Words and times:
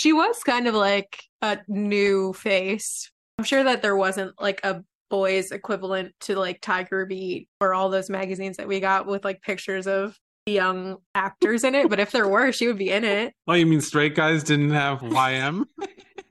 She 0.00 0.14
was 0.14 0.42
kind 0.42 0.66
of 0.66 0.74
like 0.74 1.24
a 1.42 1.58
new 1.68 2.32
face. 2.32 3.10
I'm 3.36 3.44
sure 3.44 3.62
that 3.64 3.82
there 3.82 3.96
wasn't 3.96 4.32
like 4.40 4.64
a 4.64 4.82
boys 5.10 5.50
equivalent 5.52 6.14
to 6.20 6.36
like 6.36 6.62
Tiger 6.62 7.04
Beat 7.04 7.50
or 7.60 7.74
all 7.74 7.90
those 7.90 8.08
magazines 8.08 8.56
that 8.56 8.66
we 8.66 8.80
got 8.80 9.06
with 9.06 9.26
like 9.26 9.42
pictures 9.42 9.86
of 9.86 10.18
young 10.46 10.96
actors 11.14 11.64
in 11.64 11.74
it. 11.74 11.90
But 11.90 12.00
if 12.00 12.12
there 12.12 12.26
were, 12.26 12.50
she 12.50 12.66
would 12.66 12.78
be 12.78 12.88
in 12.90 13.04
it. 13.04 13.34
Oh, 13.46 13.52
you 13.52 13.66
mean 13.66 13.82
straight 13.82 14.14
guys 14.14 14.42
didn't 14.42 14.70
have 14.70 15.00
YM? 15.00 15.66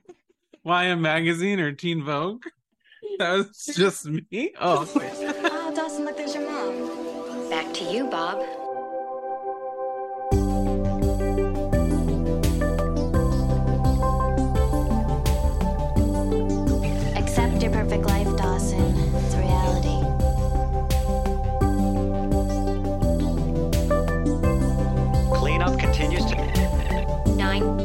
YM 0.66 0.98
magazine 0.98 1.60
or 1.60 1.70
Teen 1.70 2.02
Vogue? 2.02 2.42
That 3.20 3.30
was 3.34 3.72
just 3.76 4.06
me. 4.06 4.52
Oh, 4.60 4.84
Oh, 4.96 5.72
Dawson, 5.76 6.04
look, 6.04 6.16
there's 6.16 6.34
your 6.34 6.50
mom. 6.50 7.48
Back 7.48 7.72
to 7.74 7.84
you, 7.84 8.08
Bob. 8.08 8.44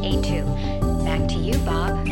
982. 0.06 1.04
Back 1.04 1.28
to 1.30 1.40
you, 1.40 1.58
Bob. 1.66 2.08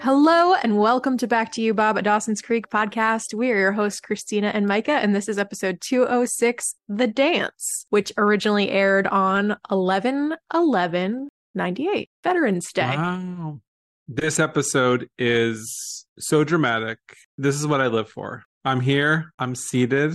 Hello 0.00 0.54
and 0.54 0.78
welcome 0.78 1.18
to 1.18 1.26
Back 1.26 1.52
to 1.52 1.60
You, 1.60 1.74
Bob 1.74 1.98
at 1.98 2.04
Dawson's 2.04 2.40
Creek 2.40 2.70
podcast. 2.70 3.34
We 3.34 3.50
are 3.50 3.58
your 3.58 3.72
hosts, 3.72 4.00
Christina 4.00 4.52
and 4.54 4.66
Micah, 4.66 4.92
and 4.92 5.14
this 5.14 5.28
is 5.28 5.38
episode 5.38 5.82
206, 5.82 6.76
The 6.88 7.06
Dance, 7.06 7.84
which 7.90 8.10
originally 8.16 8.70
aired 8.70 9.06
on 9.06 9.58
11 9.70 10.34
11 10.54 11.28
98, 11.54 12.08
Veterans 12.24 12.72
Day. 12.72 12.96
wow. 12.96 13.60
This 14.08 14.40
episode 14.40 15.10
is 15.18 16.06
so 16.18 16.42
dramatic. 16.42 16.98
This 17.36 17.56
is 17.56 17.66
what 17.66 17.82
I 17.82 17.88
live 17.88 18.08
for. 18.08 18.44
I'm 18.64 18.80
here, 18.80 19.34
I'm 19.38 19.54
seated. 19.54 20.14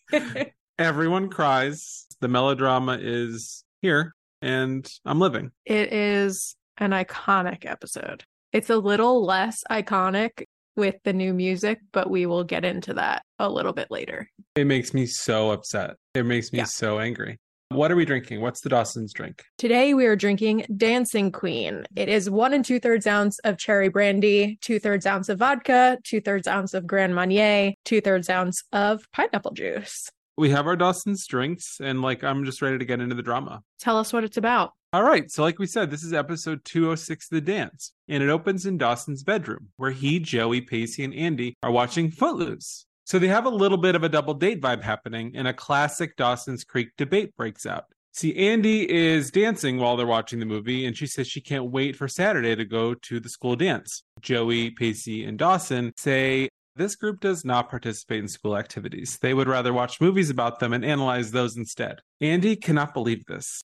Everyone 0.78 1.30
cries. 1.30 2.07
The 2.20 2.28
melodrama 2.28 2.98
is 3.00 3.64
here, 3.82 4.12
and 4.42 4.88
I'm 5.04 5.20
living. 5.20 5.52
it 5.64 5.92
is 5.92 6.56
an 6.78 6.90
iconic 6.90 7.64
episode. 7.64 8.24
It's 8.52 8.70
a 8.70 8.76
little 8.76 9.24
less 9.24 9.62
iconic 9.70 10.44
with 10.76 10.96
the 11.04 11.12
new 11.12 11.32
music, 11.34 11.80
but 11.92 12.08
we 12.10 12.26
will 12.26 12.44
get 12.44 12.64
into 12.64 12.94
that 12.94 13.22
a 13.38 13.48
little 13.48 13.72
bit 13.72 13.90
later. 13.90 14.28
It 14.56 14.66
makes 14.66 14.94
me 14.94 15.06
so 15.06 15.50
upset. 15.50 15.96
It 16.14 16.24
makes 16.24 16.52
me 16.52 16.58
Yeah. 16.60 16.64
so 16.64 16.98
angry. 16.98 17.38
What 17.70 17.92
are 17.92 17.96
we 17.96 18.04
drinking? 18.06 18.40
What's 18.40 18.62
the 18.62 18.68
Dawson's 18.70 19.12
drink? 19.12 19.42
Today 19.58 19.92
we 19.92 20.06
are 20.06 20.16
drinking 20.16 20.64
Dancing 20.76 21.30
Queen. 21.30 21.84
It 21.94 22.08
is 22.08 22.30
one 22.30 22.54
and 22.54 22.64
two 22.64 22.80
thirds 22.80 23.06
ounce 23.06 23.38
of 23.40 23.58
cherry 23.58 23.88
brandy, 23.90 24.56
two 24.62 24.78
thirds 24.78 25.04
ounce 25.04 25.28
of 25.28 25.38
vodka, 25.40 25.98
two 26.04 26.20
thirds 26.22 26.46
ounce 26.48 26.72
of 26.74 26.86
Grand 26.86 27.14
Marnier, 27.14 27.74
two 27.84 28.00
thirds 28.00 28.30
ounce 28.30 28.62
of 28.72 29.04
pineapple 29.12 29.52
juice. 29.52 30.08
We 30.38 30.50
have 30.50 30.68
our 30.68 30.76
Dawson's 30.76 31.26
drinks, 31.26 31.80
and 31.80 32.00
like 32.00 32.22
I'm 32.22 32.44
just 32.44 32.62
ready 32.62 32.78
to 32.78 32.84
get 32.84 33.00
into 33.00 33.16
the 33.16 33.24
drama. 33.24 33.60
Tell 33.80 33.98
us 33.98 34.12
what 34.12 34.22
it's 34.22 34.36
about. 34.36 34.70
All 34.92 35.02
right. 35.02 35.28
So, 35.28 35.42
like 35.42 35.58
we 35.58 35.66
said, 35.66 35.90
this 35.90 36.04
is 36.04 36.12
episode 36.12 36.64
206 36.64 37.26
of 37.26 37.30
The 37.30 37.40
Dance, 37.40 37.92
and 38.06 38.22
it 38.22 38.28
opens 38.28 38.64
in 38.64 38.78
Dawson's 38.78 39.24
bedroom 39.24 39.70
where 39.78 39.90
he, 39.90 40.20
Joey, 40.20 40.60
Pacey, 40.60 41.02
and 41.02 41.12
Andie 41.12 41.56
are 41.64 41.72
watching 41.72 42.12
Footloose. 42.12 42.86
So, 43.04 43.18
they 43.18 43.26
have 43.26 43.46
a 43.46 43.50
little 43.50 43.78
bit 43.78 43.96
of 43.96 44.04
a 44.04 44.08
double 44.08 44.32
date 44.32 44.62
vibe 44.62 44.84
happening, 44.84 45.32
and 45.34 45.48
a 45.48 45.52
classic 45.52 46.14
Dawson's 46.14 46.62
Creek 46.62 46.90
debate 46.96 47.36
breaks 47.36 47.66
out. 47.66 47.86
See, 48.12 48.36
Andie 48.36 48.88
is 48.88 49.32
dancing 49.32 49.78
while 49.78 49.96
they're 49.96 50.06
watching 50.06 50.38
the 50.38 50.46
movie, 50.46 50.86
and 50.86 50.96
she 50.96 51.08
says 51.08 51.26
she 51.26 51.40
can't 51.40 51.72
wait 51.72 51.96
for 51.96 52.06
Saturday 52.06 52.54
to 52.54 52.64
go 52.64 52.94
to 52.94 53.18
the 53.18 53.28
school 53.28 53.56
dance. 53.56 54.04
Joey, 54.20 54.70
Pacey, 54.70 55.24
and 55.24 55.36
Dawson 55.36 55.92
say 55.96 56.48
this 56.78 56.96
group 56.96 57.20
does 57.20 57.44
not 57.44 57.68
participate 57.68 58.20
in 58.20 58.28
school 58.28 58.56
activities. 58.56 59.18
They 59.20 59.34
would 59.34 59.48
rather 59.48 59.72
watch 59.72 60.00
movies 60.00 60.30
about 60.30 60.60
them 60.60 60.72
and 60.72 60.84
analyze 60.84 61.30
those 61.30 61.56
instead. 61.56 62.00
Andie 62.20 62.56
cannot 62.56 62.94
believe 62.94 63.26
this. 63.26 63.62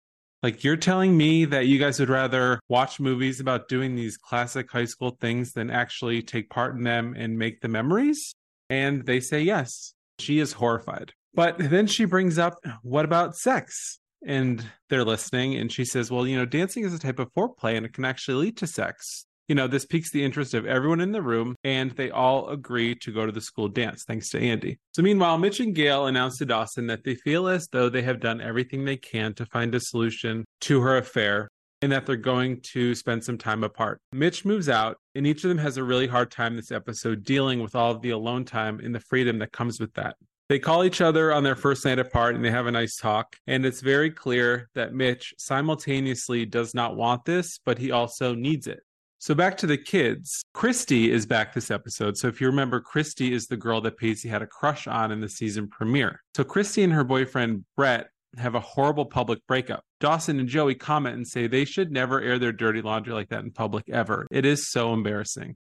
Like, 0.43 0.63
you're 0.63 0.77
telling 0.77 1.17
me 1.17 1.47
that 1.47 1.67
you 1.67 1.81
guys 1.81 1.99
would 1.99 2.09
rather 2.09 2.61
watch 2.69 3.01
movies 3.01 3.41
about 3.41 3.69
doing 3.69 3.97
these 3.97 4.17
classic 4.17 4.71
high 4.71 4.85
school 4.85 5.17
things 5.21 5.53
than 5.53 5.69
actually 5.69 6.23
take 6.23 6.49
part 6.49 6.77
in 6.77 6.85
them 6.85 7.15
and 7.19 7.37
make 7.37 7.61
the 7.61 7.67
memories? 7.67 8.35
And 8.71 9.05
they 9.05 9.19
say 9.19 9.41
yes. 9.41 9.95
She 10.21 10.39
is 10.39 10.53
horrified. 10.53 11.13
But 11.35 11.57
then 11.59 11.87
she 11.87 12.05
brings 12.05 12.39
up, 12.39 12.55
what 12.83 13.05
about 13.05 13.37
sex? 13.37 13.99
And 14.27 14.65
they're 14.91 15.05
listening. 15.05 15.55
And 15.55 15.73
she 15.73 15.85
says, 15.85 16.11
well, 16.11 16.27
you 16.27 16.37
know, 16.37 16.47
dancing 16.47 16.85
is 16.85 16.95
a 16.95 16.99
type 16.99 17.19
of 17.19 17.33
foreplay 17.35 17.77
and 17.77 17.85
it 17.85 17.93
can 17.93 18.05
actually 18.05 18.45
lead 18.45 18.57
to 18.59 18.67
sex. 18.67 19.25
You 19.49 19.55
know, 19.55 19.67
this 19.67 19.87
piques 19.87 20.11
the 20.11 20.23
interest 20.23 20.55
of 20.55 20.67
everyone 20.67 21.01
in 21.01 21.13
the 21.13 21.23
room, 21.23 21.57
and 21.65 21.91
they 21.93 22.11
all 22.11 22.51
agree 22.51 22.95
to 22.97 23.13
go 23.13 23.25
to 23.25 23.33
the 23.33 23.41
school 23.41 23.69
dance, 23.69 24.05
thanks 24.05 24.29
to 24.31 24.39
Andie. 24.39 24.79
So, 24.93 25.03
meanwhile, 25.03 25.39
Mitch 25.39 25.61
and 25.61 25.75
Gail 25.75 26.07
announce 26.07 26.39
to 26.39 26.47
Dawson 26.47 26.87
that 26.89 27.03
they 27.03 27.15
feel 27.15 27.49
as 27.49 27.67
though 27.69 27.89
they 27.89 28.03
have 28.03 28.21
done 28.21 28.41
everything 28.43 28.85
they 28.85 28.99
can 28.99 29.33
to 29.35 29.47
find 29.47 29.75
a 29.75 29.81
solution 29.81 30.45
to 30.63 30.83
her 30.83 30.99
affair 30.99 31.49
and 31.81 31.93
that 31.93 32.07
they're 32.07 32.17
going 32.17 32.61
to 32.61 32.95
spend 32.95 33.25
some 33.25 33.39
time 33.39 33.65
apart. 33.65 34.01
Mitch 34.13 34.45
moves 34.45 34.69
out, 34.69 34.99
and 35.15 35.27
each 35.27 35.45
of 35.45 35.49
them 35.49 35.59
has 35.59 35.77
a 35.77 35.85
really 35.85 36.07
hard 36.07 36.31
time 36.31 36.57
this 36.57 36.73
episode 36.73 37.25
dealing 37.25 37.63
with 37.63 37.75
all 37.75 37.93
of 37.93 38.03
the 38.03 38.11
alone 38.11 38.45
time 38.45 38.81
and 38.81 38.95
the 38.95 39.01
freedom 39.01 39.39
that 39.39 39.53
comes 39.53 39.81
with 39.81 39.95
that. 39.95 40.17
They 40.49 40.59
call 40.59 40.85
each 40.85 41.03
other 41.03 41.33
on 41.33 41.43
their 41.43 41.57
first 41.57 41.85
night 41.85 41.99
apart 41.99 42.35
and 42.35 42.43
they 42.43 42.51
have 42.51 42.67
a 42.67 42.73
nice 42.73 42.97
talk. 42.97 43.37
And 43.47 43.67
it's 43.67 43.83
very 43.83 44.11
clear 44.11 44.71
that 44.75 44.95
Mitch 44.95 45.35
simultaneously 45.37 46.47
does 46.47 46.75
not 46.75 46.97
want 46.97 47.27
this, 47.27 47.61
but 47.67 47.79
he 47.79 47.91
also 47.91 48.35
needs 48.35 48.67
it. 48.67 48.81
So 49.21 49.35
back 49.35 49.57
to 49.59 49.67
the 49.67 49.77
kids. 49.77 50.45
Christy 50.55 51.11
is 51.11 51.27
back 51.27 51.53
this 51.53 51.71
episode. 51.71 52.17
So 52.17 52.29
if 52.29 52.41
you 52.41 52.47
remember, 52.47 52.81
Christy 52.81 53.33
is 53.33 53.47
the 53.47 53.57
girl 53.57 53.81
that 53.81 53.97
Pacey 53.97 54.29
had 54.29 54.43
a 54.43 54.47
crush 54.47 54.87
on 54.87 55.11
in 55.11 55.21
the 55.21 55.29
season 55.29 55.69
premiere. 55.69 56.23
So 56.37 56.45
Christy 56.45 56.85
and 56.85 56.93
her 56.93 57.03
boyfriend 57.03 57.65
Brett 57.77 58.11
have 58.37 58.55
a 58.55 58.61
horrible 58.61 59.07
public 59.07 59.41
breakup. 59.49 59.83
Dawson 60.01 60.39
and 60.39 60.49
Joey 60.49 60.77
comment 60.77 61.17
and 61.17 61.27
say 61.27 61.47
they 61.47 61.65
should 61.65 61.91
never 61.91 62.21
air 62.21 62.39
their 62.39 62.53
dirty 62.53 62.81
laundry 62.81 63.13
like 63.13 63.31
that 63.31 63.43
in 63.43 63.51
public 63.51 63.89
ever. 63.89 64.29
It 64.31 64.45
is 64.45 64.71
so 64.71 64.93
embarrassing. 64.93 65.57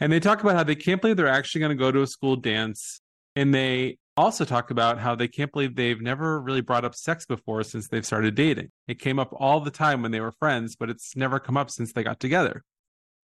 And 0.00 0.10
they 0.10 0.20
talk 0.20 0.42
about 0.42 0.56
how 0.56 0.64
they 0.64 0.74
can't 0.74 1.00
believe 1.00 1.16
they're 1.16 1.28
actually 1.28 1.60
going 1.60 1.76
to 1.76 1.80
go 1.80 1.92
to 1.92 2.02
a 2.02 2.06
school 2.06 2.36
dance. 2.36 3.00
And 3.36 3.54
they 3.54 3.98
also 4.16 4.44
talk 4.44 4.70
about 4.70 4.98
how 4.98 5.14
they 5.14 5.28
can't 5.28 5.52
believe 5.52 5.76
they've 5.76 6.00
never 6.00 6.40
really 6.40 6.60
brought 6.60 6.84
up 6.84 6.94
sex 6.94 7.26
before 7.26 7.62
since 7.62 7.88
they've 7.88 8.06
started 8.06 8.34
dating. 8.34 8.70
It 8.88 8.98
came 8.98 9.18
up 9.18 9.34
all 9.38 9.60
the 9.60 9.70
time 9.70 10.02
when 10.02 10.12
they 10.12 10.20
were 10.20 10.32
friends, 10.32 10.76
but 10.76 10.90
it's 10.90 11.14
never 11.14 11.38
come 11.38 11.56
up 11.56 11.70
since 11.70 11.92
they 11.92 12.02
got 12.02 12.20
together. 12.20 12.62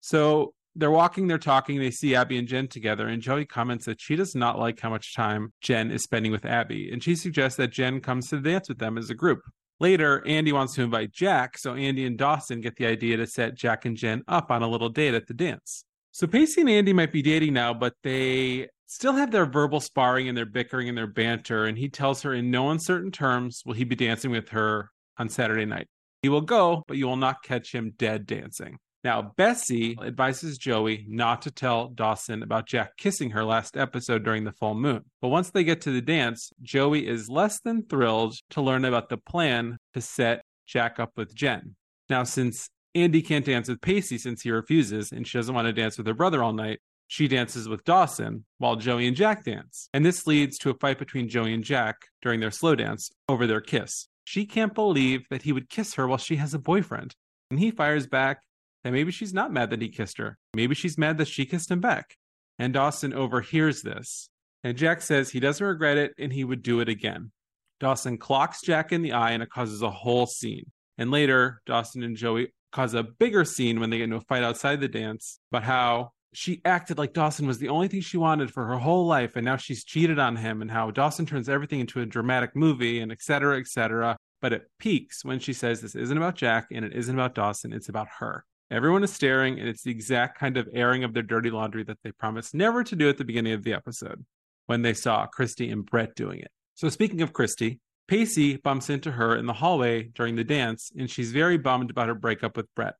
So 0.00 0.54
they're 0.74 0.90
walking, 0.90 1.26
they're 1.26 1.38
talking, 1.38 1.78
they 1.78 1.90
see 1.90 2.14
Abby 2.14 2.38
and 2.38 2.46
Jen 2.46 2.68
together, 2.68 3.08
and 3.08 3.22
Joey 3.22 3.46
comments 3.46 3.86
that 3.86 4.00
she 4.00 4.14
does 4.14 4.34
not 4.34 4.58
like 4.58 4.78
how 4.78 4.90
much 4.90 5.14
time 5.14 5.52
Jen 5.62 5.90
is 5.90 6.02
spending 6.02 6.32
with 6.32 6.44
Abby, 6.44 6.90
and 6.92 7.02
she 7.02 7.16
suggests 7.16 7.56
that 7.56 7.72
Jen 7.72 8.00
comes 8.00 8.28
to 8.28 8.36
the 8.36 8.50
dance 8.50 8.68
with 8.68 8.78
them 8.78 8.98
as 8.98 9.08
a 9.08 9.14
group. 9.14 9.40
Later, 9.80 10.26
Andie 10.26 10.52
wants 10.52 10.74
to 10.74 10.82
invite 10.82 11.12
Jack, 11.12 11.58
so 11.58 11.74
Andie 11.74 12.06
and 12.06 12.16
Dawson 12.16 12.60
get 12.60 12.76
the 12.76 12.86
idea 12.86 13.16
to 13.16 13.26
set 13.26 13.54
Jack 13.54 13.84
and 13.84 13.96
Jen 13.96 14.22
up 14.28 14.50
on 14.50 14.62
a 14.62 14.68
little 14.68 14.88
date 14.88 15.14
at 15.14 15.26
the 15.26 15.34
dance. 15.34 15.84
So 16.12 16.26
Pacey 16.26 16.62
and 16.62 16.70
Andie 16.70 16.94
might 16.94 17.12
be 17.12 17.22
dating 17.22 17.54
now, 17.54 17.74
but 17.74 17.94
they 18.02 18.68
still 18.86 19.12
have 19.12 19.30
their 19.30 19.46
verbal 19.46 19.80
sparring 19.80 20.28
and 20.28 20.36
their 20.36 20.46
bickering 20.46 20.88
and 20.88 20.96
their 20.96 21.06
banter, 21.06 21.64
and 21.64 21.76
he 21.76 21.88
tells 21.88 22.22
her 22.22 22.34
in 22.34 22.50
no 22.50 22.70
uncertain 22.70 23.10
terms 23.10 23.62
will 23.66 23.74
he 23.74 23.84
be 23.84 23.96
dancing 23.96 24.30
with 24.30 24.50
her 24.50 24.90
on 25.18 25.28
Saturday 25.28 25.64
night. 25.64 25.88
He 26.22 26.28
will 26.28 26.40
go, 26.40 26.84
but 26.86 26.96
you 26.96 27.06
will 27.06 27.16
not 27.16 27.42
catch 27.42 27.72
him 27.72 27.92
dead 27.96 28.26
dancing. 28.26 28.78
Now, 29.06 29.32
Bessie 29.36 29.96
advises 30.04 30.58
Joey 30.58 31.06
not 31.08 31.42
to 31.42 31.52
tell 31.52 31.86
Dawson 31.90 32.42
about 32.42 32.66
Jack 32.66 32.96
kissing 32.96 33.30
her 33.30 33.44
last 33.44 33.76
episode 33.76 34.24
during 34.24 34.42
the 34.42 34.50
full 34.50 34.74
moon. 34.74 35.04
But 35.22 35.28
once 35.28 35.48
they 35.48 35.62
get 35.62 35.80
to 35.82 35.92
the 35.92 36.02
dance, 36.02 36.50
Joey 36.60 37.06
is 37.06 37.28
less 37.28 37.60
than 37.60 37.84
thrilled 37.84 38.34
to 38.50 38.60
learn 38.60 38.84
about 38.84 39.08
the 39.08 39.16
plan 39.16 39.78
to 39.94 40.00
set 40.00 40.42
Jack 40.66 40.98
up 40.98 41.12
with 41.16 41.32
Jen. 41.36 41.76
Now, 42.10 42.24
since 42.24 42.68
Andie 42.96 43.22
can't 43.22 43.44
dance 43.44 43.68
with 43.68 43.80
Pacey 43.80 44.18
since 44.18 44.42
he 44.42 44.50
refuses 44.50 45.12
and 45.12 45.24
she 45.24 45.38
doesn't 45.38 45.54
want 45.54 45.66
to 45.66 45.72
dance 45.72 45.96
with 45.96 46.08
her 46.08 46.12
brother 46.12 46.42
all 46.42 46.52
night, 46.52 46.80
she 47.06 47.28
dances 47.28 47.68
with 47.68 47.84
Dawson 47.84 48.44
while 48.58 48.74
Joey 48.74 49.06
and 49.06 49.16
Jack 49.16 49.44
dance. 49.44 49.88
And 49.94 50.04
this 50.04 50.26
leads 50.26 50.58
to 50.58 50.70
a 50.70 50.74
fight 50.74 50.98
between 50.98 51.28
Joey 51.28 51.54
and 51.54 51.62
Jack 51.62 51.94
during 52.22 52.40
their 52.40 52.50
slow 52.50 52.74
dance 52.74 53.12
over 53.28 53.46
their 53.46 53.60
kiss. 53.60 54.08
She 54.24 54.46
can't 54.46 54.74
believe 54.74 55.28
that 55.30 55.42
he 55.42 55.52
would 55.52 55.70
kiss 55.70 55.94
her 55.94 56.08
while 56.08 56.18
she 56.18 56.34
has 56.34 56.54
a 56.54 56.58
boyfriend. 56.58 57.14
And 57.52 57.60
he 57.60 57.70
fires 57.70 58.08
back 58.08 58.40
that 58.86 58.92
maybe 58.92 59.10
she's 59.10 59.34
not 59.34 59.52
mad 59.52 59.70
that 59.70 59.82
he 59.82 59.88
kissed 59.88 60.18
her. 60.18 60.38
Maybe 60.54 60.76
she's 60.76 60.96
mad 60.96 61.18
that 61.18 61.26
she 61.26 61.44
kissed 61.44 61.72
him 61.72 61.80
back. 61.80 62.16
And 62.56 62.72
Dawson 62.72 63.12
overhears 63.12 63.82
this. 63.82 64.30
And 64.62 64.78
Jack 64.78 65.02
says 65.02 65.28
he 65.28 65.40
doesn't 65.40 65.66
regret 65.66 65.96
it 65.96 66.14
and 66.20 66.32
he 66.32 66.44
would 66.44 66.62
do 66.62 66.78
it 66.78 66.88
again. 66.88 67.32
Dawson 67.80 68.16
clocks 68.16 68.62
Jack 68.62 68.92
in 68.92 69.02
the 69.02 69.10
eye 69.10 69.32
and 69.32 69.42
it 69.42 69.50
causes 69.50 69.82
a 69.82 69.90
whole 69.90 70.24
scene. 70.26 70.70
And 70.98 71.10
later, 71.10 71.62
Dawson 71.66 72.04
and 72.04 72.16
Joey 72.16 72.52
cause 72.70 72.94
a 72.94 73.02
bigger 73.02 73.44
scene 73.44 73.80
when 73.80 73.90
they 73.90 73.98
get 73.98 74.04
into 74.04 74.18
a 74.18 74.20
fight 74.20 74.44
outside 74.44 74.80
the 74.80 74.86
dance 74.86 75.40
about 75.50 75.64
how 75.64 76.10
she 76.32 76.60
acted 76.64 76.96
like 76.96 77.12
Dawson 77.12 77.48
was 77.48 77.58
the 77.58 77.70
only 77.70 77.88
thing 77.88 78.02
she 78.02 78.18
wanted 78.18 78.52
for 78.52 78.66
her 78.66 78.76
whole 78.76 79.04
life, 79.06 79.34
and 79.34 79.44
now 79.44 79.56
she's 79.56 79.82
cheated 79.82 80.20
on 80.20 80.36
him, 80.36 80.62
and 80.62 80.70
how 80.70 80.92
Dawson 80.92 81.26
turns 81.26 81.48
everything 81.48 81.80
into 81.80 82.00
a 82.00 82.06
dramatic 82.06 82.54
movie, 82.54 83.00
and 83.00 83.10
et 83.10 83.22
cetera, 83.22 83.58
et 83.58 83.66
cetera. 83.66 84.16
but 84.42 84.52
it 84.52 84.70
peaks 84.78 85.24
when 85.24 85.40
she 85.40 85.52
says 85.52 85.80
this 85.80 85.94
isn't 85.94 86.16
about 86.16 86.36
Jack 86.36 86.68
and 86.70 86.84
it 86.84 86.92
isn't 86.94 87.14
about 87.14 87.34
Dawson, 87.34 87.72
it's 87.72 87.88
about 87.88 88.08
her. 88.18 88.44
Everyone 88.70 89.04
is 89.04 89.12
staring, 89.12 89.60
and 89.60 89.68
it's 89.68 89.82
the 89.82 89.92
exact 89.92 90.38
kind 90.38 90.56
of 90.56 90.68
airing 90.72 91.04
of 91.04 91.14
their 91.14 91.22
dirty 91.22 91.50
laundry 91.50 91.84
that 91.84 91.98
they 92.02 92.10
promised 92.10 92.52
never 92.52 92.82
to 92.82 92.96
do 92.96 93.08
at 93.08 93.16
the 93.16 93.24
beginning 93.24 93.52
of 93.52 93.62
the 93.62 93.72
episode 93.72 94.24
when 94.66 94.82
they 94.82 94.94
saw 94.94 95.26
Christy 95.26 95.70
and 95.70 95.86
Brett 95.86 96.16
doing 96.16 96.40
it. 96.40 96.50
So, 96.74 96.88
speaking 96.88 97.22
of 97.22 97.32
Christy, 97.32 97.78
Pacey 98.08 98.56
bumps 98.56 98.90
into 98.90 99.12
her 99.12 99.36
in 99.36 99.46
the 99.46 99.52
hallway 99.52 100.04
during 100.14 100.34
the 100.34 100.44
dance, 100.44 100.90
and 100.98 101.08
she's 101.08 101.30
very 101.30 101.58
bummed 101.58 101.90
about 101.90 102.08
her 102.08 102.14
breakup 102.14 102.56
with 102.56 102.72
Brett. 102.74 102.94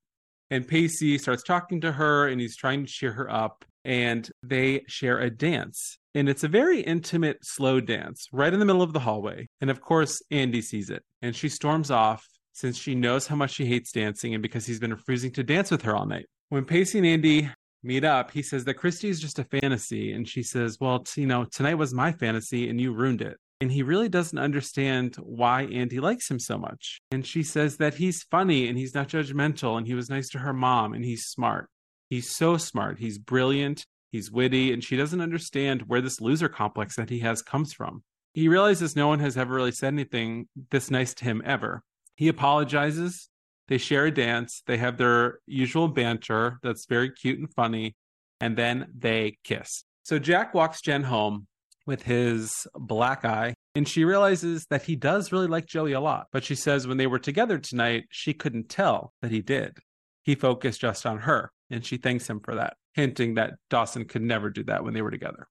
And 0.51 0.69
Pacey 0.69 1.19
starts 1.19 1.43
talking 1.43 1.81
to 1.81 1.93
her, 1.93 2.29
and 2.29 2.41
he's 2.41 2.57
trying 2.57 2.87
to 2.87 2.93
cheer 2.93 3.13
her 3.13 3.29
up, 3.29 3.65
and 3.85 4.31
they 4.45 4.85
share 4.87 5.19
a 5.19 5.31
dance. 5.31 5.99
And 6.15 6.29
it's 6.29 6.45
a 6.45 6.49
very 6.49 6.81
intimate, 6.81 7.45
slow 7.45 7.81
dance 7.81 8.29
right 8.33 8.53
in 8.53 8.61
the 8.61 8.65
middle 8.65 8.83
of 8.83 8.93
the 8.93 9.01
hallway. 9.01 9.49
And 9.61 9.69
of 9.69 9.81
course, 9.81 10.23
Andie 10.31 10.63
sees 10.63 10.91
it, 10.91 11.03
and 11.23 11.35
she 11.35 11.49
storms 11.49 11.91
off 11.91 12.25
since 12.57 12.79
she 12.79 12.95
knows 12.95 13.27
how 13.27 13.37
much 13.37 13.53
she 13.53 13.67
hates 13.67 13.93
dancing 13.93 14.33
and 14.33 14.43
because 14.43 14.65
he's 14.65 14.81
been 14.81 14.95
refusing 14.95 15.31
to 15.31 15.45
dance 15.45 15.71
with 15.71 15.83
her 15.83 15.95
all 15.95 16.07
night. 16.07 16.25
When 16.49 16.65
Pacey 16.65 16.97
and 16.99 17.07
Andie 17.07 17.51
meet 17.83 18.03
up, 18.03 18.31
he 18.31 18.41
says 18.41 18.65
that 18.65 18.75
Christy 18.75 19.11
is 19.11 19.21
just 19.21 19.39
a 19.39 19.45
fantasy. 19.45 20.13
And 20.13 20.27
she 20.27 20.43
says, 20.43 20.79
Well, 20.81 21.01
t- 21.01 21.21
you 21.21 21.27
know, 21.27 21.45
tonight 21.45 21.75
was 21.75 21.93
my 21.93 22.13
fantasy 22.13 22.71
and 22.71 22.81
you 22.81 22.95
ruined 22.95 23.21
it. 23.21 23.37
And 23.61 23.71
he 23.71 23.83
really 23.83 24.09
doesn't 24.09 24.39
understand 24.39 25.17
why 25.17 25.65
Andie 25.65 26.01
likes 26.01 26.31
him 26.31 26.39
so 26.39 26.57
much. 26.57 27.03
And 27.11 27.27
she 27.27 27.43
says 27.43 27.77
that 27.77 27.95
he's 27.95 28.23
funny 28.23 28.69
and 28.69 28.79
he's 28.79 28.95
not 28.95 29.09
judgmental 29.09 29.77
and 29.77 29.87
he 29.87 29.95
was 29.95 30.09
nice 30.09 30.31
to 30.31 30.39
her 30.39 30.55
mom 30.55 30.95
and 30.95 31.05
he's 31.05 31.27
smart. 31.27 31.69
He's 32.09 32.31
so 32.35 32.57
smart. 32.57 32.99
He's 32.99 33.19
brilliant. 33.19 33.85
He's 34.13 34.31
witty. 34.31 34.73
And 34.73 34.83
she 34.83 34.97
doesn't 34.97 35.21
understand 35.21 35.83
where 35.89 36.01
this 36.01 36.23
loser 36.23 36.49
complex 36.49 36.97
that 36.97 37.11
he 37.11 37.19
has 37.19 37.43
comes 37.43 37.75
from. 37.75 38.03
He 38.33 38.49
realizes 38.49 38.97
no 38.97 39.09
one 39.09 39.21
has 39.21 39.37
ever 39.37 39.55
really 39.55 39.73
said 39.73 39.93
anything 39.93 40.49
this 40.71 40.91
nice 40.91 41.13
to 41.15 41.25
him 41.25 41.43
ever. 41.45 41.83
He 42.17 42.29
apologizes. 42.29 43.29
They 43.69 43.79
share 43.79 44.07
a 44.07 44.11
dance. 44.11 44.63
They 44.67 44.79
have 44.79 44.97
their 44.97 45.41
usual 45.47 45.89
banter 45.89 46.59
that's 46.63 46.87
very 46.87 47.11
cute 47.11 47.39
and 47.39 47.53
funny. 47.53 47.95
And 48.41 48.57
then 48.57 48.89
they 48.97 49.39
kiss. 49.45 49.85
So 50.03 50.19
Jack 50.19 50.55
walks 50.55 50.81
Jen 50.81 51.05
home 51.05 51.47
with 51.87 52.03
his 52.03 52.67
black 52.75 53.25
eye, 53.25 53.55
and 53.75 53.89
she 53.89 54.05
realizes 54.05 54.67
that 54.71 54.83
he 54.83 54.97
does 54.97 55.33
really 55.33 55.47
like 55.47 55.67
Joey 55.67 55.93
a 55.93 56.01
lot. 56.01 56.27
But 56.33 56.45
she 56.45 56.55
says 56.55 56.87
when 56.87 56.97
they 56.97 57.07
were 57.07 57.19
together 57.19 57.59
tonight, 57.59 58.05
she 58.11 58.35
couldn't 58.35 58.69
tell 58.69 59.13
that 59.23 59.31
he 59.31 59.41
did. 59.41 59.79
He 60.23 60.35
focused 60.35 60.81
just 60.81 61.07
on 61.07 61.19
her, 61.19 61.51
and 61.71 61.85
she 61.85 61.97
thanks 61.97 62.29
him 62.29 62.41
for 62.41 62.57
that, 62.57 62.77
hinting 62.95 63.35
that 63.35 63.55
Dawson 63.71 64.05
could 64.05 64.23
never 64.23 64.51
do 64.51 64.65
that 64.65 64.83
when 64.83 64.95
they 64.95 65.03
were 65.03 65.11
together. 65.11 65.47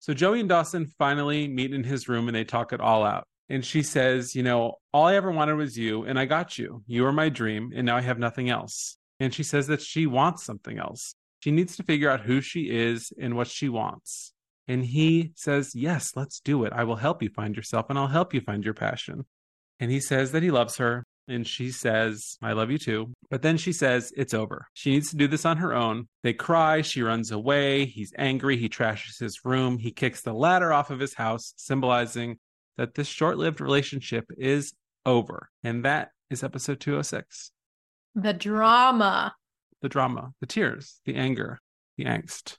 So 0.00 0.14
Joey 0.14 0.40
and 0.40 0.48
Dawson 0.48 0.86
finally 0.98 1.48
meet 1.48 1.72
in 1.72 1.84
his 1.84 2.08
room 2.08 2.28
and 2.28 2.34
they 2.34 2.44
talk 2.44 2.72
it 2.72 2.80
all 2.80 3.04
out 3.04 3.26
and 3.48 3.64
she 3.64 3.82
says, 3.82 4.34
You 4.34 4.42
know, 4.42 4.74
all 4.92 5.06
I 5.06 5.16
ever 5.16 5.30
wanted 5.30 5.54
was 5.54 5.76
you, 5.76 6.04
and 6.04 6.18
I 6.18 6.24
got 6.24 6.58
you. 6.58 6.82
You 6.86 7.02
were 7.02 7.12
my 7.12 7.28
dream, 7.28 7.72
and 7.74 7.86
now 7.86 7.96
I 7.96 8.00
have 8.00 8.18
nothing 8.18 8.50
else. 8.50 8.96
And 9.20 9.32
she 9.32 9.42
says 9.42 9.66
that 9.68 9.80
she 9.80 10.06
wants 10.06 10.44
something 10.44 10.78
else. 10.78 11.14
She 11.40 11.50
needs 11.50 11.76
to 11.76 11.82
figure 11.82 12.10
out 12.10 12.22
who 12.22 12.40
she 12.40 12.70
is 12.70 13.12
and 13.20 13.36
what 13.36 13.48
she 13.48 13.68
wants. 13.68 14.32
And 14.66 14.84
he 14.84 15.32
says, 15.36 15.72
Yes, 15.74 16.12
let's 16.16 16.40
do 16.40 16.64
it. 16.64 16.72
I 16.72 16.84
will 16.84 16.96
help 16.96 17.22
you 17.22 17.30
find 17.30 17.54
yourself, 17.56 17.86
and 17.90 17.98
I'll 17.98 18.06
help 18.08 18.32
you 18.32 18.40
find 18.40 18.64
your 18.64 18.74
passion. 18.74 19.26
And 19.78 19.90
he 19.90 20.00
says 20.00 20.32
that 20.32 20.42
he 20.42 20.50
loves 20.50 20.76
her. 20.78 21.04
And 21.26 21.46
she 21.46 21.70
says, 21.70 22.36
I 22.42 22.52
love 22.52 22.70
you 22.70 22.76
too. 22.76 23.14
But 23.30 23.40
then 23.40 23.56
she 23.56 23.72
says, 23.72 24.12
It's 24.16 24.34
over. 24.34 24.66
She 24.74 24.90
needs 24.90 25.10
to 25.10 25.16
do 25.16 25.26
this 25.26 25.46
on 25.46 25.56
her 25.58 25.74
own. 25.74 26.08
They 26.22 26.34
cry. 26.34 26.82
She 26.82 27.02
runs 27.02 27.30
away. 27.30 27.86
He's 27.86 28.12
angry. 28.18 28.56
He 28.56 28.68
trashes 28.68 29.18
his 29.20 29.44
room. 29.44 29.78
He 29.78 29.90
kicks 29.90 30.22
the 30.22 30.34
ladder 30.34 30.72
off 30.72 30.90
of 30.90 31.00
his 31.00 31.14
house, 31.14 31.54
symbolizing 31.56 32.38
that 32.76 32.94
this 32.94 33.08
short 33.08 33.38
lived 33.38 33.60
relationship 33.60 34.26
is 34.36 34.72
over. 35.06 35.50
And 35.62 35.84
that 35.84 36.10
is 36.30 36.42
episode 36.42 36.80
206. 36.80 37.50
The 38.14 38.32
drama. 38.32 39.34
The 39.82 39.88
drama, 39.88 40.32
the 40.40 40.46
tears, 40.46 41.00
the 41.04 41.16
anger, 41.16 41.58
the 41.96 42.04
angst. 42.04 42.56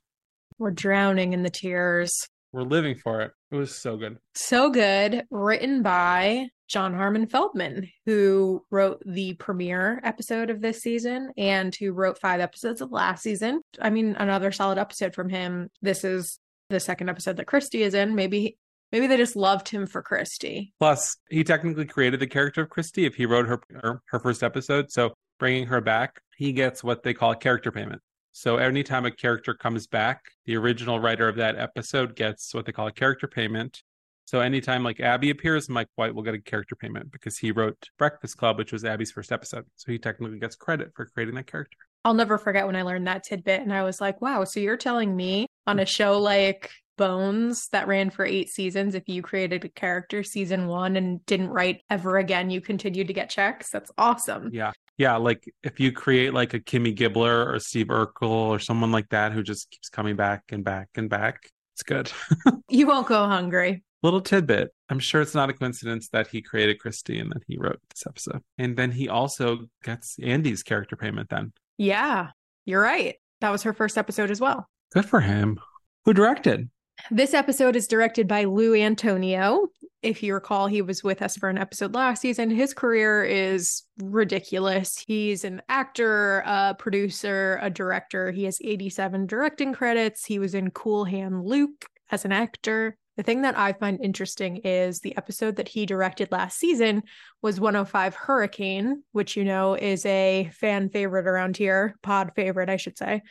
We're 0.58 0.72
drowning 0.72 1.34
in 1.34 1.44
the 1.44 1.50
tears. 1.50 2.28
We're 2.52 2.64
living 2.64 2.96
for 2.96 3.22
it. 3.22 3.32
It 3.52 3.56
was 3.56 3.76
so 3.76 3.98
good. 3.98 4.18
So 4.36 4.70
good. 4.70 5.24
Written 5.30 5.82
by 5.82 6.48
John 6.68 6.94
Harmon 6.94 7.28
Feldman, 7.28 7.90
who 8.06 8.64
wrote 8.72 9.02
the 9.06 9.34
premiere 9.34 10.00
episode 10.04 10.50
of 10.50 10.62
this 10.62 10.82
season 10.82 11.32
and 11.38 11.76
who 11.76 11.92
wrote 11.92 12.20
five 12.20 12.40
episodes 12.40 12.82
of 12.82 12.92
last 12.92 13.24
season. 13.24 13.62
I 13.82 13.90
mean, 13.90 14.16
another 14.18 14.52
solid 14.52 14.78
episode 14.78 15.14
from 15.14 15.30
him. 15.30 15.70
This 15.82 16.04
is 16.04 16.40
the 16.70 16.80
second 16.80 17.10
episode 17.10 17.38
that 17.38 17.48
Christy 17.48 17.84
is 17.84 17.94
in. 17.94 18.16
Maybe 18.16 18.58
Maybe 18.92 19.08
they 19.08 19.18
just 19.18 19.36
loved 19.36 19.70
him 19.70 19.88
for 19.88 20.02
Christy. 20.02 20.74
Plus, 20.80 21.18
he 21.30 21.44
technically 21.44 21.86
created 21.86 22.20
the 22.20 22.28
character 22.28 22.62
of 22.62 22.70
Christy 22.70 23.06
if 23.06 23.16
he 23.16 23.26
wrote 23.26 23.48
her 23.48 23.62
her, 23.82 24.02
her 24.08 24.20
first 24.20 24.44
episode. 24.44 24.92
So 24.92 25.14
bringing 25.40 25.68
her 25.68 25.82
back, 25.82 26.20
he 26.38 26.54
gets 26.54 26.84
what 26.84 27.04
they 27.04 27.14
call 27.14 27.32
a 27.32 27.36
character 27.36 27.72
payment. 27.72 28.02
So 28.32 28.58
anytime 28.58 29.06
a 29.06 29.12
character 29.12 29.54
comes 29.54 29.88
back, 29.88 30.22
the 30.46 30.58
original 30.58 31.00
writer 31.00 31.30
of 31.30 31.38
that 31.38 31.58
episode 31.58 32.16
gets 32.16 32.54
what 32.54 32.66
they 32.66 32.74
call 32.74 32.88
a 32.88 32.92
character 32.92 33.28
payment. 33.28 33.82
So 34.26 34.40
anytime 34.42 34.84
like 34.84 35.00
Abby 35.00 35.30
appears, 35.30 35.70
Mike 35.70 35.88
White 35.96 36.14
will 36.14 36.24
get 36.24 36.34
a 36.34 36.42
character 36.42 36.76
payment 36.76 37.12
because 37.12 37.38
he 37.38 37.52
wrote 37.52 37.78
Breakfast 37.98 38.38
Club, 38.38 38.58
which 38.58 38.74
was 38.74 38.84
Abby's 38.84 39.12
first 39.12 39.32
episode. 39.32 39.66
So 39.76 39.92
he 39.92 40.00
technically 40.00 40.40
gets 40.40 40.56
credit 40.56 40.92
for 40.96 41.06
creating 41.06 41.36
that 41.36 41.48
character. 41.48 41.78
I'll 42.04 42.14
never 42.14 42.38
forget 42.38 42.66
when 42.66 42.76
I 42.76 42.82
learned 42.82 43.08
that 43.08 43.24
tidbit 43.24 43.62
and 43.62 43.74
I 43.74 43.84
was 43.84 44.02
like, 44.02 44.22
wow, 44.22 44.44
so 44.44 44.60
you're 44.60 44.78
telling 44.78 45.16
me 45.16 45.48
on 45.66 45.80
a 45.80 45.86
show 45.86 46.20
like 46.20 46.72
Bones 46.98 47.68
that 47.70 47.88
ran 47.88 48.10
for 48.10 48.26
eight 48.26 48.50
seasons, 48.50 48.96
if 48.96 49.08
you 49.08 49.22
created 49.22 49.66
a 49.66 49.70
character 49.70 50.24
season 50.24 50.68
one 50.68 50.96
and 50.96 51.26
didn't 51.26 51.50
write 51.50 51.82
ever 51.90 52.18
again, 52.18 52.50
you 52.50 52.62
continued 52.62 53.08
to 53.08 53.14
get 53.14 53.30
checks. 53.30 53.70
That's 53.70 53.92
awesome. 53.98 54.50
Yeah. 54.54 54.72
Yeah. 54.98 55.18
Like 55.18 55.44
if 55.64 55.80
you 55.80 55.92
create 55.92 56.34
like 56.34 56.54
a 56.54 56.60
Kimmy 56.60 56.96
Gibbler 56.96 57.54
or 57.54 57.60
Steve 57.60 57.88
Urkel 57.88 58.30
or 58.30 58.60
someone 58.60 58.92
like 58.92 59.10
that 59.10 59.34
who 59.34 59.44
just 59.44 59.70
keeps 59.70 59.90
coming 59.90 60.16
back 60.16 60.44
and 60.50 60.64
back 60.64 60.90
and 60.96 61.10
back, 61.10 61.50
it's 61.74 61.84
good. 61.84 62.12
you 62.70 62.88
won't 62.88 63.08
go 63.08 63.26
hungry. 63.26 63.84
Little 64.02 64.22
tidbit. 64.22 64.72
I'm 64.90 65.00
sure 65.00 65.22
it's 65.22 65.36
not 65.36 65.50
a 65.50 65.54
coincidence 65.54 66.10
that 66.10 66.28
he 66.28 66.42
created 66.42 66.80
Christy 66.80 67.20
and 67.20 67.32
then 67.32 67.42
he 67.48 67.58
wrote 67.58 67.80
this 67.90 68.06
episode. 68.08 68.42
And 68.58 68.78
then 68.78 68.92
he 68.92 69.10
also 69.10 69.68
gets 69.84 70.18
Andie's 70.18 70.64
character 70.64 70.96
payment 70.96 71.30
then. 71.30 71.52
Yeah, 71.78 72.30
you're 72.66 72.82
right. 72.82 73.16
That 73.42 73.50
was 73.50 73.64
her 73.64 73.74
first 73.74 73.98
episode 73.98 74.32
as 74.32 74.40
well. 74.40 74.68
Good 74.94 75.06
for 75.06 75.20
him. 75.20 75.60
Who 76.06 76.14
directed? 76.14 76.70
This 77.12 77.34
episode 77.34 77.76
is 77.76 77.88
directed 77.88 78.28
by 78.28 78.46
Lou 78.46 78.74
Antonio. 78.74 79.68
If 80.02 80.24
you 80.24 80.34
recall, 80.34 80.68
he 80.68 80.82
was 80.82 81.04
with 81.04 81.22
us 81.22 81.36
for 81.36 81.50
an 81.50 81.58
episode 81.58 81.94
last 81.94 82.22
season. 82.22 82.50
His 82.50 82.74
career 82.74 83.24
is 83.24 83.84
ridiculous. 84.00 85.04
He's 85.06 85.44
an 85.44 85.62
actor, 85.68 86.44
a 86.46 86.76
producer, 86.78 87.60
a 87.62 87.70
director. 87.70 88.32
He 88.32 88.44
has 88.46 88.60
87 88.64 89.28
directing 89.28 89.74
credits. 89.74 90.26
He 90.26 90.40
was 90.40 90.56
in 90.56 90.72
Cool 90.72 91.06
Hand 91.06 91.46
Luke 91.46 91.86
as 92.12 92.26
an 92.26 92.32
actor. 92.32 92.98
The 93.18 93.24
thing 93.24 93.44
that 93.44 93.58
I 93.58 93.74
find 93.74 94.00
interesting 94.02 94.58
is 94.58 95.00
the 95.00 95.16
episode 95.16 95.56
that 95.56 95.70
he 95.70 95.86
directed 95.86 96.32
last 96.32 96.58
season 96.60 97.04
was 97.42 97.60
105 97.60 98.16
Hurricane, 98.16 99.04
which 99.12 99.38
you 99.38 99.46
know 99.46 99.76
is 99.76 100.06
a 100.06 100.50
fan 100.54 100.90
favorite 100.90 101.28
around 101.28 101.56
here, 101.56 101.96
pod 102.04 102.32
favorite, 102.36 102.70
I 102.70 102.78
should 102.78 102.98
say. 102.98 103.22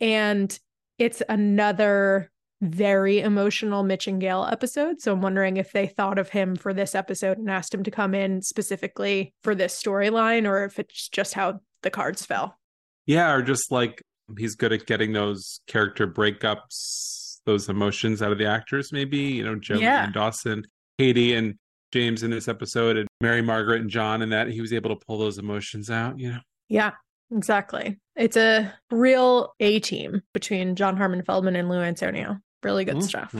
And 0.00 0.56
it's 0.98 1.22
another 1.28 2.30
very 2.60 3.20
emotional 3.20 3.82
Mitch 3.82 4.06
and 4.06 4.20
Gail 4.20 4.48
episode. 4.50 5.00
So 5.00 5.12
I'm 5.12 5.20
wondering 5.20 5.56
if 5.56 5.72
they 5.72 5.86
thought 5.86 6.18
of 6.18 6.30
him 6.30 6.56
for 6.56 6.74
this 6.74 6.94
episode 6.94 7.38
and 7.38 7.50
asked 7.50 7.72
him 7.72 7.84
to 7.84 7.90
come 7.90 8.14
in 8.14 8.42
specifically 8.42 9.32
for 9.42 9.54
this 9.54 9.80
storyline 9.80 10.48
or 10.48 10.64
if 10.64 10.78
it's 10.78 11.08
just 11.08 11.34
how 11.34 11.60
the 11.82 11.90
cards 11.90 12.24
fell. 12.24 12.58
Yeah, 13.06 13.32
or 13.32 13.42
just 13.42 13.70
like 13.70 14.02
he's 14.36 14.54
good 14.54 14.72
at 14.72 14.86
getting 14.86 15.12
those 15.12 15.60
character 15.66 16.06
breakups, 16.06 17.38
those 17.46 17.68
emotions 17.68 18.20
out 18.20 18.32
of 18.32 18.38
the 18.38 18.46
actors, 18.46 18.92
maybe. 18.92 19.18
You 19.18 19.44
know, 19.44 19.54
Joe 19.54 19.78
yeah. 19.78 20.04
and 20.04 20.12
Dawson, 20.12 20.64
Katie 20.98 21.34
and 21.34 21.54
James 21.92 22.22
in 22.22 22.30
this 22.30 22.48
episode, 22.48 22.96
and 22.96 23.08
Mary 23.20 23.40
Margaret 23.40 23.80
and 23.80 23.88
John, 23.88 24.20
and 24.20 24.32
that 24.32 24.48
he 24.48 24.60
was 24.60 24.72
able 24.72 24.90
to 24.94 25.04
pull 25.06 25.18
those 25.18 25.38
emotions 25.38 25.90
out, 25.90 26.18
you 26.18 26.32
know? 26.32 26.40
Yeah. 26.68 26.92
Exactly. 27.30 27.98
It's 28.16 28.38
a 28.38 28.72
real 28.90 29.52
A 29.60 29.80
team 29.80 30.22
between 30.32 30.76
John 30.76 30.96
Harmon 30.96 31.22
Feldman 31.22 31.56
and 31.56 31.68
Lou 31.68 31.78
Antonio. 31.78 32.38
Really 32.62 32.84
good 32.84 32.96
mm-hmm. 32.96 33.06
stuff. 33.06 33.34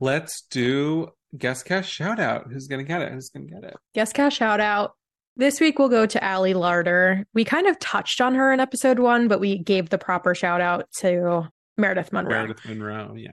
Let's 0.00 0.42
do 0.42 1.08
guest 1.36 1.64
cast 1.64 1.90
shout 1.90 2.18
out. 2.18 2.50
Who's 2.50 2.66
gonna 2.66 2.84
get 2.84 3.02
it? 3.02 3.12
Who's 3.12 3.28
gonna 3.30 3.46
get 3.46 3.64
it? 3.64 3.74
Guest 3.94 4.14
cast 4.14 4.36
shout 4.36 4.60
out. 4.60 4.92
This 5.36 5.60
week 5.60 5.78
we'll 5.78 5.88
go 5.88 6.06
to 6.06 6.26
Ali 6.26 6.54
Larter. 6.54 7.24
We 7.34 7.44
kind 7.44 7.66
of 7.66 7.78
touched 7.78 8.20
on 8.20 8.34
her 8.34 8.52
in 8.52 8.60
episode 8.60 8.98
one, 8.98 9.28
but 9.28 9.40
we 9.40 9.58
gave 9.58 9.90
the 9.90 9.98
proper 9.98 10.34
shout 10.34 10.60
out 10.60 10.88
to 10.98 11.48
Meredith 11.76 12.12
Monroe. 12.12 12.30
Meredith 12.30 12.64
Monroe, 12.64 13.14
yeah. 13.16 13.30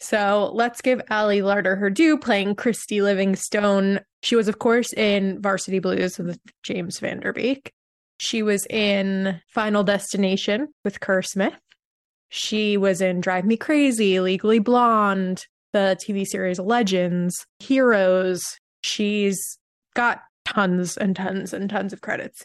So 0.00 0.50
let's 0.54 0.80
give 0.80 1.00
Ali 1.10 1.40
Larter 1.40 1.78
her 1.78 1.90
due, 1.90 2.18
playing 2.18 2.56
Christy 2.56 3.02
Livingstone. 3.02 4.00
She 4.22 4.34
was, 4.34 4.48
of 4.48 4.58
course, 4.58 4.92
in 4.94 5.40
Varsity 5.40 5.78
Blues 5.78 6.18
with 6.18 6.40
James 6.62 6.98
Van 6.98 7.20
Der 7.20 7.32
Beek. 7.32 7.72
She 8.18 8.42
was 8.42 8.66
in 8.66 9.40
Final 9.48 9.84
Destination 9.84 10.68
with 10.84 11.00
Kerr 11.00 11.22
Smith. 11.22 11.54
She 12.34 12.78
was 12.78 13.02
in 13.02 13.20
Drive 13.20 13.44
Me 13.44 13.58
Crazy, 13.58 14.18
Legally 14.18 14.58
Blonde, 14.58 15.44
the 15.74 15.98
TV 16.02 16.26
series 16.26 16.58
Legends, 16.58 17.34
Heroes. 17.58 18.40
She's 18.82 19.38
got 19.92 20.22
tons 20.46 20.96
and 20.96 21.14
tons 21.14 21.52
and 21.52 21.68
tons 21.68 21.92
of 21.92 22.00
credits. 22.00 22.42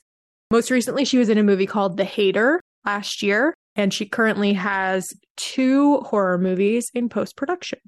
Most 0.52 0.72
recently, 0.72 1.06
she 1.06 1.18
was 1.18 1.30
in 1.30 1.38
a 1.38 1.44
movie 1.44 1.66
called 1.66 1.96
The 1.96 2.04
Hater 2.04 2.60
last 2.86 3.24
year, 3.24 3.54
and 3.78 3.94
she 3.94 4.06
currently 4.06 4.52
has 4.52 5.08
two 5.38 6.00
horror 6.00 6.38
movies 6.38 6.92
in 6.94 7.08
post 7.08 7.38
production. 7.38 7.80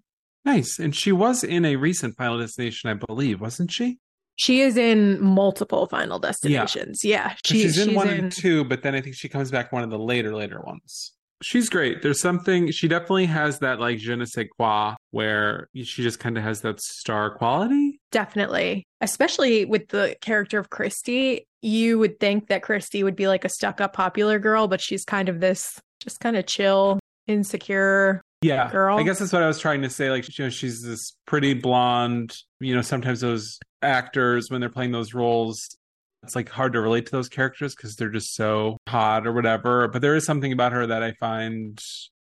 Nice. 0.46 0.80
And 0.80 0.96
she 0.96 1.12
was 1.12 1.44
in 1.44 1.66
a 1.66 1.76
recent 1.76 2.16
Final 2.16 2.40
Destination, 2.40 2.90
I 2.90 2.94
believe, 2.94 3.42
wasn't 3.42 3.74
she? 3.74 3.98
She 4.38 4.62
is 4.62 4.78
in 4.78 5.22
multiple 5.22 5.86
Final 5.88 6.18
Destinations. 6.18 7.02
Yeah, 7.04 7.36
She, 7.46 7.64
she's 7.64 7.78
in 7.78 7.94
one 7.94 8.08
and 8.08 8.32
two, 8.32 8.64
but 8.64 8.84
then 8.84 8.96
I 8.96 9.02
think 9.02 9.18
she 9.18 9.28
comes 9.28 9.52
back 9.52 9.74
one 9.74 9.84
of 9.84 9.90
the 9.90 10.00
later, 10.00 10.34
later 10.34 10.62
ones. 10.62 11.12
She's 11.42 11.70
great. 11.70 12.02
There's 12.02 12.20
something 12.20 12.72
she 12.72 12.88
definitely 12.88 13.28
has 13.28 13.60
that 13.60 13.80
like 13.80 13.98
je 13.98 14.16
ne 14.16 14.26
sais 14.26 14.48
quoi 14.58 14.96
where 15.12 15.70
she 15.74 16.04
just 16.04 16.20
kind 16.20 16.38
of 16.38 16.44
has 16.44 16.62
that 16.62 16.82
star 16.82 17.36
quality. 17.36 18.00
Definitely. 18.12 18.86
Especially 19.02 19.66
with 19.66 19.88
the 19.90 20.16
character 20.22 20.60
of 20.60 20.70
Christy. 20.70 21.46
You 21.62 22.00
would 22.00 22.20
think 22.20 22.48
that 22.48 22.62
Christy 22.64 23.04
would 23.04 23.16
be 23.16 23.28
like 23.28 23.46
a 23.46 23.50
stuck 23.50 23.82
up 23.82 23.94
popular 23.94 24.40
girl, 24.40 24.68
but 24.68 24.82
she's 24.82 25.04
kind 25.04 25.30
of 25.30 25.40
this 25.40 25.80
just 26.02 26.20
kind 26.20 26.38
of 26.38 26.46
chill, 26.46 27.00
insecure 27.28 28.22
yeah 28.42 28.72
girl. 28.72 28.98
I 28.98 29.04
guess 29.04 29.20
that's 29.20 29.34
what 29.34 29.44
I 29.44 29.48
was 29.48 29.60
trying 29.60 29.82
to 29.82 29.90
say. 29.90 30.10
Like, 30.10 30.38
you 30.38 30.46
know, 30.46 30.50
she's 30.50 30.82
this 30.82 31.14
pretty 31.26 31.54
blonde, 31.54 32.36
you 32.60 32.76
know, 32.76 32.82
sometimes 32.82 33.22
those 33.22 33.60
actors 33.82 34.50
when 34.50 34.62
they're 34.62 34.70
playing 34.70 34.92
those 34.92 35.14
roles 35.14 35.60
it's 36.24 36.36
like 36.36 36.50
hard 36.50 36.74
to 36.74 36.82
relate 36.82 37.06
to 37.06 37.12
those 37.12 37.30
characters 37.30 37.76
because 37.76 37.96
they're 37.96 38.10
just 38.10 38.36
so 38.36 38.78
hot 38.88 39.26
or 39.26 39.34
whatever. 39.34 39.88
But 39.88 40.02
there 40.02 40.16
is 40.16 40.26
something 40.26 40.52
about 40.52 40.74
her 40.74 40.86
that 40.88 41.04
I 41.04 41.14
find 41.14 41.82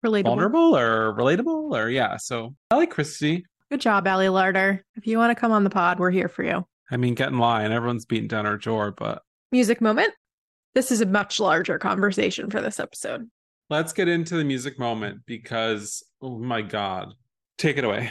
relatable. 0.04 0.24
vulnerable 0.24 0.76
or 0.76 1.14
relatable 1.14 1.76
or 1.76 1.88
yeah. 1.88 2.16
So 2.16 2.54
I 2.70 2.76
like 2.76 2.90
Christy. 2.90 3.44
Good 3.70 3.80
job, 3.80 4.06
Ali 4.06 4.26
Larter. 4.26 4.80
If 4.96 5.06
you 5.06 5.18
want 5.18 5.30
to 5.30 5.40
come 5.40 5.52
on 5.52 5.64
the 5.64 5.70
pod, 5.70 5.98
we're 5.98 6.10
here 6.10 6.28
for 6.28 6.42
you. 6.42 6.66
I 6.90 6.96
mean, 6.96 7.14
get 7.14 7.28
in 7.28 7.38
line. 7.38 7.72
Everyone's 7.72 8.04
beating 8.04 8.28
down 8.28 8.46
our 8.46 8.58
door, 8.58 8.92
but 8.92 9.22
music 9.50 9.80
moment. 9.80 10.12
This 10.74 10.90
is 10.90 11.00
a 11.00 11.06
much 11.06 11.38
larger 11.38 11.78
conversation 11.78 12.50
for 12.50 12.60
this 12.60 12.80
episode. 12.80 13.28
Let's 13.70 13.92
get 13.92 14.08
into 14.08 14.36
the 14.36 14.44
music 14.44 14.78
moment 14.78 15.20
because 15.26 16.02
oh 16.20 16.38
my 16.38 16.62
god, 16.62 17.14
take 17.58 17.78
it 17.78 17.84
away. 17.84 18.10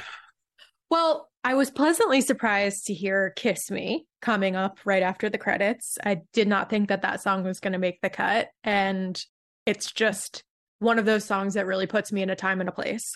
Well, 0.89 1.29
I 1.43 1.55
was 1.55 1.71
pleasantly 1.71 2.21
surprised 2.21 2.85
to 2.85 2.93
hear 2.93 3.33
Kiss 3.35 3.71
Me 3.71 4.05
coming 4.21 4.55
up 4.55 4.77
right 4.85 5.01
after 5.01 5.29
the 5.29 5.39
credits. 5.39 5.97
I 6.03 6.21
did 6.33 6.47
not 6.47 6.69
think 6.69 6.89
that 6.89 7.01
that 7.01 7.21
song 7.21 7.43
was 7.43 7.59
going 7.59 7.73
to 7.73 7.79
make 7.79 7.99
the 8.01 8.11
cut. 8.11 8.49
And 8.63 9.19
it's 9.65 9.91
just 9.91 10.43
one 10.79 10.99
of 10.99 11.05
those 11.05 11.25
songs 11.25 11.55
that 11.55 11.65
really 11.65 11.87
puts 11.87 12.11
me 12.11 12.21
in 12.21 12.29
a 12.29 12.35
time 12.35 12.59
and 12.59 12.69
a 12.69 12.71
place. 12.71 13.11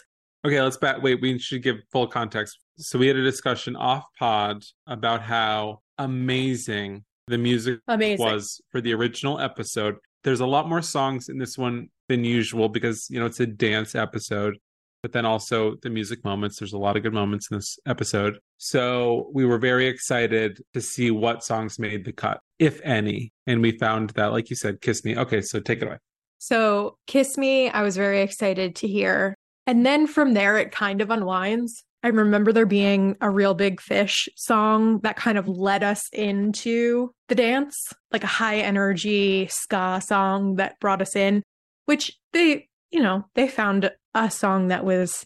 Okay, 0.46 0.60
let's 0.62 0.78
back. 0.78 1.02
Wait, 1.02 1.22
we 1.22 1.38
should 1.38 1.62
give 1.62 1.78
full 1.92 2.08
context. 2.08 2.58
So 2.78 2.98
we 2.98 3.08
had 3.08 3.16
a 3.16 3.24
discussion 3.24 3.76
off 3.76 4.06
pod 4.18 4.64
about 4.88 5.22
how 5.22 5.82
amazing 5.98 7.04
the 7.28 7.38
music 7.38 7.80
amazing. 7.88 8.26
was 8.26 8.62
for 8.70 8.82
the 8.82 8.94
original 8.94 9.40
episode. 9.40 9.96
There's 10.24 10.42
a 10.42 10.46
lot 10.46 10.68
more 10.68 10.82
songs 10.82 11.30
in 11.30 11.38
this 11.38 11.58
one 11.58 11.90
than 12.10 12.24
usual 12.24 12.70
because, 12.70 13.08
you 13.10 13.20
know, 13.20 13.26
it's 13.28 13.40
a 13.40 13.48
dance 13.48 13.96
episode 13.96 14.58
but 15.06 15.12
then 15.12 15.24
also 15.24 15.76
the 15.84 15.90
music 15.92 16.26
moments. 16.26 16.58
There's 16.58 16.74
a 16.74 16.80
lot 16.80 16.98
of 16.98 17.04
good 17.04 17.14
moments 17.14 17.52
in 17.52 17.58
this 17.58 17.78
episode. 17.86 18.40
So 18.58 19.30
we 19.36 19.46
were 19.46 19.60
very 19.60 19.86
excited 19.86 20.64
to 20.74 20.82
see 20.82 21.12
what 21.12 21.44
songs 21.44 21.78
made 21.78 22.06
the 22.06 22.12
cut, 22.12 22.40
if 22.58 22.82
any. 22.84 23.32
And 23.46 23.62
we 23.62 23.78
found 23.78 24.10
that, 24.16 24.32
like 24.32 24.50
you 24.50 24.56
said, 24.56 24.82
Kiss 24.82 25.06
Me. 25.06 25.16
Okay, 25.16 25.42
so 25.42 25.60
take 25.60 25.84
it 25.84 25.86
away. 25.86 25.98
So 26.40 26.98
Kiss 27.06 27.38
Me, 27.38 27.70
I 27.70 27.84
was 27.84 27.96
very 27.96 28.24
excited 28.24 28.76
to 28.78 28.88
hear. 28.88 29.36
And 29.68 29.86
then 29.86 30.08
from 30.08 30.34
there, 30.34 30.58
it 30.58 30.72
kind 30.72 31.02
of 31.02 31.12
unwinds. 31.12 31.84
I 32.02 32.08
remember 32.08 32.52
there 32.52 32.66
being 32.66 33.16
a 33.22 33.30
Reel 33.30 33.54
Big 33.54 33.80
Fish 33.82 34.28
song 34.36 35.02
that 35.02 35.18
kind 35.18 35.38
of 35.38 35.48
led 35.48 35.84
us 35.84 36.10
into 36.14 37.12
the 37.28 37.36
dance, 37.36 37.94
like 38.12 38.24
a 38.24 38.38
high 38.42 38.58
energy 38.58 39.46
ska 39.52 40.02
song 40.04 40.56
that 40.56 40.80
brought 40.80 41.04
us 41.04 41.16
in, 41.16 41.44
which 41.86 42.18
they, 42.34 42.70
you 42.90 43.04
know, 43.04 43.24
they 43.36 43.48
found 43.48 43.92
a 44.16 44.32
song 44.32 44.70
that 44.70 44.84
was 44.84 45.26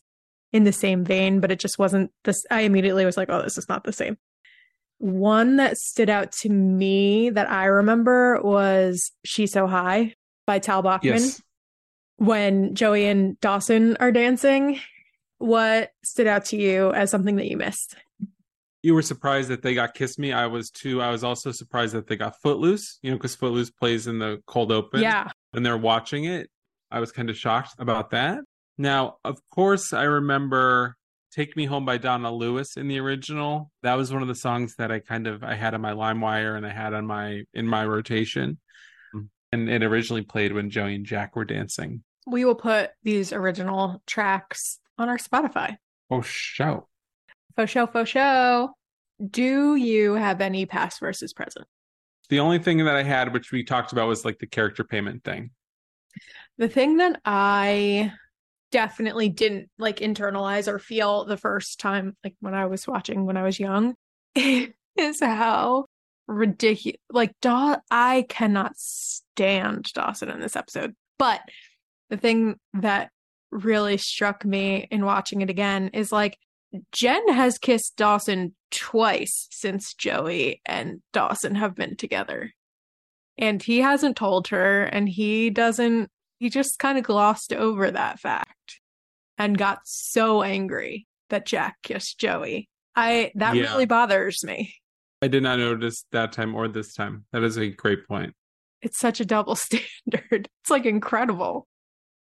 in 0.51 0.65
the 0.65 0.73
same 0.73 1.05
vein, 1.05 1.39
but 1.39 1.51
it 1.51 1.59
just 1.59 1.79
wasn't 1.79 2.11
this. 2.23 2.43
I 2.51 2.61
immediately 2.61 3.05
was 3.05 3.15
like, 3.15 3.29
oh, 3.29 3.41
this 3.41 3.57
is 3.57 3.69
not 3.69 3.83
the 3.85 3.93
same. 3.93 4.17
One 4.97 5.55
that 5.57 5.77
stood 5.77 6.09
out 6.09 6.33
to 6.41 6.49
me 6.49 7.29
that 7.29 7.49
I 7.49 7.65
remember 7.65 8.41
was 8.41 9.11
She's 9.23 9.53
So 9.53 9.67
High 9.67 10.15
by 10.45 10.59
Tal 10.59 10.81
Bachman. 10.81 11.13
Yes. 11.13 11.41
When 12.17 12.75
Joey 12.75 13.05
and 13.05 13.39
Dawson 13.39 13.95
are 14.01 14.11
dancing, 14.11 14.79
what 15.37 15.91
stood 16.03 16.27
out 16.27 16.43
to 16.45 16.57
you 16.57 16.91
as 16.91 17.11
something 17.11 17.37
that 17.37 17.47
you 17.47 17.55
missed? 17.55 17.95
You 18.81 18.93
were 18.93 19.01
surprised 19.01 19.49
that 19.49 19.61
they 19.61 19.73
got 19.73 19.93
Kiss 19.93 20.17
Me. 20.17 20.33
I 20.33 20.47
was 20.47 20.69
too. 20.69 21.01
I 21.01 21.11
was 21.11 21.23
also 21.23 21.51
surprised 21.51 21.93
that 21.93 22.07
they 22.07 22.17
got 22.17 22.35
Footloose, 22.41 22.99
you 23.01 23.11
know, 23.11 23.17
because 23.17 23.35
Footloose 23.35 23.69
plays 23.69 24.07
in 24.07 24.19
the 24.19 24.41
cold 24.47 24.71
open. 24.71 25.01
Yeah. 25.01 25.29
And 25.53 25.65
they're 25.65 25.77
watching 25.77 26.25
it. 26.25 26.49
I 26.91 26.99
was 26.99 27.11
kind 27.11 27.29
of 27.29 27.37
shocked 27.37 27.75
about 27.77 28.09
that. 28.11 28.39
Now, 28.79 29.17
of 29.25 29.37
course, 29.49 29.91
I 29.91 30.03
remember 30.03 30.95
Take 31.33 31.57
Me 31.57 31.65
Home 31.65 31.83
by 31.83 31.97
Donna 31.97 32.33
Lewis 32.33 32.77
in 32.77 32.87
the 32.87 32.97
original. 33.01 33.71
That 33.83 33.95
was 33.95 34.13
one 34.13 34.21
of 34.21 34.29
the 34.29 34.35
songs 34.35 34.75
that 34.77 34.89
I 34.89 34.99
kind 34.99 35.27
of 35.27 35.43
I 35.43 35.55
had 35.55 35.73
on 35.73 35.81
my 35.81 35.91
LimeWire 35.91 36.55
and 36.55 36.65
I 36.65 36.71
had 36.71 36.93
on 36.93 37.05
my 37.05 37.43
in 37.53 37.67
my 37.67 37.85
rotation. 37.85 38.57
Mm. 39.13 39.27
And 39.51 39.69
it 39.69 39.83
originally 39.83 40.21
played 40.21 40.53
when 40.53 40.69
Joey 40.69 40.95
and 40.95 41.05
Jack 41.05 41.35
were 41.35 41.43
dancing. 41.43 42.05
We 42.25 42.45
will 42.45 42.55
put 42.55 42.91
these 43.03 43.33
original 43.33 44.01
tracks 44.07 44.79
on 44.97 45.09
our 45.09 45.17
Spotify. 45.17 45.75
Oh 46.09 46.21
show. 46.21 46.87
For 47.55 47.67
show, 47.67 47.85
for 47.85 48.05
show. 48.05 48.69
Do 49.29 49.75
you 49.75 50.13
have 50.13 50.39
any 50.39 50.65
past 50.65 51.01
versus 51.01 51.33
present? 51.33 51.67
The 52.29 52.39
only 52.39 52.59
thing 52.59 52.77
that 52.85 52.95
I 52.95 53.03
had, 53.03 53.33
which 53.33 53.51
we 53.51 53.65
talked 53.65 53.91
about, 53.91 54.07
was 54.07 54.23
like 54.23 54.39
the 54.39 54.47
character 54.47 54.85
payment 54.85 55.25
thing. 55.25 55.51
The 56.57 56.69
thing 56.69 56.97
that 56.97 57.19
I 57.25 58.13
definitely 58.71 59.29
didn't 59.29 59.69
like 59.77 59.97
internalize 59.97 60.67
or 60.67 60.79
feel 60.79 61.25
the 61.25 61.37
first 61.37 61.79
time, 61.79 62.15
like 62.23 62.35
when 62.39 62.53
I 62.53 62.65
was 62.65 62.87
watching 62.87 63.25
when 63.25 63.37
I 63.37 63.43
was 63.43 63.59
young, 63.59 63.95
is 64.35 65.19
how 65.21 65.85
ridiculous. 66.27 66.99
Like, 67.11 67.33
Daw- 67.41 67.79
I 67.89 68.25
cannot 68.29 68.73
stand 68.77 69.85
Dawson 69.93 70.29
in 70.29 70.39
this 70.39 70.55
episode. 70.55 70.95
But 71.17 71.41
the 72.09 72.17
thing 72.17 72.55
that 72.73 73.09
really 73.51 73.97
struck 73.97 74.45
me 74.45 74.87
in 74.91 75.05
watching 75.05 75.41
it 75.41 75.49
again 75.49 75.89
is 75.93 76.11
like, 76.11 76.37
Jen 76.91 77.33
has 77.33 77.57
kissed 77.57 77.95
Dawson 77.97 78.55
twice 78.69 79.47
since 79.49 79.95
Joey 79.95 80.61
and 80.65 81.01
Dawson 81.13 81.55
have 81.55 81.75
been 81.75 81.97
together. 81.97 82.51
And 83.39 83.63
he 83.63 83.79
hasn't 83.79 84.17
told 84.17 84.49
her, 84.49 84.83
and 84.83 85.09
he 85.09 85.49
doesn't 85.49 86.11
he 86.39 86.49
just 86.49 86.79
kind 86.79 86.97
of 86.97 87.03
glossed 87.03 87.53
over 87.53 87.91
that 87.91 88.19
fact 88.19 88.79
and 89.37 89.57
got 89.57 89.79
so 89.83 90.41
angry 90.41 91.05
that 91.29 91.45
Jack 91.45 91.75
kissed 91.83 92.19
Joey. 92.19 92.69
I 92.95 93.31
that 93.35 93.55
yeah. 93.55 93.63
really 93.63 93.85
bothers 93.85 94.43
me. 94.43 94.73
I 95.21 95.27
did 95.27 95.43
not 95.43 95.59
notice 95.59 96.05
that 96.11 96.31
time 96.31 96.55
or 96.55 96.67
this 96.67 96.93
time. 96.93 97.25
That 97.33 97.43
is 97.43 97.57
a 97.57 97.69
great 97.69 98.07
point. 98.07 98.33
It's 98.81 98.97
such 98.97 99.19
a 99.19 99.25
double 99.25 99.55
standard. 99.55 100.49
It's 100.61 100.69
like 100.69 100.85
incredible. 100.85 101.67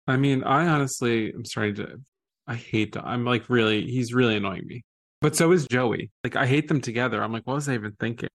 I 0.06 0.16
mean, 0.16 0.42
I 0.42 0.66
honestly 0.66 1.32
I'm 1.32 1.44
sorry 1.44 1.72
to 1.74 2.00
I 2.46 2.56
hate 2.56 2.96
I'm 2.96 3.24
like 3.24 3.48
really 3.48 3.86
he's 3.86 4.12
really 4.12 4.36
annoying 4.36 4.66
me. 4.66 4.82
But 5.20 5.36
so 5.36 5.52
is 5.52 5.66
Joey. 5.66 6.10
Like 6.24 6.36
I 6.36 6.46
hate 6.46 6.68
them 6.68 6.80
together. 6.80 7.22
I'm 7.22 7.32
like, 7.32 7.46
what 7.46 7.54
was 7.54 7.68
I 7.68 7.74
even 7.74 7.92
thinking? 7.98 8.28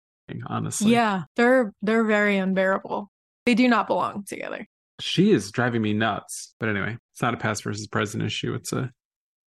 Honestly. 0.48 0.92
Yeah, 0.92 1.24
they're 1.36 1.74
they're 1.82 2.06
very 2.06 2.38
unbearable. 2.38 3.12
They 3.46 3.56
do 3.56 3.68
not 3.68 3.88
belong 3.88 4.24
together 4.24 4.68
she 5.04 5.32
is 5.32 5.52
driving 5.52 5.82
me 5.82 5.92
nuts. 5.92 6.56
But 6.62 6.70
anyway, 6.70 6.98
it's 7.12 7.22
not 7.22 7.34
a 7.34 7.38
past 7.38 7.64
versus 7.64 7.88
present 7.88 8.24
issue. 8.24 8.54
It's 8.54 8.72
a, 8.72 8.90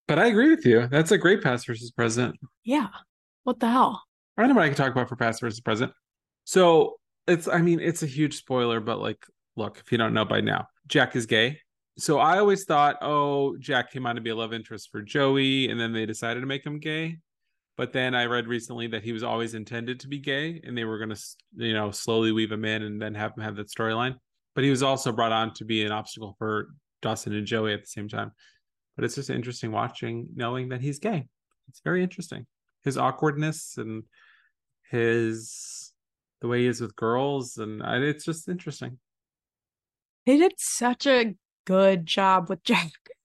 but 0.06 0.18
I 0.18 0.26
agree 0.26 0.50
with 0.50 0.66
you. 0.66 0.86
That's 0.86 1.12
a 1.12 1.18
great 1.18 1.42
past 1.42 1.66
versus 1.66 1.90
present. 1.90 2.36
Yeah. 2.62 2.88
What 3.44 3.58
the 3.58 3.70
hell? 3.70 4.02
I 4.36 4.42
don't 4.42 4.50
know 4.50 4.56
what 4.56 4.64
I 4.64 4.68
can 4.68 4.76
talk 4.76 4.92
about 4.92 5.08
for 5.08 5.16
past 5.16 5.40
versus 5.40 5.60
present. 5.60 5.92
So 6.44 6.98
it's, 7.26 7.48
I 7.48 7.62
mean, 7.62 7.80
it's 7.80 8.02
a 8.02 8.06
huge 8.06 8.36
spoiler, 8.36 8.80
but 8.80 9.00
like, 9.00 9.24
look, 9.56 9.78
if 9.78 9.90
you 9.90 9.96
don't 9.96 10.12
know 10.12 10.26
by 10.26 10.42
now, 10.42 10.66
Jack 10.88 11.16
is 11.16 11.24
gay. 11.24 11.60
So 11.96 12.18
I 12.18 12.36
always 12.36 12.64
thought, 12.64 12.98
oh, 13.00 13.56
Jack 13.56 13.90
came 13.90 14.06
on 14.06 14.16
to 14.16 14.20
be 14.20 14.28
a 14.28 14.36
love 14.36 14.52
interest 14.52 14.90
for 14.92 15.00
Joey, 15.00 15.70
and 15.70 15.80
then 15.80 15.94
they 15.94 16.04
decided 16.04 16.40
to 16.40 16.46
make 16.46 16.66
him 16.66 16.78
gay. 16.80 17.16
But 17.78 17.94
then 17.94 18.14
I 18.14 18.26
read 18.26 18.46
recently 18.46 18.88
that 18.88 19.02
he 19.02 19.12
was 19.12 19.22
always 19.22 19.54
intended 19.54 20.00
to 20.00 20.08
be 20.08 20.18
gay, 20.18 20.60
and 20.64 20.76
they 20.76 20.84
were 20.84 20.98
going 20.98 21.14
to, 21.16 21.20
you 21.56 21.72
know, 21.72 21.90
slowly 21.92 22.32
weave 22.32 22.52
him 22.52 22.66
in 22.66 22.82
and 22.82 23.00
then 23.00 23.14
have 23.14 23.32
him 23.34 23.42
have 23.42 23.56
that 23.56 23.70
storyline 23.70 24.16
but 24.56 24.64
he 24.64 24.70
was 24.70 24.82
also 24.82 25.12
brought 25.12 25.30
on 25.30 25.54
to 25.54 25.64
be 25.64 25.84
an 25.84 25.92
obstacle 25.92 26.34
for 26.38 26.70
Dawson 27.02 27.34
and 27.34 27.46
Joey 27.46 27.74
at 27.74 27.82
the 27.82 27.86
same 27.86 28.08
time. 28.08 28.32
But 28.96 29.04
it's 29.04 29.14
just 29.14 29.30
interesting 29.30 29.70
watching, 29.70 30.28
knowing 30.34 30.70
that 30.70 30.80
he's 30.80 30.98
gay. 30.98 31.28
It's 31.68 31.82
very 31.84 32.02
interesting. 32.02 32.46
His 32.82 32.96
awkwardness 32.96 33.76
and 33.76 34.04
his 34.90 35.92
the 36.40 36.48
way 36.48 36.60
he 36.60 36.66
is 36.66 36.80
with 36.80 36.96
girls, 36.96 37.58
and 37.58 37.82
it's 38.02 38.24
just 38.24 38.48
interesting. 38.48 38.98
They 40.24 40.38
did 40.38 40.54
such 40.56 41.06
a 41.06 41.34
good 41.66 42.06
job 42.06 42.48
with 42.48 42.62
Jack. 42.62 42.92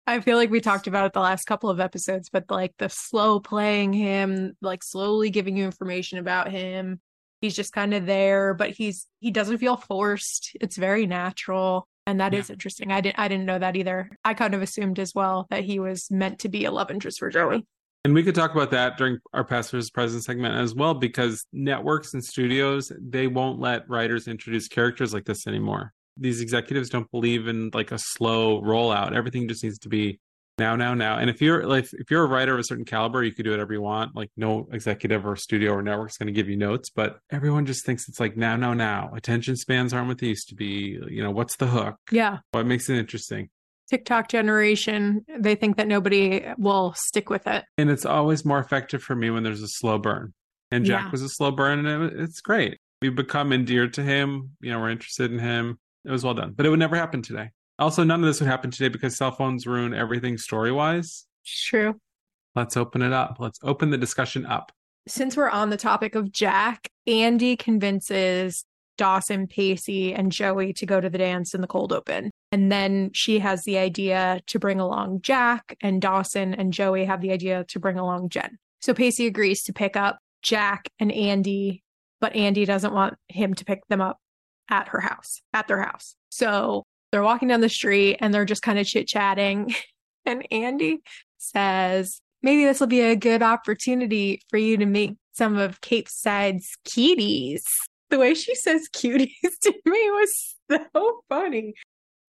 I 0.05 0.19
feel 0.19 0.37
like 0.37 0.51
we 0.51 0.61
talked 0.61 0.87
about 0.87 1.05
it 1.05 1.13
the 1.13 1.19
last 1.19 1.45
couple 1.45 1.69
of 1.69 1.79
episodes, 1.79 2.29
but 2.29 2.45
like 2.49 2.73
the 2.77 2.89
slow 2.89 3.39
playing 3.39 3.93
him, 3.93 4.55
like 4.61 4.83
slowly 4.83 5.29
giving 5.31 5.57
you 5.57 5.65
information 5.65 6.19
about 6.19 6.51
him, 6.51 7.01
He's 7.41 7.55
just 7.55 7.73
kind 7.73 7.93
of 7.93 8.05
there, 8.05 8.53
but 8.53 8.71
he's 8.71 9.07
he 9.19 9.31
doesn't 9.31 9.59
feel 9.59 9.77
forced. 9.77 10.51
It's 10.59 10.77
very 10.77 11.05
natural. 11.05 11.87
And 12.05 12.19
that 12.19 12.33
is 12.33 12.49
Yeah. 12.49 12.53
interesting. 12.53 12.91
I 12.91 13.01
didn't 13.01 13.19
I 13.19 13.27
didn't 13.27 13.45
know 13.45 13.59
that 13.59 13.75
either. 13.75 14.09
I 14.23 14.33
kind 14.33 14.53
of 14.55 14.61
assumed 14.61 14.97
as 14.99 15.13
well 15.13 15.45
that 15.49 15.63
he 15.63 15.79
was 15.79 16.09
meant 16.09 16.39
to 16.39 16.49
be 16.49 16.65
a 16.65 16.71
love 16.71 16.89
interest 16.89 17.19
for 17.19 17.29
Joey. 17.29 17.65
And 18.05 18.13
we 18.13 18.23
could 18.23 18.35
talk 18.35 18.53
about 18.53 18.71
that 18.71 18.97
during 18.97 19.17
our 19.33 19.43
past 19.43 19.71
versus 19.71 19.89
present 19.89 20.23
segment 20.23 20.55
as 20.55 20.73
well, 20.73 20.93
because 20.93 21.45
networks 21.51 22.13
and 22.13 22.23
studios, 22.23 22.91
they 23.01 23.27
won't 23.27 23.59
let 23.59 23.87
writers 23.89 24.27
introduce 24.29 24.69
characters 24.69 25.13
like 25.13 25.25
this 25.25 25.45
anymore. 25.45 25.93
These 26.15 26.39
executives 26.39 26.89
don't 26.89 27.11
believe 27.11 27.47
in 27.49 27.69
like 27.73 27.91
a 27.91 27.97
slow 27.99 28.61
rollout. 28.61 29.13
Everything 29.13 29.47
just 29.49 29.63
needs 29.63 29.77
to 29.79 29.89
be 29.89 30.19
now, 30.57 30.75
now, 30.75 30.93
now. 30.93 31.17
And 31.17 31.29
if 31.29 31.41
you're 31.41 31.65
like 31.67 31.87
if 31.93 32.09
you're 32.09 32.23
a 32.23 32.27
writer 32.27 32.53
of 32.53 32.59
a 32.59 32.63
certain 32.63 32.85
caliber, 32.85 33.23
you 33.23 33.31
could 33.31 33.45
do 33.45 33.51
whatever 33.51 33.73
you 33.73 33.81
want. 33.81 34.15
Like 34.15 34.29
no 34.37 34.67
executive 34.71 35.25
or 35.25 35.35
studio 35.35 35.71
or 35.73 35.81
network 35.81 36.09
is 36.09 36.17
going 36.17 36.27
to 36.27 36.33
give 36.33 36.49
you 36.49 36.57
notes, 36.57 36.89
but 36.89 37.19
everyone 37.31 37.65
just 37.65 37.85
thinks 37.85 38.07
it's 38.09 38.19
like 38.19 38.35
now, 38.37 38.55
now, 38.55 38.73
now. 38.73 39.11
Attention 39.15 39.55
spans 39.55 39.93
aren't 39.93 40.07
what 40.07 40.17
they 40.17 40.27
used 40.27 40.49
to 40.49 40.55
be. 40.55 40.99
You 41.09 41.23
know, 41.23 41.31
what's 41.31 41.55
the 41.57 41.67
hook? 41.67 41.95
Yeah. 42.11 42.39
What 42.51 42.65
makes 42.65 42.89
it 42.89 42.97
interesting? 42.97 43.49
TikTok 43.89 44.27
generation, 44.27 45.23
they 45.39 45.55
think 45.55 45.77
that 45.77 45.87
nobody 45.87 46.45
will 46.57 46.93
stick 46.97 47.29
with 47.29 47.47
it. 47.47 47.63
And 47.77 47.89
it's 47.89 48.05
always 48.05 48.43
more 48.43 48.59
effective 48.59 49.01
for 49.01 49.15
me 49.15 49.29
when 49.29 49.43
there's 49.43 49.61
a 49.61 49.67
slow 49.67 49.97
burn. 49.97 50.33
And 50.71 50.83
Jack 50.83 51.05
Yeah. 51.05 51.11
was 51.11 51.21
a 51.21 51.29
slow 51.29 51.51
burn, 51.51 51.85
and 51.85 52.03
it, 52.11 52.19
it's 52.19 52.41
great. 52.41 52.79
We've 53.01 53.15
become 53.15 53.53
endeared 53.53 53.93
to 53.93 54.03
him. 54.03 54.51
You 54.59 54.71
know, 54.71 54.79
we're 54.81 54.89
interested 54.89 55.31
in 55.31 55.39
him. 55.39 55.79
It 56.03 56.11
was 56.11 56.23
well 56.25 56.33
done, 56.33 56.53
but 56.57 56.65
it 56.65 56.69
would 56.69 56.79
never 56.79 56.97
happen 56.97 57.21
today. 57.21 57.51
Also, 57.79 58.03
none 58.03 58.21
of 58.21 58.25
this 58.25 58.39
would 58.39 58.49
happen 58.49 58.71
today 58.71 58.89
because 58.89 59.15
cell 59.15 59.31
phones 59.31 59.67
ruin 59.67 59.93
everything 59.93 60.37
story 60.37 60.71
wise. 60.71 61.25
True. 61.45 61.99
Let's 62.55 62.75
open 62.75 63.01
it 63.01 63.13
up. 63.13 63.37
Let's 63.39 63.59
open 63.61 63.91
the 63.91 63.97
discussion 63.97 64.45
up. 64.45 64.71
Since 65.07 65.37
we're 65.37 65.49
on 65.49 65.69
the 65.69 65.77
topic 65.77 66.15
of 66.15 66.31
Jack, 66.31 66.89
Andie 67.05 67.55
convinces 67.55 68.65
Dawson, 68.97 69.47
Pacey, 69.47 70.13
and 70.13 70.31
Joey 70.31 70.73
to 70.73 70.85
go 70.85 70.99
to 70.99 71.09
the 71.09 71.19
dance 71.19 71.53
in 71.53 71.61
the 71.61 71.67
cold 71.67 71.93
open. 71.93 72.31
And 72.51 72.71
then 72.71 73.11
she 73.13 73.39
has 73.39 73.63
the 73.63 73.77
idea 73.77 74.41
to 74.47 74.59
bring 74.59 74.79
along 74.79 75.21
Jack, 75.21 75.77
and 75.81 76.01
Dawson 76.01 76.53
and 76.55 76.73
Joey 76.73 77.05
have 77.05 77.21
the 77.21 77.31
idea 77.31 77.63
to 77.65 77.79
bring 77.79 77.97
along 77.97 78.29
Jen. 78.29 78.57
So 78.81 78.93
Pacey 78.93 79.27
agrees 79.27 79.63
to 79.63 79.73
pick 79.73 79.95
up 79.95 80.17
Jack 80.41 80.89
and 80.99 81.11
Andie, 81.11 81.83
but 82.19 82.35
Andie 82.35 82.65
doesn't 82.65 82.93
want 82.93 83.15
him 83.27 83.53
to 83.53 83.65
pick 83.65 83.85
them 83.87 84.01
up 84.01 84.17
at 84.69 84.89
her 84.89 84.99
house, 84.99 85.41
at 85.53 85.67
their 85.67 85.81
house. 85.81 86.15
So 86.29 86.85
they're 87.11 87.23
walking 87.23 87.47
down 87.47 87.61
the 87.61 87.69
street 87.69 88.17
and 88.19 88.33
they're 88.33 88.45
just 88.45 88.61
kind 88.61 88.79
of 88.79 88.85
chit 88.85 89.07
chatting. 89.07 89.73
And 90.25 90.45
Andie 90.51 90.97
says, 91.37 92.19
maybe 92.41 92.65
this 92.65 92.81
will 92.81 92.87
be 92.87 92.99
a 92.99 93.15
good 93.15 93.41
opportunity 93.41 94.41
for 94.49 94.57
you 94.57 94.75
to 94.75 94.85
meet 94.85 95.15
some 95.31 95.57
of 95.57 95.79
Capeside's 95.79 96.77
cuties. 96.85 97.63
The 98.09 98.19
way 98.19 98.33
she 98.33 98.53
says 98.53 98.89
cuties 98.93 99.29
to 99.61 99.73
me 99.85 100.11
was 100.11 100.55
so 100.69 101.21
funny. 101.29 101.75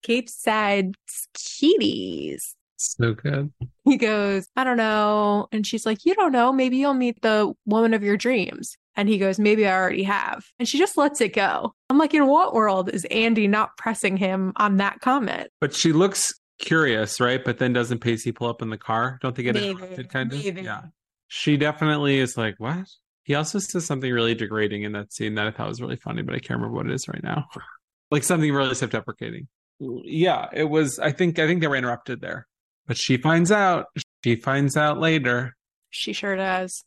Capeside's 0.05 1.29
cuties. 1.37 2.55
So 2.77 3.15
good. 3.15 3.53
He 3.85 3.97
goes, 3.97 4.49
I 4.55 4.63
don't 4.63 4.77
know. 4.77 5.49
And 5.51 5.67
she's 5.67 5.85
like, 5.85 6.05
You 6.05 6.15
don't 6.15 6.31
know. 6.31 6.53
Maybe 6.53 6.77
you'll 6.77 6.95
meet 6.95 7.21
the 7.23 7.53
woman 7.67 7.95
of 7.95 8.05
your 8.05 8.17
dreams. 8.17 8.77
And 8.99 9.09
he 9.09 9.17
goes, 9.17 9.39
Maybe 9.39 9.65
I 9.65 9.75
already 9.75 10.03
have. 10.03 10.45
And 10.59 10.69
she 10.69 10.77
just 10.77 10.97
lets 10.99 11.21
it 11.21 11.33
go. 11.33 11.73
I'm 11.89 11.99
like, 11.99 12.13
In 12.15 12.27
what 12.27 12.53
world 12.53 12.91
is 12.93 13.05
Andie 13.07 13.47
not 13.47 13.77
pressing 13.79 14.17
him 14.17 14.53
on 14.57 14.77
that 14.79 14.99
comment? 15.01 15.49
But 15.61 15.73
she 15.73 15.93
looks 15.93 16.33
curious, 16.59 17.21
right? 17.21 17.43
But 17.43 17.59
then 17.59 17.73
doesn't 17.73 18.01
Pacey 18.01 18.33
pull 18.33 18.49
up 18.49 18.61
in 18.61 18.71
the 18.71 18.77
car? 18.77 19.21
Don't 19.23 19.37
they 19.37 19.45
get 19.45 19.55
Maybe, 19.55 19.69
interrupted 19.71 20.09
kind 20.11 20.33
of? 20.33 20.45
maybe. 20.45 20.63
Yeah. 20.63 20.83
She 21.29 21.57
definitely 21.57 22.19
is 22.19 22.37
like, 22.37 22.57
what? 22.59 22.87
He 23.23 23.35
also 23.37 23.61
says 23.61 23.87
something 23.87 24.13
really 24.13 24.35
degrading 24.35 24.83
in 24.83 24.93
that 24.93 25.13
scene 25.13 25.37
that 25.37 25.47
I 25.47 25.53
thought 25.53 25.69
was 25.69 25.81
really 25.81 25.97
funny, 25.97 26.23
but 26.23 26.35
I 26.35 26.39
can't 26.41 26.59
remember 26.59 26.75
what 26.75 26.87
it 26.87 26.93
is 26.93 27.07
right 27.07 27.23
now. 27.23 27.47
like 28.11 28.25
something 28.25 28.53
really 28.53 28.75
self-deprecating. 28.75 29.47
Yeah, 29.79 30.49
it 30.53 30.65
was 30.65 30.99
I 30.99 31.13
think 31.13 31.39
I 31.39 31.47
think 31.47 31.61
they 31.61 31.69
were 31.69 31.77
interrupted 31.77 32.21
there. 32.21 32.49
But 32.89 32.97
she 32.97 33.17
finds 33.17 33.53
out. 33.53 33.87
She 34.25 34.35
finds 34.35 34.77
out 34.77 34.99
later. 34.99 35.55
She 35.91 36.13
sure 36.13 36.35
does. 36.35 36.83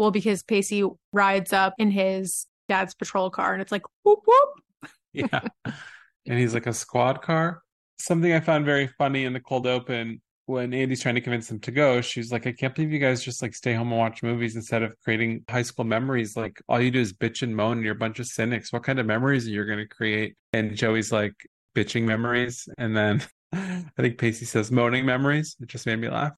Well, 0.00 0.10
because 0.10 0.42
Pacey 0.42 0.82
rides 1.12 1.52
up 1.52 1.74
in 1.76 1.90
his 1.90 2.46
dad's 2.70 2.94
patrol 2.94 3.28
car 3.28 3.52
and 3.52 3.60
it's 3.60 3.70
like, 3.70 3.82
whoop, 4.02 4.20
whoop. 4.26 4.90
Yeah. 5.12 5.40
and 5.66 6.38
he's 6.38 6.54
like 6.54 6.66
a 6.66 6.72
squad 6.72 7.20
car. 7.20 7.60
Something 7.98 8.32
I 8.32 8.40
found 8.40 8.64
very 8.64 8.86
funny 8.86 9.26
in 9.26 9.34
the 9.34 9.40
cold 9.40 9.66
open 9.66 10.22
when 10.46 10.72
Andie's 10.72 11.02
trying 11.02 11.16
to 11.16 11.20
convince 11.20 11.48
them 11.48 11.60
to 11.60 11.70
go, 11.70 12.00
she's 12.00 12.32
like, 12.32 12.46
I 12.46 12.52
can't 12.52 12.74
believe 12.74 12.92
you 12.92 12.98
guys 12.98 13.22
just 13.22 13.42
like 13.42 13.54
stay 13.54 13.74
home 13.74 13.92
and 13.92 13.98
watch 13.98 14.22
movies 14.22 14.56
instead 14.56 14.82
of 14.82 14.94
creating 15.04 15.44
high 15.50 15.60
school 15.60 15.84
memories. 15.84 16.34
Like 16.34 16.62
all 16.66 16.80
you 16.80 16.90
do 16.90 17.00
is 17.00 17.12
bitch 17.12 17.42
and 17.42 17.54
moan 17.54 17.72
and 17.72 17.84
you're 17.84 17.94
a 17.94 17.98
bunch 17.98 18.20
of 18.20 18.26
cynics. 18.26 18.72
What 18.72 18.84
kind 18.84 19.00
of 19.00 19.04
memories 19.04 19.46
are 19.46 19.50
you 19.50 19.66
going 19.66 19.80
to 19.80 19.86
create? 19.86 20.34
And 20.54 20.74
Joey's 20.76 21.12
like 21.12 21.34
bitching 21.76 22.04
memories. 22.04 22.66
And 22.78 22.96
then 22.96 23.22
I 23.52 23.84
think 23.98 24.16
Pacey 24.16 24.46
says 24.46 24.72
moaning 24.72 25.04
memories. 25.04 25.56
It 25.60 25.68
just 25.68 25.84
made 25.84 25.96
me 25.96 26.08
laugh. 26.08 26.32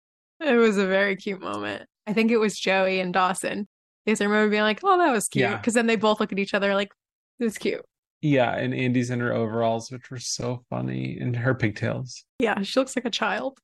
It 0.45 0.57
was 0.57 0.77
a 0.79 0.87
very 0.87 1.17
cute 1.17 1.41
moment. 1.41 1.87
I 2.07 2.13
think 2.13 2.31
it 2.31 2.39
was 2.39 2.59
Joey 2.59 3.01
and 3.01 3.13
Dawson. 3.13 3.69
Because 4.05 4.21
I 4.21 4.25
remember 4.25 4.51
being 4.51 4.63
like, 4.63 4.81
oh, 4.83 4.99
that 4.99 5.13
was 5.13 5.29
cute. 5.29 5.43
Yeah. 5.43 5.57
Because 5.57 5.75
then 5.75 5.87
they 5.87 5.97
both 5.97 6.19
look 6.19 6.33
at 6.33 6.39
each 6.39 6.55
other 6.55 6.75
like, 6.75 6.91
this 7.39 7.53
is 7.53 7.59
cute. 7.59 7.85
Yeah. 8.21 8.53
And 8.57 8.75
Andie's 8.75 9.11
in 9.11 9.21
her 9.21 9.33
overalls, 9.33 9.91
which 9.91 10.11
were 10.11 10.19
so 10.19 10.65
funny, 10.71 11.17
and 11.21 11.37
her 11.37 11.55
pigtails. 11.55 12.25
Yeah, 12.41 12.61
she 12.63 12.79
looks 12.81 12.97
like 12.97 13.05
a 13.05 13.11
child. 13.11 13.59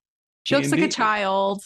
She 0.45 0.55
looks 0.55 0.71
like 0.71 0.81
a 0.81 0.89
child. 0.89 1.63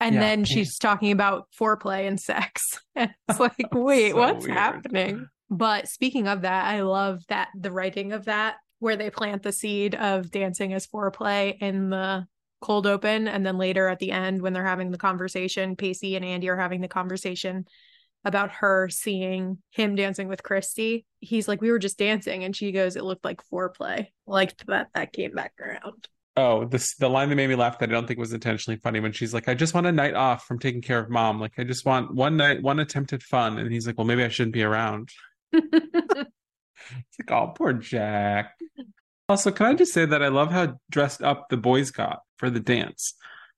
And 0.00 0.14
Yeah. 0.16 0.20
then 0.20 0.44
she's 0.44 0.78
talking 0.78 1.10
about 1.12 1.46
foreplay 1.58 2.06
and 2.08 2.18
sex. 2.20 2.62
And 2.96 3.10
it's 3.28 3.38
like, 3.40 3.54
wait, 3.72 4.10
So 4.12 4.16
what's 4.18 4.44
weird. 4.46 4.56
happening? 4.58 5.28
But 5.50 5.86
speaking 5.88 6.26
of 6.26 6.42
that, 6.42 6.64
I 6.66 6.82
love 6.82 7.20
that 7.28 7.48
the 7.58 7.70
writing 7.72 8.12
of 8.12 8.24
that, 8.24 8.56
where 8.80 8.96
they 8.96 9.10
plant 9.10 9.42
the 9.44 9.52
seed 9.52 9.94
of 9.94 10.30
dancing 10.32 10.72
as 10.72 10.86
foreplay 10.88 11.56
in 11.60 11.90
the 11.90 12.26
cold 12.60 12.86
open. 12.86 13.28
And 13.28 13.44
then 13.44 13.58
later 13.58 13.88
at 13.88 13.98
the 13.98 14.12
end, 14.12 14.42
when 14.42 14.52
they're 14.52 14.64
having 14.64 14.90
the 14.90 14.98
conversation, 14.98 15.76
Pacey 15.76 16.16
and 16.16 16.24
Andie 16.24 16.48
are 16.48 16.56
having 16.56 16.80
the 16.80 16.88
conversation 16.88 17.66
about 18.24 18.50
her 18.50 18.88
seeing 18.88 19.58
him 19.70 19.94
dancing 19.94 20.28
with 20.28 20.42
Christy. 20.42 21.06
He's 21.20 21.48
like, 21.48 21.60
We 21.60 21.70
were 21.70 21.78
just 21.78 21.98
dancing. 21.98 22.44
And 22.44 22.54
she 22.54 22.72
goes, 22.72 22.96
It 22.96 23.04
looked 23.04 23.24
like 23.24 23.40
foreplay. 23.52 24.08
Liked 24.26 24.66
that 24.66 24.88
that 24.94 25.12
came 25.12 25.32
back 25.32 25.52
around. 25.60 26.08
Oh, 26.36 26.64
this 26.64 26.94
the 26.96 27.08
line 27.08 27.30
that 27.30 27.36
made 27.36 27.48
me 27.48 27.56
laugh 27.56 27.78
that 27.78 27.88
I 27.88 27.92
don't 27.92 28.06
think 28.06 28.18
was 28.18 28.32
intentionally 28.32 28.78
funny 28.78 29.00
when 29.00 29.12
she's 29.12 29.34
like, 29.34 29.48
I 29.48 29.54
just 29.54 29.74
want 29.74 29.86
a 29.86 29.92
night 29.92 30.14
off 30.14 30.44
from 30.44 30.58
taking 30.58 30.82
care 30.82 31.00
of 31.00 31.10
mom. 31.10 31.40
Like 31.40 31.58
I 31.58 31.64
just 31.64 31.84
want 31.84 32.14
one 32.14 32.36
night, 32.36 32.62
one 32.62 32.80
attempt 32.80 33.12
at 33.12 33.22
fun. 33.22 33.58
And 33.58 33.72
he's 33.72 33.86
like, 33.86 33.98
Well, 33.98 34.06
maybe 34.06 34.24
I 34.24 34.28
shouldn't 34.28 34.54
be 34.54 34.62
around. 34.62 35.10
It's 36.90 37.18
like, 37.18 37.30
oh, 37.30 37.52
poor 37.54 37.72
Jack. 37.72 38.54
Also, 39.28 39.50
can 39.50 39.66
I 39.66 39.74
just 39.74 39.92
say 39.92 40.06
that 40.06 40.22
I 40.22 40.28
love 40.28 40.50
how 40.50 40.78
dressed 40.90 41.22
up 41.22 41.48
the 41.50 41.56
boys 41.56 41.90
got 41.90 42.20
for 42.38 42.48
the 42.50 42.60
dance? 42.60 43.14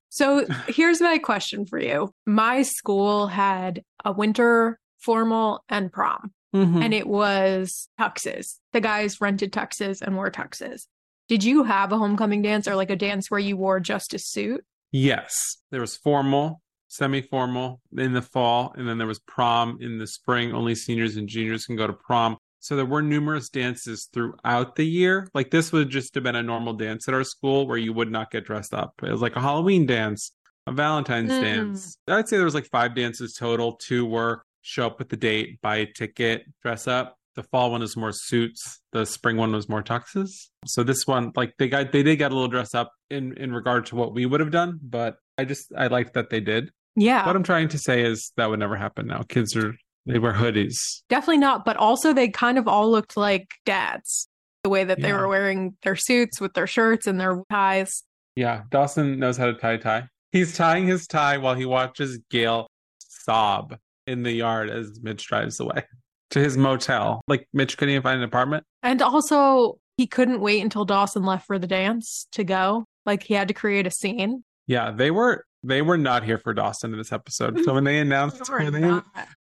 So 0.08 0.44
here's 0.66 1.00
my 1.00 1.18
question 1.18 1.66
for 1.66 1.78
you. 1.78 2.12
My 2.26 2.62
school 2.62 3.28
had 3.28 3.84
a 4.04 4.10
winter 4.12 4.78
formal 4.98 5.62
and 5.68 5.92
prom, 5.92 6.32
Mhm. 6.54 6.82
and 6.84 6.92
it 6.92 7.06
was 7.06 7.88
tuxes. 7.98 8.58
The 8.72 8.80
guys 8.80 9.20
rented 9.20 9.52
tuxes 9.52 10.02
and 10.02 10.16
wore 10.16 10.30
tuxes. 10.30 10.86
Did 11.28 11.44
you 11.44 11.62
have 11.62 11.92
a 11.92 11.98
homecoming 11.98 12.42
dance 12.42 12.66
or 12.66 12.74
like 12.74 12.90
a 12.90 12.96
dance 12.96 13.30
where 13.30 13.38
you 13.38 13.56
wore 13.56 13.78
just 13.78 14.12
a 14.14 14.18
suit? 14.18 14.64
Yes, 14.90 15.58
there 15.70 15.80
was 15.80 15.96
formal, 15.96 16.60
semi-formal 16.88 17.80
in 17.96 18.12
the 18.14 18.20
fall, 18.22 18.74
and 18.76 18.88
then 18.88 18.98
there 18.98 19.06
was 19.06 19.20
prom 19.20 19.78
in 19.80 19.98
the 19.98 20.08
spring. 20.08 20.52
Only 20.52 20.74
seniors 20.74 21.16
and 21.16 21.28
juniors 21.28 21.66
can 21.66 21.76
go 21.76 21.86
to 21.86 21.92
prom. 21.92 22.36
So 22.60 22.76
there 22.76 22.86
were 22.86 23.02
numerous 23.02 23.48
dances 23.48 24.08
throughout 24.12 24.76
the 24.76 24.84
year. 24.86 25.28
Like 25.34 25.50
this 25.50 25.72
would 25.72 25.88
just 25.90 26.14
have 26.14 26.24
been 26.24 26.36
a 26.36 26.42
normal 26.42 26.74
dance 26.74 27.08
at 27.08 27.14
our 27.14 27.24
school 27.24 27.66
where 27.66 27.78
you 27.78 27.92
would 27.92 28.10
not 28.10 28.30
get 28.30 28.44
dressed 28.44 28.74
up. 28.74 28.94
It 29.02 29.10
was 29.10 29.20
like 29.22 29.34
a 29.36 29.40
Halloween 29.40 29.86
dance, 29.86 30.32
a 30.66 30.72
Valentine's 30.72 31.32
Mm. 31.32 31.40
dance. 31.42 31.96
I'd 32.06 32.28
say 32.28 32.36
there 32.36 32.44
was 32.44 32.54
like 32.54 32.68
five 32.70 32.94
dances 32.94 33.34
total. 33.34 33.72
Two 33.76 34.04
were 34.06 34.42
show 34.62 34.86
up 34.86 34.98
with 34.98 35.08
the 35.08 35.16
date, 35.16 35.58
buy 35.62 35.76
a 35.78 35.86
ticket, 35.86 36.44
dress 36.62 36.86
up. 36.86 37.16
The 37.36 37.44
fall 37.44 37.70
one 37.70 37.80
is 37.80 37.96
more 37.96 38.12
suits. 38.12 38.80
The 38.92 39.06
spring 39.06 39.36
one 39.38 39.52
was 39.52 39.68
more 39.68 39.82
tuxes. 39.82 40.48
So 40.66 40.82
this 40.82 41.06
one, 41.06 41.32
like 41.36 41.54
they 41.58 41.68
got, 41.68 41.92
they 41.92 42.02
did 42.02 42.16
get 42.16 42.30
a 42.30 42.34
little 42.34 42.48
dress 42.50 42.74
up 42.74 42.92
in 43.08 43.32
in 43.38 43.54
regard 43.54 43.86
to 43.86 43.96
what 43.96 44.12
we 44.12 44.26
would 44.26 44.40
have 44.40 44.50
done, 44.50 44.78
but 44.82 45.16
I 45.38 45.44
just 45.46 45.72
I 45.74 45.86
liked 45.86 46.12
that 46.14 46.28
they 46.28 46.40
did. 46.40 46.70
Yeah, 46.96 47.24
What 47.24 47.36
I'm 47.36 47.44
trying 47.44 47.68
to 47.68 47.78
say 47.78 48.02
is 48.02 48.32
that 48.36 48.50
would 48.50 48.58
never 48.58 48.76
happen 48.76 49.06
now. 49.06 49.22
Kids 49.22 49.56
are 49.56 49.74
they 50.06 50.18
wear 50.18 50.32
hoodies. 50.32 50.76
definitely 51.08 51.38
not. 51.38 51.64
But 51.64 51.76
also, 51.76 52.12
they 52.12 52.28
kind 52.28 52.58
of 52.58 52.66
all 52.68 52.90
looked 52.90 53.16
like 53.16 53.48
dads. 53.66 54.28
The 54.64 54.70
way 54.70 54.84
that 54.84 55.00
they 55.00 55.08
Yeah. 55.08 55.18
were 55.20 55.28
wearing 55.28 55.76
their 55.82 55.96
suits 55.96 56.40
with 56.40 56.52
their 56.54 56.66
shirts 56.66 57.06
and 57.06 57.18
their 57.20 57.42
ties. 57.50 58.04
Yeah, 58.36 58.62
Dawson 58.70 59.18
knows 59.18 59.36
how 59.36 59.46
to 59.46 59.54
tie 59.54 59.72
a 59.72 59.78
tie. 59.78 60.08
He's 60.32 60.56
tying 60.56 60.86
his 60.86 61.06
tie 61.06 61.38
while 61.38 61.54
he 61.54 61.64
watches 61.64 62.18
Gail 62.30 62.66
sob 63.00 63.76
in 64.06 64.22
the 64.22 64.32
yard 64.32 64.70
as 64.70 65.00
Mitch 65.02 65.26
drives 65.26 65.60
away 65.60 65.84
to 66.30 66.40
his 66.40 66.56
motel. 66.56 67.20
Like 67.26 67.46
Mitch 67.52 67.76
couldn't 67.76 67.92
even 67.94 68.02
find 68.02 68.18
an 68.18 68.24
apartment. 68.24 68.64
And 68.82 69.02
also, 69.02 69.78
he 69.96 70.06
couldn't 70.06 70.40
wait 70.40 70.62
until 70.62 70.84
Dawson 70.84 71.24
left 71.24 71.46
for 71.46 71.58
the 71.58 71.66
dance 71.66 72.26
to 72.32 72.44
go. 72.44 72.84
Like, 73.06 73.22
he 73.22 73.34
had 73.34 73.48
to 73.48 73.54
create 73.54 73.86
a 73.86 73.90
scene. 73.90 74.44
Yeah, 74.66 74.90
they 74.92 75.10
were 75.10 75.44
they 75.62 75.82
were 75.82 75.98
not 75.98 76.24
here 76.24 76.38
for 76.38 76.54
Dawson 76.54 76.92
in 76.92 76.98
this 76.98 77.12
episode. 77.12 77.58
So 77.64 77.74
when 77.74 77.84
they 77.84 77.98
announced 78.00 78.48
Or 78.50 78.58
when 78.58 78.72
they, 78.72 79.00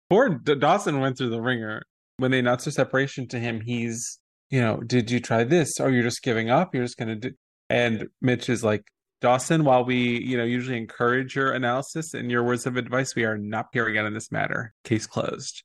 poor 0.10 0.30
Dawson 0.30 1.00
went 1.00 1.18
through 1.18 1.30
the 1.30 1.42
wringer. 1.42 1.84
when 2.18 2.32
they 2.32 2.40
announced 2.40 2.66
their 2.66 2.72
separation 2.74 3.28
to 3.30 3.40
him, 3.40 3.62
he's, 3.62 4.20
you 4.50 4.60
know, 4.62 4.78
did 4.82 5.10
you 5.12 5.20
try 5.20 5.44
this? 5.44 5.80
Or 5.80 5.90
you're 5.90 6.04
just 6.04 6.22
giving 6.24 6.50
up? 6.50 6.74
You're 6.76 6.84
just 6.84 6.98
going 6.98 7.10
to 7.20 7.30
do. 7.30 7.36
And 7.70 8.08
Mitch 8.22 8.50
is 8.50 8.64
like, 8.64 8.84
Dawson, 9.22 9.64
while 9.66 9.84
we, 9.84 10.20
you 10.24 10.38
know, 10.38 10.46
usually 10.46 10.78
encourage 10.78 11.36
your 11.36 11.52
analysis 11.52 12.14
and 12.14 12.32
your 12.32 12.44
words 12.44 12.66
of 12.66 12.78
advice, 12.78 13.16
we 13.16 13.26
are 13.26 13.38
not 13.38 13.68
here 13.74 13.86
again 13.86 14.06
in 14.06 14.14
this 14.14 14.32
matter. 14.32 14.74
Case 14.86 15.06
closed. 15.08 15.64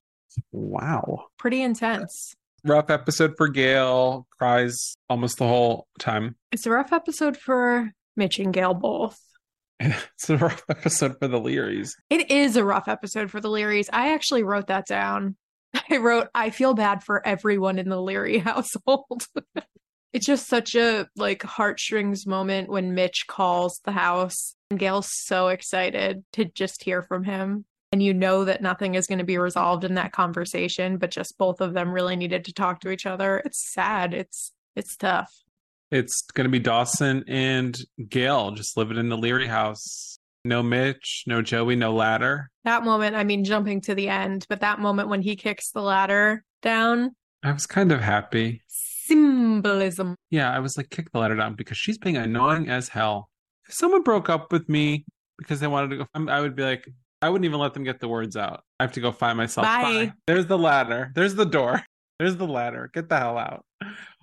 Wow. 0.52 1.26
Pretty 1.38 1.62
intense. 1.62 2.34
Rough 2.64 2.90
episode 2.90 3.34
for 3.36 3.48
Gail. 3.48 4.26
Cries 4.38 4.96
almost 5.08 5.38
the 5.38 5.46
whole 5.46 5.86
time. 6.00 6.34
It's 6.50 6.66
a 6.66 6.70
rough 6.70 6.92
episode 6.92 7.36
for 7.36 7.92
Mitch 8.16 8.38
and 8.38 8.52
Gail 8.52 8.74
both. 8.74 9.18
It's 10.14 10.30
a 10.30 10.36
rough 10.36 10.62
episode 10.68 11.18
for 11.18 11.28
the 11.28 11.40
Leerys. 11.40 11.92
It 12.08 12.30
is 12.30 12.56
a 12.56 12.64
rough 12.64 12.88
episode 12.88 13.30
for 13.30 13.40
the 13.40 13.48
Leerys. 13.48 13.88
I 13.92 14.14
actually 14.14 14.42
wrote 14.42 14.68
that 14.68 14.86
down. 14.86 15.36
I 15.90 15.98
wrote, 15.98 16.28
I 16.34 16.50
feel 16.50 16.74
bad 16.74 17.02
for 17.02 17.26
everyone 17.26 17.78
in 17.78 17.88
the 17.88 18.00
Leery 18.00 18.38
household. 18.50 19.26
it's 20.12 20.26
just 20.26 20.48
such 20.48 20.74
a 20.74 21.08
like 21.16 21.42
heartstrings 21.42 22.26
moment 22.26 22.70
when 22.70 22.94
Mitch 22.94 23.24
calls 23.26 23.80
the 23.84 23.92
house 23.92 24.54
and 24.70 24.78
Gail's 24.78 25.10
so 25.10 25.48
excited 25.48 26.24
to 26.32 26.44
just 26.44 26.82
hear 26.82 27.02
from 27.02 27.24
him. 27.24 27.64
And 27.92 28.02
you 28.02 28.14
know 28.14 28.44
that 28.44 28.62
nothing 28.62 28.96
is 28.96 29.06
going 29.06 29.20
to 29.20 29.24
be 29.24 29.38
resolved 29.38 29.84
in 29.84 29.94
that 29.94 30.12
conversation, 30.12 30.98
but 30.98 31.12
just 31.12 31.38
both 31.38 31.60
of 31.60 31.74
them 31.74 31.92
really 31.92 32.16
needed 32.16 32.44
to 32.46 32.52
talk 32.52 32.80
to 32.80 32.90
each 32.90 33.06
other. 33.06 33.40
It's 33.44 33.72
sad. 33.72 34.14
It's 34.14 34.52
it's 34.74 34.96
tough. 34.96 35.43
It's 35.94 36.22
going 36.22 36.46
to 36.46 36.50
be 36.50 36.58
Dawson 36.58 37.22
and 37.28 37.78
Gail 38.08 38.50
just 38.50 38.76
living 38.76 38.96
in 38.96 39.08
the 39.08 39.16
Leery 39.16 39.46
house. 39.46 40.18
No 40.44 40.60
Mitch, 40.60 41.22
no 41.28 41.40
Joey, 41.40 41.76
no 41.76 41.94
ladder. 41.94 42.50
That 42.64 42.84
moment, 42.84 43.14
I 43.14 43.22
mean, 43.22 43.44
jumping 43.44 43.80
to 43.82 43.94
the 43.94 44.08
end, 44.08 44.44
but 44.48 44.60
that 44.60 44.80
moment 44.80 45.08
when 45.08 45.22
he 45.22 45.36
kicks 45.36 45.70
the 45.70 45.82
ladder 45.82 46.42
down, 46.62 47.14
I 47.44 47.52
was 47.52 47.66
kind 47.66 47.92
of 47.92 48.00
happy. 48.00 48.60
symbolism. 48.66 50.16
Yeah, 50.30 50.52
I 50.52 50.58
was 50.58 50.76
like, 50.76 50.90
kick 50.90 51.12
the 51.12 51.20
ladder 51.20 51.36
down 51.36 51.54
because 51.54 51.78
she's 51.78 51.96
being 51.96 52.16
annoying 52.16 52.68
as 52.68 52.88
hell. 52.88 53.28
If 53.68 53.74
someone 53.74 54.02
broke 54.02 54.28
up 54.28 54.50
with 54.50 54.68
me 54.68 55.04
because 55.38 55.60
they 55.60 55.68
wanted 55.68 55.90
to 55.90 55.96
go, 55.98 56.06
I 56.28 56.40
would 56.40 56.56
be 56.56 56.64
like, 56.64 56.88
I 57.22 57.28
wouldn't 57.28 57.44
even 57.44 57.60
let 57.60 57.72
them 57.72 57.84
get 57.84 58.00
the 58.00 58.08
words 58.08 58.36
out. 58.36 58.64
I 58.80 58.82
have 58.82 58.92
to 58.94 59.00
go 59.00 59.12
find 59.12 59.38
myself. 59.38 59.64
Bye. 59.64 60.12
There's 60.26 60.46
the 60.46 60.58
ladder. 60.58 61.12
There's 61.14 61.36
the 61.36 61.46
door. 61.46 61.82
There's 62.18 62.36
the 62.36 62.48
ladder. 62.48 62.90
Get 62.92 63.08
the 63.08 63.16
hell 63.16 63.38
out. 63.38 63.64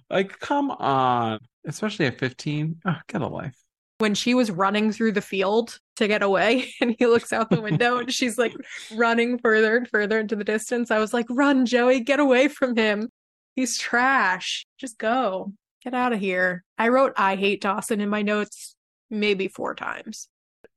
Like, 0.09 0.37
come 0.39 0.69
on. 0.71 1.39
Especially 1.65 2.05
at 2.05 2.19
15. 2.19 2.81
Oh, 2.85 2.95
get 3.07 3.21
a 3.21 3.27
life. 3.27 3.55
When 3.99 4.15
she 4.15 4.33
was 4.33 4.49
running 4.49 4.91
through 4.91 5.11
the 5.11 5.21
field 5.21 5.77
to 5.97 6.07
get 6.07 6.23
away, 6.23 6.73
and 6.81 6.95
he 6.97 7.05
looks 7.05 7.31
out 7.31 7.49
the 7.49 7.61
window 7.61 7.97
and 7.97 8.11
she's 8.11 8.37
like 8.37 8.53
running 8.95 9.37
further 9.37 9.77
and 9.77 9.87
further 9.87 10.19
into 10.19 10.35
the 10.35 10.43
distance, 10.43 10.91
I 10.91 10.99
was 10.99 11.13
like, 11.13 11.27
run, 11.29 11.65
Joey, 11.65 11.99
get 11.99 12.19
away 12.19 12.47
from 12.47 12.75
him. 12.75 13.09
He's 13.55 13.77
trash. 13.77 14.65
Just 14.77 14.97
go. 14.97 15.53
Get 15.83 15.93
out 15.93 16.13
of 16.13 16.19
here. 16.19 16.63
I 16.77 16.89
wrote, 16.89 17.13
I 17.17 17.35
hate 17.35 17.61
Dawson 17.61 18.01
in 18.01 18.09
my 18.09 18.21
notes 18.21 18.75
maybe 19.09 19.47
four 19.47 19.75
times. 19.75 20.29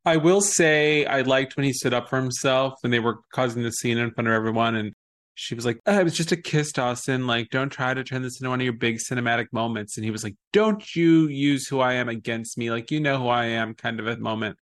I 0.05 0.19
will 0.19 0.43
say 0.43 1.07
I 1.07 1.23
liked 1.23 1.57
when 1.57 1.65
he 1.65 1.73
stood 1.73 1.95
up 1.95 2.11
for 2.11 2.21
himself 2.21 2.75
when 2.83 2.91
they 2.91 3.01
were 3.01 3.21
causing 3.33 3.63
the 3.63 3.71
scene 3.71 3.97
in 3.97 4.11
front 4.11 4.29
of 4.29 4.35
everyone 4.35 4.75
and 4.75 4.93
she 5.35 5.55
was 5.55 5.65
like, 5.65 5.81
oh, 5.87 5.99
it 5.99 6.05
was 6.05 6.17
just 6.17 6.33
a 6.33 6.37
kiss, 6.37 6.73
Dawson. 6.73 7.27
Like, 7.27 7.51
don't 7.51 7.71
try 7.71 7.93
to 7.93 8.05
turn 8.05 8.23
this 8.23 8.41
into 8.41 8.51
one 8.51 8.61
of 8.61 8.65
your 8.65 8.73
big 8.73 8.99
cinematic 8.99 9.47
moments. 9.53 9.97
And 9.97 10.05
he 10.05 10.11
was 10.11 10.23
like, 10.23 10.37
don't 10.53 10.95
you 10.95 11.29
use 11.29 11.67
who 11.67 11.81
I 11.81 11.95
am 11.95 12.09
against 12.09 12.57
me. 12.57 12.71
Like, 12.71 12.91
you 12.91 13.01
know 13.01 13.19
who 13.19 13.29
I 13.29 13.47
am 13.47 13.75
kind 13.75 13.99
of 13.99 14.07
a 14.07 14.17
moment. 14.17 14.57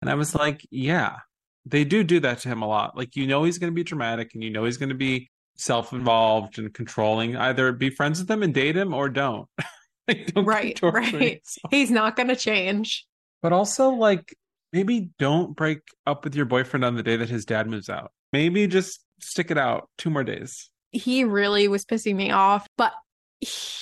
And 0.00 0.10
I 0.10 0.14
was 0.14 0.34
like, 0.34 0.66
yeah, 0.70 1.16
they 1.64 1.84
do 1.84 2.04
do 2.04 2.20
that 2.20 2.40
to 2.40 2.48
him 2.48 2.62
a 2.62 2.66
lot. 2.66 2.96
Like, 2.96 3.16
you 3.16 3.26
know, 3.26 3.44
he's 3.44 3.58
going 3.58 3.72
to 3.72 3.74
be 3.74 3.84
dramatic 3.84 4.32
and 4.34 4.42
you 4.42 4.50
know, 4.50 4.64
he's 4.64 4.76
going 4.76 4.88
to 4.88 4.94
be 4.94 5.30
self 5.56 5.92
involved 5.92 6.58
and 6.58 6.74
controlling. 6.74 7.36
Either 7.36 7.72
be 7.72 7.90
friends 7.90 8.18
with 8.18 8.30
him 8.30 8.42
and 8.42 8.52
date 8.52 8.76
him 8.76 8.94
or 8.94 9.08
don't. 9.08 9.48
like, 10.08 10.32
don't 10.34 10.44
Right, 10.44 10.80
right. 10.82 11.12
yourself. 11.12 11.40
He's 11.70 11.90
not 11.90 12.16
going 12.16 12.28
to 12.28 12.36
change. 12.36 13.06
But 13.42 13.52
also, 13.52 13.90
like, 13.90 14.34
maybe 14.72 15.10
don't 15.18 15.56
break 15.56 15.78
up 16.06 16.24
with 16.24 16.34
your 16.34 16.46
boyfriend 16.46 16.84
on 16.84 16.96
the 16.96 17.02
day 17.02 17.16
that 17.16 17.28
his 17.28 17.44
dad 17.44 17.68
moves 17.68 17.88
out. 17.88 18.12
Maybe 18.32 18.66
just 18.66 19.00
stick 19.20 19.50
it 19.50 19.58
out 19.58 19.88
two 19.98 20.10
more 20.10 20.24
days. 20.24 20.70
He 20.92 21.24
really 21.24 21.68
was 21.68 21.84
pissing 21.84 22.16
me 22.16 22.30
off, 22.30 22.66
but 22.78 22.92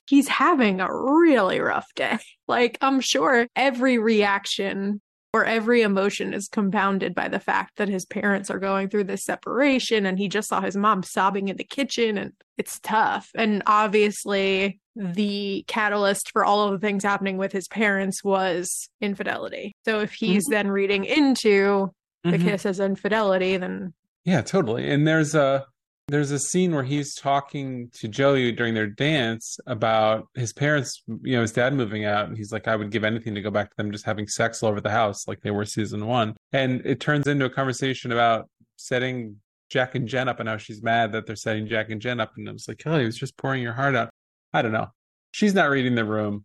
he's 0.07 0.29
having 0.29 0.81
a 0.81 0.89
really 0.91 1.61
rough 1.61 1.87
day. 1.95 2.19
Like, 2.47 2.77
I'm 2.83 3.01
sure 3.01 3.47
every 3.57 3.97
reaction 3.97 5.01
or 5.33 5.47
every 5.47 5.81
emotion 5.81 6.35
is 6.35 6.47
compounded 6.47 7.15
by 7.15 7.29
the 7.29 7.41
fact 7.41 7.79
that 7.79 7.89
his 7.89 8.05
parents 8.05 8.51
are 8.51 8.59
going 8.59 8.91
through 8.91 9.05
this 9.05 9.25
separation 9.25 10.05
and 10.05 10.19
he 10.19 10.29
just 10.29 10.51
saw 10.51 10.61
his 10.61 10.77
mom 10.77 11.03
sobbing 11.03 11.49
in 11.49 11.57
the 11.57 11.65
kitchen 11.65 12.19
and 12.19 12.33
it's 12.59 12.79
tough. 12.81 13.31
And 13.35 13.63
obviously, 13.65 14.79
the 14.95 15.65
catalyst 15.67 16.31
for 16.33 16.45
all 16.45 16.67
of 16.67 16.73
the 16.79 16.87
things 16.87 17.03
happening 17.03 17.39
with 17.39 17.51
his 17.53 17.67
parents 17.67 18.23
was 18.23 18.91
infidelity. 19.01 19.75
So 19.87 20.01
if 20.01 20.13
he's 20.13 20.45
then 20.51 20.69
reading 20.69 21.07
into 21.07 21.91
the 22.25 22.33
Mhm. 22.37 22.43
kiss 22.45 22.67
as 22.67 22.79
infidelity, 22.79 23.57
then 23.57 23.95
Yeah, 24.25 24.41
totally. 24.43 24.91
And 24.91 25.07
there's 25.07 25.35
a 25.35 25.67
there's 26.09 26.31
a 26.31 26.39
scene 26.39 26.75
where 26.75 26.85
he's 26.85 27.15
talking 27.15 27.89
to 27.95 28.09
Joey 28.09 28.53
during 28.53 28.75
their 28.75 28.87
dance 28.87 29.59
about 29.67 30.29
his 30.35 30.53
parents, 30.53 31.03
you 31.23 31.37
know, 31.37 31.43
his 31.43 31.53
dad 31.53 31.73
moving 31.73 32.05
out, 32.05 32.29
and 32.29 32.37
he's 32.37 32.53
like, 32.53 32.69
I 32.69 32.77
would 32.77 32.91
give 32.91 33.05
anything 33.05 33.35
to 33.35 33.41
go 33.41 33.51
back 33.51 33.71
to 33.71 33.77
them 33.79 33.91
just 33.91 34.05
having 34.05 34.29
sex 34.29 34.63
all 34.63 34.69
over 34.69 34.83
the 34.83 34.91
house 34.91 35.27
like 35.27 35.41
they 35.41 35.51
were 35.51 35.65
season 35.65 36.07
one. 36.07 36.35
And 36.53 36.83
it 36.85 37.01
turns 37.01 37.27
into 37.27 37.47
a 37.47 37.51
conversation 37.51 38.13
about 38.13 38.51
setting 38.77 39.37
Jack 39.71 39.95
and 39.95 40.07
Jen 40.07 40.29
up 40.29 40.41
and 40.41 40.49
how 40.49 40.59
she's 40.59 40.83
mad 40.83 41.13
that 41.13 41.27
they're 41.27 41.37
setting 41.37 41.67
Jack 41.67 41.89
and 41.89 42.03
Jen 42.03 42.21
up. 42.21 42.33
And 42.37 42.49
I 42.49 42.53
was 42.53 42.69
like, 42.69 42.83
oh, 42.85 42.99
he 42.99 43.07
was 43.07 43.17
just 43.17 43.37
pouring 43.39 43.63
your 43.63 43.73
heart 43.73 43.95
out. 43.95 44.11
I 44.53 44.61
don't 44.61 44.73
know. 44.73 44.89
She's 45.33 45.55
not 45.55 45.71
reading 45.71 45.95
the 45.95 46.05
room. 46.05 46.45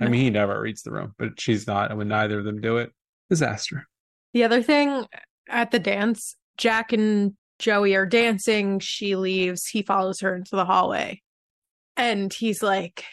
I 0.00 0.08
mean, 0.08 0.22
he 0.22 0.30
never 0.30 0.60
reads 0.60 0.82
the 0.82 0.90
room, 0.90 1.14
but 1.16 1.40
she's 1.40 1.68
not. 1.68 1.90
And 1.90 1.98
when 1.98 2.08
neither 2.08 2.40
of 2.40 2.44
them 2.44 2.60
do 2.60 2.78
it, 2.78 2.90
disaster. 3.30 3.86
The 4.34 4.42
other 4.42 4.60
thing 4.60 5.06
at 5.48 5.70
the 5.70 5.78
dance, 5.78 6.34
Jack 6.58 6.92
and 6.92 7.32
Joey 7.58 7.94
are 7.94 8.06
dancing. 8.06 8.78
She 8.80 9.16
leaves. 9.16 9.66
He 9.66 9.82
follows 9.82 10.20
her 10.20 10.34
into 10.34 10.56
the 10.56 10.64
hallway. 10.64 11.20
And 11.96 12.32
he's 12.32 12.62
like, 12.62 13.04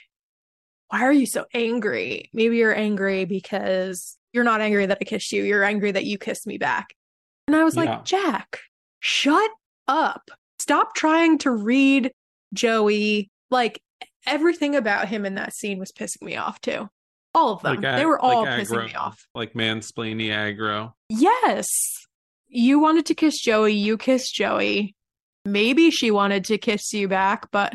Why 0.89 1.01
are 1.01 1.11
you 1.13 1.25
so 1.25 1.45
angry? 1.53 2.29
Maybe 2.33 2.57
you're 2.57 2.75
angry 2.75 3.25
because 3.25 4.17
you're 4.33 4.43
not 4.43 4.61
angry 4.61 4.85
that 4.85 4.97
I 5.01 5.03
kissed 5.03 5.31
you. 5.31 5.43
You're 5.43 5.63
angry 5.63 5.91
that 5.91 6.05
you 6.05 6.17
kissed 6.17 6.47
me 6.47 6.57
back. 6.57 6.87
And 7.47 7.55
I 7.55 7.63
was 7.63 7.75
Yeah. 7.75 7.83
like, 7.83 8.05
Jack, 8.05 8.59
shut 8.99 9.51
up. 9.87 10.29
Stop 10.59 10.95
trying 10.95 11.37
to 11.39 11.51
read 11.51 12.11
Joey. 12.53 13.29
Like 13.51 13.81
everything 14.25 14.75
about 14.75 15.07
him 15.07 15.25
in 15.25 15.35
that 15.35 15.53
scene 15.53 15.79
was 15.79 15.91
pissing 15.91 16.21
me 16.23 16.35
off 16.37 16.59
too. 16.61 16.87
All 17.35 17.53
of 17.53 17.61
them. 17.61 17.81
Like, 17.81 17.95
they 17.97 18.05
were 18.05 18.19
all 18.19 18.43
like 18.43 18.61
pissing 18.61 18.87
me 18.87 18.95
off. 18.95 19.19
Like 19.35 19.53
mansplainy 19.53 20.27
aggro. 20.29 20.93
Yes. 21.09 21.65
You 22.49 22.79
wanted 22.79 23.05
to 23.07 23.15
kiss 23.15 23.39
Joey, 23.39 23.73
you 23.73 23.97
kissed 23.97 24.33
Joey. 24.33 24.95
Maybe 25.45 25.91
she 25.91 26.11
wanted 26.11 26.43
to 26.45 26.57
kiss 26.57 26.91
you 26.93 27.07
back, 27.07 27.49
but 27.51 27.73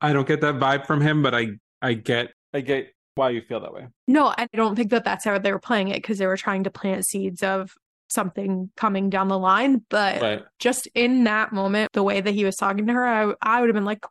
I 0.00 0.12
don't 0.12 0.26
get 0.26 0.40
that 0.40 0.54
vibe 0.56 0.86
from 0.86 1.00
him, 1.00 1.22
but 1.22 1.34
I 1.34 1.48
I 1.82 1.94
get 1.94 2.32
I 2.52 2.60
get 2.60 2.92
why 3.16 3.30
you 3.30 3.42
feel 3.42 3.60
that 3.60 3.72
way. 3.72 3.86
no, 4.08 4.34
I 4.36 4.48
don't 4.54 4.74
think 4.76 4.90
that 4.90 5.04
that's 5.04 5.24
how 5.24 5.38
they 5.38 5.52
were 5.52 5.58
playing 5.60 5.88
it 5.88 5.96
because 5.96 6.18
they 6.18 6.26
were 6.26 6.36
trying 6.36 6.64
to 6.64 6.70
plant 6.70 7.06
seeds 7.06 7.42
of 7.42 7.72
something 8.08 8.70
coming 8.76 9.10
down 9.10 9.28
the 9.28 9.38
line. 9.38 9.84
But 9.90 10.20
But 10.20 10.46
just 10.58 10.88
in 10.94 11.24
that 11.24 11.52
moment, 11.52 11.90
the 11.92 12.02
way 12.02 12.20
that 12.20 12.32
he 12.34 12.44
was 12.44 12.56
talking 12.56 12.86
to 12.86 12.92
her, 12.92 13.06
I, 13.06 13.34
I 13.42 13.60
would 13.60 13.68
have 13.68 13.74
been 13.74 13.84
like, 13.84 14.04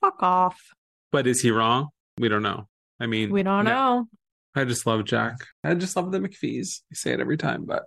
fuck 0.00 0.22
off. 0.22 0.56
but 1.12 1.26
is 1.26 1.40
he 1.40 1.50
wrong? 1.50 1.88
We 2.18 2.28
don't 2.28 2.42
know. 2.42 2.66
I 3.00 3.06
mean, 3.06 3.30
We 3.30 3.42
don't 3.44 3.64
no. 3.64 3.70
know. 3.72 4.08
I 4.56 4.64
just 4.64 4.86
love 4.86 5.04
Jack. 5.04 5.36
I 5.62 5.74
just 5.74 5.94
love 5.94 6.10
the 6.10 6.18
McPhees. 6.18 6.80
I 6.90 6.94
say 6.94 7.12
it 7.12 7.20
every 7.20 7.36
time, 7.36 7.64
but 7.64 7.84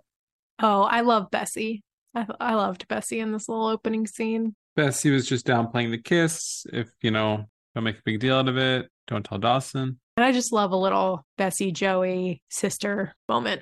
Oh, 0.61 0.83
I 0.83 1.01
love 1.01 1.31
Bessie. 1.31 1.83
I, 2.15 2.25
I 2.39 2.53
loved 2.55 2.87
Bessie 2.87 3.19
in 3.19 3.31
this 3.31 3.47
little 3.49 3.67
opening 3.67 4.05
scene. 4.07 4.55
Bessie 4.75 5.11
was 5.11 5.27
just 5.27 5.45
downplaying 5.45 5.91
the 5.91 5.97
kiss. 5.97 6.65
If 6.71 6.89
you 7.01 7.11
know, 7.11 7.45
don't 7.75 7.83
make 7.83 7.97
a 7.97 8.01
big 8.05 8.19
deal 8.19 8.35
out 8.37 8.47
of 8.47 8.57
it. 8.57 8.89
Don't 9.07 9.23
tell 9.25 9.37
Dawson. 9.37 9.99
And 10.17 10.25
I 10.25 10.31
just 10.31 10.53
love 10.53 10.71
a 10.71 10.77
little 10.77 11.25
Bessie 11.37 11.71
Joey 11.71 12.41
sister 12.49 13.13
moment. 13.27 13.61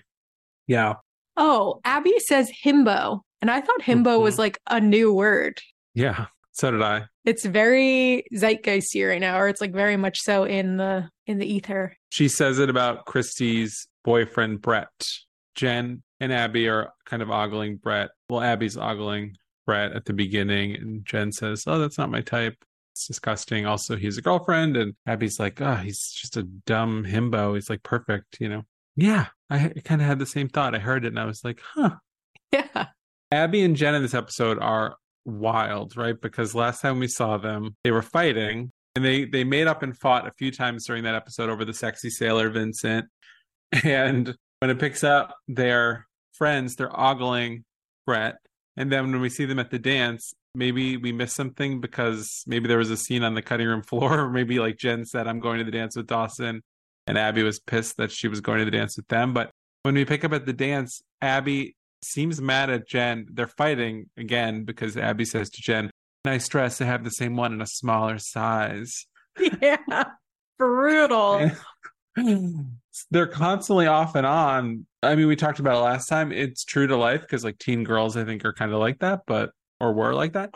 Yeah, 0.67 0.95
Oh, 1.37 1.79
Abby 1.85 2.19
says 2.19 2.51
himbo. 2.65 3.21
And 3.41 3.49
I 3.49 3.61
thought 3.61 3.81
himbo 3.81 4.19
was 4.19 4.35
Mhm. 4.35 4.39
like 4.39 4.59
a 4.69 4.81
new 4.81 5.13
word. 5.13 5.59
yeah. 5.93 6.25
So 6.51 6.71
did 6.71 6.81
I. 6.81 7.05
It's 7.23 7.45
very 7.45 8.25
zeitgeisty 8.35 9.07
right 9.07 9.21
now, 9.21 9.39
or 9.39 9.47
it's 9.47 9.61
like 9.61 9.71
very 9.71 9.95
much 9.95 10.19
so 10.19 10.43
in 10.43 10.75
the 10.75 11.07
in 11.25 11.37
the 11.37 11.45
ether. 11.45 11.95
She 12.09 12.27
says 12.27 12.59
it 12.59 12.69
about 12.69 13.05
Christie's 13.05 13.87
boyfriend 14.03 14.61
Brett. 14.61 14.89
Jen 15.55 16.03
and 16.19 16.33
Abby 16.33 16.67
are 16.67 16.93
kind 17.05 17.21
of 17.21 17.29
ogling 17.29 17.77
Brett. 17.77 18.09
Well, 18.29 18.41
Abby's 18.41 18.77
ogling 18.77 19.35
Brett 19.65 19.93
at 19.93 20.05
the 20.05 20.13
beginning, 20.13 20.75
and 20.75 21.05
Jen 21.05 21.31
says, 21.31 21.63
"Oh, 21.67 21.79
that's 21.79 21.97
not 21.97 22.11
my 22.11 22.21
type. 22.21 22.55
It's 22.93 23.07
disgusting." 23.07 23.65
Also, 23.65 23.95
he's 23.95 24.17
a 24.17 24.21
girlfriend, 24.21 24.77
and 24.77 24.95
Abby's 25.07 25.39
like, 25.39 25.61
"Oh, 25.61 25.75
he's 25.75 26.11
just 26.11 26.37
a 26.37 26.43
dumb 26.43 27.05
himbo. 27.05 27.55
He's 27.55 27.69
like 27.69 27.83
perfect, 27.83 28.37
you 28.39 28.49
know." 28.49 28.63
Yeah, 28.95 29.27
I 29.49 29.73
kind 29.85 30.01
of 30.01 30.07
had 30.07 30.19
the 30.19 30.25
same 30.25 30.49
thought. 30.49 30.75
I 30.75 30.79
heard 30.79 31.05
it, 31.05 31.09
and 31.09 31.19
I 31.19 31.25
was 31.25 31.43
like, 31.43 31.61
"Huh." 31.73 31.95
Yeah. 32.51 32.87
Abby 33.31 33.61
and 33.61 33.75
Jen 33.75 33.93
in 33.93 34.01
this 34.01 34.15
episode 34.15 34.57
are 34.57 34.95
wild, 35.23 35.95
right? 35.95 36.19
Because 36.19 36.55
last 36.55 36.81
time 36.81 36.97
we 36.97 37.07
saw 37.07 37.37
them, 37.37 37.75
they 37.83 37.91
were 37.91 38.01
fighting 38.01 38.71
and 38.95 39.05
they 39.05 39.25
they 39.25 39.43
made 39.43 39.67
up 39.67 39.83
and 39.83 39.97
fought 39.97 40.27
a 40.27 40.31
few 40.37 40.51
times 40.51 40.85
during 40.85 41.03
that 41.03 41.15
episode 41.15 41.49
over 41.49 41.63
the 41.63 41.73
sexy 41.73 42.09
sailor 42.09 42.49
Vincent. 42.49 43.05
And 43.83 44.35
when 44.59 44.71
it 44.71 44.79
picks 44.79 45.03
up, 45.03 45.35
they're 45.47 46.07
friends, 46.39 46.75
they're 46.75 46.99
ogling 46.99 47.65
Brett. 48.07 48.37
And 48.75 48.91
then 48.91 49.11
when 49.11 49.21
we 49.21 49.29
see 49.29 49.45
them 49.45 49.59
at 49.59 49.69
the 49.69 49.77
dance, 49.77 50.33
maybe 50.55 50.97
we 50.97 51.11
missed 51.11 51.35
something 51.35 51.79
because 51.79 52.43
maybe 52.47 52.67
there 52.67 52.79
was 52.79 52.89
a 52.89 52.97
scene 52.97 53.23
on 53.23 53.35
the 53.35 53.43
cutting 53.43 53.67
room 53.67 53.83
floor, 53.87 54.21
or 54.21 54.29
maybe 54.31 54.57
like 54.57 54.77
Jen 54.77 55.05
said, 55.05 55.27
I'm 55.27 55.39
going 55.39 55.59
to 55.59 55.65
the 55.65 55.71
dance 55.71 55.95
with 55.95 56.07
Dawson. 56.07 56.63
And 57.05 57.17
Abby 57.17 57.43
was 57.43 57.59
pissed 57.59 57.97
that 57.97 58.11
she 58.11 58.27
was 58.27 58.41
going 58.41 58.59
to 58.59 58.65
the 58.65 58.71
dance 58.71 58.95
with 58.97 59.07
them. 59.07 59.33
But 59.33 59.51
when 59.83 59.95
we 59.95 60.05
pick 60.05 60.23
up 60.23 60.33
at 60.33 60.45
the 60.45 60.53
dance, 60.53 61.01
Abby 61.21 61.75
seems 62.03 62.41
mad 62.41 62.69
at 62.69 62.87
Jen. 62.87 63.27
They're 63.31 63.47
fighting 63.47 64.09
again 64.17 64.63
because 64.63 64.95
Abby 64.95 65.25
says 65.25 65.49
to 65.51 65.61
Jen, 65.61 65.91
Nice 66.25 66.47
dress 66.49 66.77
to 66.79 66.85
have 66.85 67.03
the 67.03 67.11
same 67.11 67.35
one 67.35 67.53
in 67.53 67.61
a 67.61 67.67
smaller 67.67 68.17
size. 68.17 69.05
Yeah. 69.61 70.03
Brutal. 70.57 71.51
They're 73.11 73.27
constantly 73.27 73.87
off 73.87 74.15
and 74.15 74.25
on. 74.25 74.85
I 75.01 75.15
mean, 75.15 75.27
we 75.27 75.35
talked 75.35 75.59
about 75.59 75.77
it 75.77 75.81
last 75.81 76.07
time. 76.07 76.31
It's 76.31 76.63
true 76.65 76.87
to 76.87 76.97
life 76.97 77.21
because 77.21 77.43
like 77.43 77.57
teen 77.59 77.83
girls, 77.83 78.17
I 78.17 78.25
think, 78.25 78.43
are 78.45 78.53
kind 78.53 78.71
of 78.71 78.79
like 78.79 78.99
that, 78.99 79.21
but 79.25 79.51
or 79.79 79.93
were 79.93 80.13
like 80.13 80.33
that. 80.33 80.53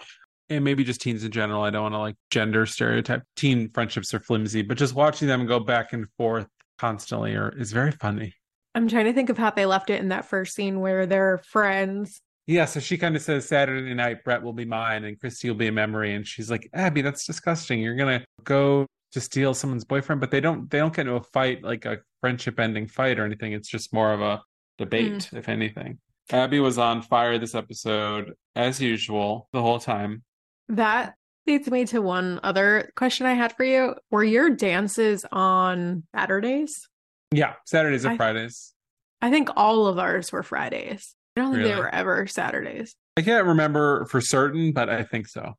And 0.49 0.63
maybe 0.63 0.83
just 0.83 1.01
teens 1.01 1.23
in 1.23 1.31
general. 1.31 1.63
I 1.63 1.69
don't 1.69 1.83
want 1.83 1.95
to 1.95 1.99
like 1.99 2.15
gender 2.29 2.65
stereotype. 2.65 3.23
Teen 3.35 3.69
friendships 3.69 4.13
are 4.13 4.19
flimsy, 4.19 4.61
but 4.61 4.77
just 4.77 4.93
watching 4.93 5.27
them 5.27 5.45
go 5.45 5.59
back 5.59 5.93
and 5.93 6.05
forth 6.17 6.47
constantly 6.77 7.35
are, 7.35 7.53
is 7.57 7.71
very 7.71 7.91
funny. 7.91 8.33
I'm 8.75 8.87
trying 8.87 9.05
to 9.05 9.13
think 9.13 9.29
of 9.29 9.37
how 9.37 9.51
they 9.51 9.65
left 9.65 9.89
it 9.89 10.01
in 10.01 10.09
that 10.09 10.25
first 10.25 10.55
scene 10.55 10.79
where 10.79 11.05
they're 11.05 11.37
friends. 11.49 12.21
Yeah, 12.45 12.65
so 12.65 12.81
she 12.81 12.97
kind 12.97 13.15
of 13.15 13.21
says 13.21 13.47
Saturday 13.47 13.93
night, 13.93 14.23
Brett 14.25 14.41
will 14.41 14.53
be 14.53 14.65
mine 14.65 15.05
and 15.05 15.17
Christy 15.17 15.49
will 15.49 15.55
be 15.55 15.67
a 15.67 15.71
memory. 15.71 16.13
And 16.13 16.27
she's 16.27 16.51
like, 16.51 16.69
Abby, 16.73 17.01
that's 17.01 17.25
disgusting. 17.25 17.79
You're 17.79 17.95
gonna 17.95 18.25
go 18.43 18.85
to 19.13 19.21
steal 19.21 19.53
someone's 19.53 19.85
boyfriend, 19.85 20.19
but 20.19 20.31
they 20.31 20.41
don't 20.41 20.69
they 20.69 20.79
don't 20.79 20.93
get 20.93 21.01
into 21.01 21.15
a 21.15 21.23
fight 21.23 21.63
like 21.63 21.85
a 21.85 21.99
friendship 22.21 22.59
ending 22.59 22.87
fight 22.87 23.19
or 23.19 23.25
anything. 23.25 23.53
It's 23.53 23.69
just 23.69 23.93
more 23.93 24.11
of 24.11 24.21
a 24.21 24.41
debate, 24.77 25.11
mm. 25.11 25.37
if 25.37 25.49
anything. 25.49 25.99
Abby 26.31 26.59
was 26.59 26.77
on 26.77 27.01
fire 27.01 27.37
this 27.37 27.55
episode, 27.55 28.33
as 28.55 28.81
usual, 28.81 29.49
the 29.53 29.61
whole 29.61 29.79
time. 29.79 30.23
That 30.69 31.15
leads 31.45 31.69
me 31.69 31.85
to 31.87 32.01
one 32.01 32.39
other 32.43 32.91
question 32.95 33.25
I 33.25 33.33
had 33.33 33.55
for 33.55 33.65
you. 33.65 33.95
Were 34.09 34.23
your 34.23 34.49
dances 34.49 35.25
on 35.31 36.03
Saturdays? 36.15 36.87
Yeah, 37.31 37.53
Saturdays 37.65 38.05
and 38.05 38.17
Fridays. 38.17 38.73
I 39.21 39.29
think 39.29 39.49
all 39.55 39.87
of 39.87 39.99
ours 39.99 40.31
were 40.31 40.43
Fridays. 40.43 41.15
I 41.35 41.41
don't 41.41 41.53
think 41.53 41.65
they 41.65 41.75
were 41.75 41.93
ever 41.93 42.27
Saturdays. 42.27 42.95
I 43.17 43.21
can't 43.21 43.45
remember 43.45 44.05
for 44.05 44.21
certain, 44.21 44.71
but 44.71 44.89
I 44.89 45.03
think 45.03 45.27
so. 45.27 45.53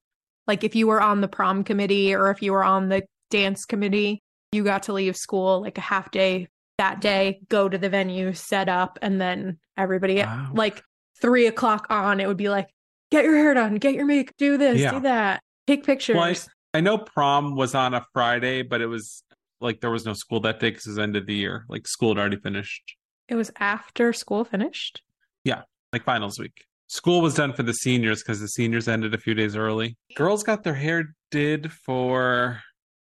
Like 0.46 0.64
if 0.64 0.74
you 0.74 0.86
were 0.86 1.00
on 1.00 1.20
the 1.20 1.28
prom 1.28 1.64
committee 1.64 2.14
or 2.14 2.30
if 2.30 2.42
you 2.42 2.52
were 2.52 2.64
on 2.64 2.88
the 2.88 3.02
dance 3.30 3.64
committee, 3.64 4.22
you 4.52 4.64
got 4.64 4.84
to 4.84 4.92
leave 4.92 5.16
school 5.16 5.60
like 5.62 5.78
a 5.78 5.82
half 5.82 6.10
day 6.10 6.48
that 6.78 7.00
day, 7.00 7.40
go 7.48 7.68
to 7.68 7.78
the 7.78 7.88
venue, 7.88 8.32
set 8.32 8.68
up, 8.68 8.98
and 9.00 9.20
then 9.20 9.58
everybody 9.76 10.20
at 10.20 10.26
Wow. 10.26 10.50
like 10.54 10.82
three 11.20 11.46
o'clock 11.46 11.86
on, 11.88 12.18
it 12.20 12.26
would 12.26 12.36
be 12.36 12.48
like, 12.48 12.66
get 13.12 13.24
your 13.24 13.36
hair 13.36 13.54
done, 13.54 13.76
get 13.76 13.94
your 13.94 14.06
make, 14.06 14.36
do 14.36 14.56
this, 14.58 14.80
Yeah. 14.80 14.90
do 14.90 15.00
that, 15.00 15.40
take 15.68 15.84
pictures. 15.84 16.16
Well, 16.16 16.24
I, 16.24 16.36
I 16.76 16.80
know 16.80 16.98
prom 16.98 17.54
was 17.54 17.74
on 17.76 17.94
a 17.94 18.04
Friday, 18.12 18.62
but 18.62 18.80
it 18.80 18.86
was 18.86 19.22
like 19.60 19.80
there 19.80 19.90
was 19.92 20.04
no 20.04 20.14
school 20.14 20.40
that 20.40 20.58
day 20.58 20.70
because 20.70 20.86
it 20.86 20.90
was 20.90 20.98
end 20.98 21.14
of 21.14 21.26
the 21.26 21.34
year. 21.34 21.64
Like 21.68 21.86
school 21.86 22.08
had 22.10 22.18
already 22.18 22.38
finished, 22.40 22.96
It 23.28 23.36
was 23.36 23.52
after 23.60 24.12
school 24.12 24.44
finished. 24.44 25.00
Yeah, 25.44 25.62
like 25.92 26.04
finals 26.04 26.38
week. 26.40 26.64
School 26.88 27.20
was 27.20 27.34
done 27.34 27.52
for 27.54 27.62
the 27.62 27.72
seniors 27.72 28.20
because 28.22 28.40
the 28.40 28.48
seniors 28.48 28.88
ended 28.88 29.14
a 29.14 29.18
few 29.18 29.34
days 29.34 29.54
early. 29.56 29.96
Girls 30.16 30.42
got 30.42 30.64
their 30.64 30.74
hair 30.74 31.14
did 31.30 31.72
for 31.72 32.60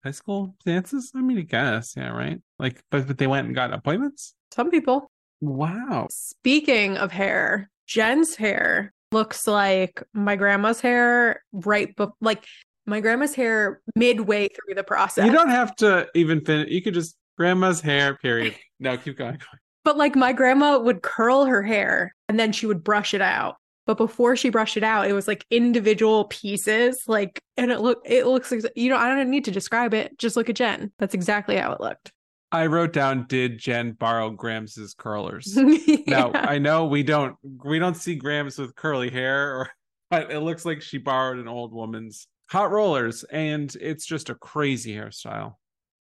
high 0.05 0.11
school 0.11 0.55
dances. 0.65 1.12
I 1.15 1.21
mean, 1.21 1.38
I 1.38 1.43
guess, 1.43 1.95
yeah, 1.97 2.09
right. 2.09 2.41
Like, 2.59 2.83
but, 2.91 3.07
but 3.07 3.19
they 3.19 3.27
went 3.27 3.47
and 3.47 3.55
got 3.55 3.73
appointments. 3.73 4.35
Some 4.53 4.71
people. 4.71 5.11
Wow. 5.41 6.09
Speaking 6.11 6.97
of 6.97 7.12
hair, 7.12 7.71
Jen's 7.87 8.37
hair 8.37 8.93
looks 9.11 9.47
like 9.47 10.03
my 10.15 10.37
grandma's 10.37 10.81
hair 10.81 11.43
right 11.53 11.95
be- 11.97 12.07
like 12.21 12.45
my 12.87 13.01
grandma's 13.01 13.35
hair 13.35 13.81
midway 13.95 14.49
through 14.49 14.75
the 14.75 14.85
process. 14.85 15.27
You 15.27 15.33
don't 15.33 15.51
have 15.51 15.75
to 15.77 16.09
even 16.15 16.45
finish. 16.45 16.71
You 16.71 16.83
could 16.83 16.95
just 16.95 17.17
grandma's 17.37 17.81
hair. 17.81 18.17
Period. 18.17 18.55
No, 18.81 18.97
keep 18.97 19.17
going. 19.17 19.38
But 19.85 19.97
like 19.97 20.17
my 20.17 20.33
grandma 20.33 20.77
would 20.77 21.03
curl 21.03 21.45
her 21.45 21.62
hair 21.62 22.17
and 22.29 22.37
then 22.37 22.51
she 22.51 22.67
would 22.67 22.83
brush 22.83 23.15
it 23.15 23.23
out. 23.23 23.59
But 23.85 23.97
before 23.97 24.37
she 24.37 24.49
brushed 24.49 24.77
it 24.77 24.85
out, 24.85 25.09
it 25.09 25.12
was 25.12 25.27
like 25.27 25.45
individual 25.51 26.25
pieces. 26.27 27.03
Like, 27.09 27.42
and 27.57 27.73
it 27.73 27.81
look 27.81 28.03
it 28.05 28.27
looks 28.27 28.51
like 28.51 28.62
you 28.77 28.90
know 28.90 28.97
I 28.97 29.09
don't 29.09 29.31
need 29.31 29.45
to 29.47 29.51
describe 29.51 29.92
it. 29.95 30.16
Just 30.18 30.37
look 30.37 30.49
at 30.49 30.57
Jen. 30.57 30.92
That's 30.99 31.14
exactly 31.14 31.57
how 31.57 31.73
it 31.73 31.81
looked. 31.81 32.12
I 32.53 32.66
wrote 32.66 32.92
down, 32.92 33.25
did 33.29 33.59
Jen 33.59 33.92
borrow 33.92 34.29
Grams's 34.31 34.95
curlers? 34.95 35.59
Now 36.07 36.33
I 36.35 36.59
know 36.59 36.87
we 36.87 37.03
don't 37.03 37.37
we 37.64 37.79
don't 37.79 37.97
see 37.97 38.14
Grams 38.14 38.59
with 38.59 38.75
curly 38.75 39.11
hair, 39.11 39.57
or 39.57 39.71
but 40.11 40.31
it 40.31 40.40
looks 40.40 40.64
like 40.64 40.83
she 40.83 40.99
borrowed 40.99 41.38
an 41.38 41.49
old 41.49 41.73
woman's 41.73 42.29
hot 42.49 42.71
rollers, 42.71 43.25
and 43.25 43.75
it's 43.81 44.07
just 44.07 44.29
a 44.29 44.35
crazy 44.35 44.95
hairstyle. 44.95 45.55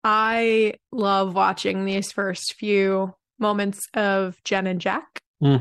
I 0.03 0.75
love 0.91 1.35
watching 1.35 1.85
these 1.85 2.11
first 2.11 2.55
few 2.55 3.15
moments 3.39 3.87
of 3.95 4.43
Jen 4.45 4.67
and 4.67 4.81
Jack. 4.81 5.21
Hmm. 5.41 5.57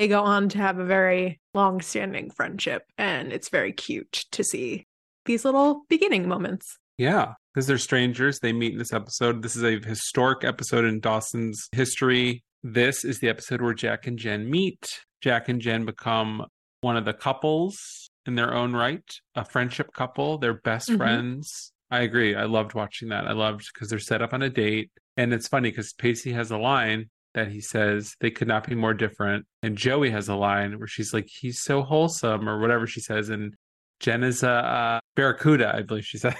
They 0.00 0.08
go 0.08 0.22
on 0.22 0.48
to 0.48 0.56
have 0.58 0.78
a 0.78 0.84
very 0.86 1.38
long 1.52 1.82
standing 1.82 2.30
friendship, 2.30 2.84
and 2.96 3.34
it's 3.34 3.50
very 3.50 3.70
cute 3.70 4.24
to 4.32 4.42
see 4.42 4.86
these 5.26 5.44
little 5.44 5.82
beginning 5.90 6.26
moments. 6.26 6.78
Yeah, 6.96 7.34
because 7.52 7.66
they're 7.66 7.76
strangers. 7.76 8.38
They 8.38 8.54
meet 8.54 8.72
in 8.72 8.78
this 8.78 8.94
episode. 8.94 9.42
This 9.42 9.56
is 9.56 9.62
a 9.62 9.78
historic 9.86 10.42
episode 10.42 10.86
in 10.86 11.00
Dawson's 11.00 11.68
history. 11.72 12.42
This 12.62 13.04
is 13.04 13.18
the 13.20 13.28
episode 13.28 13.60
where 13.60 13.74
Jack 13.74 14.06
and 14.06 14.18
Jen 14.18 14.48
meet. 14.50 14.88
Jack 15.20 15.50
and 15.50 15.60
Jen 15.60 15.84
become 15.84 16.46
one 16.80 16.96
of 16.96 17.04
the 17.04 17.12
couples 17.12 18.08
in 18.24 18.36
their 18.36 18.54
own 18.54 18.72
right, 18.72 19.04
a 19.34 19.44
friendship 19.44 19.92
couple. 19.92 20.38
They're 20.38 20.62
best 20.62 20.88
Mhm. 20.88 20.96
friends. 20.96 21.74
I 21.90 22.00
agree. 22.00 22.34
I 22.34 22.44
loved 22.44 22.72
watching 22.72 23.10
that. 23.10 23.26
I 23.26 23.32
loved 23.32 23.66
because 23.74 23.90
they're 23.90 23.98
set 23.98 24.22
up 24.22 24.32
on 24.32 24.40
a 24.40 24.48
date. 24.48 24.92
And 25.18 25.34
it's 25.34 25.48
funny 25.48 25.68
because 25.70 25.92
Pacey 25.92 26.32
has 26.32 26.50
a 26.50 26.56
line 26.56 27.10
that 27.34 27.48
he 27.48 27.60
says 27.60 28.14
they 28.20 28.30
could 28.30 28.48
not 28.48 28.66
be 28.66 28.74
more 28.74 28.94
different. 28.94 29.46
And 29.62 29.76
Joey 29.76 30.10
has 30.10 30.28
a 30.28 30.34
line 30.34 30.78
where 30.78 30.88
she's 30.88 31.12
like, 31.12 31.28
he's 31.28 31.62
so 31.62 31.82
wholesome 31.82 32.48
or 32.48 32.60
whatever 32.60 32.86
she 32.86 33.00
says. 33.00 33.28
And 33.28 33.54
Jen 34.00 34.24
is 34.24 34.42
a, 34.42 34.48
a 34.48 35.00
barracuda, 35.14 35.74
I 35.74 35.82
believe 35.82 36.04
she 36.04 36.18
says. 36.18 36.34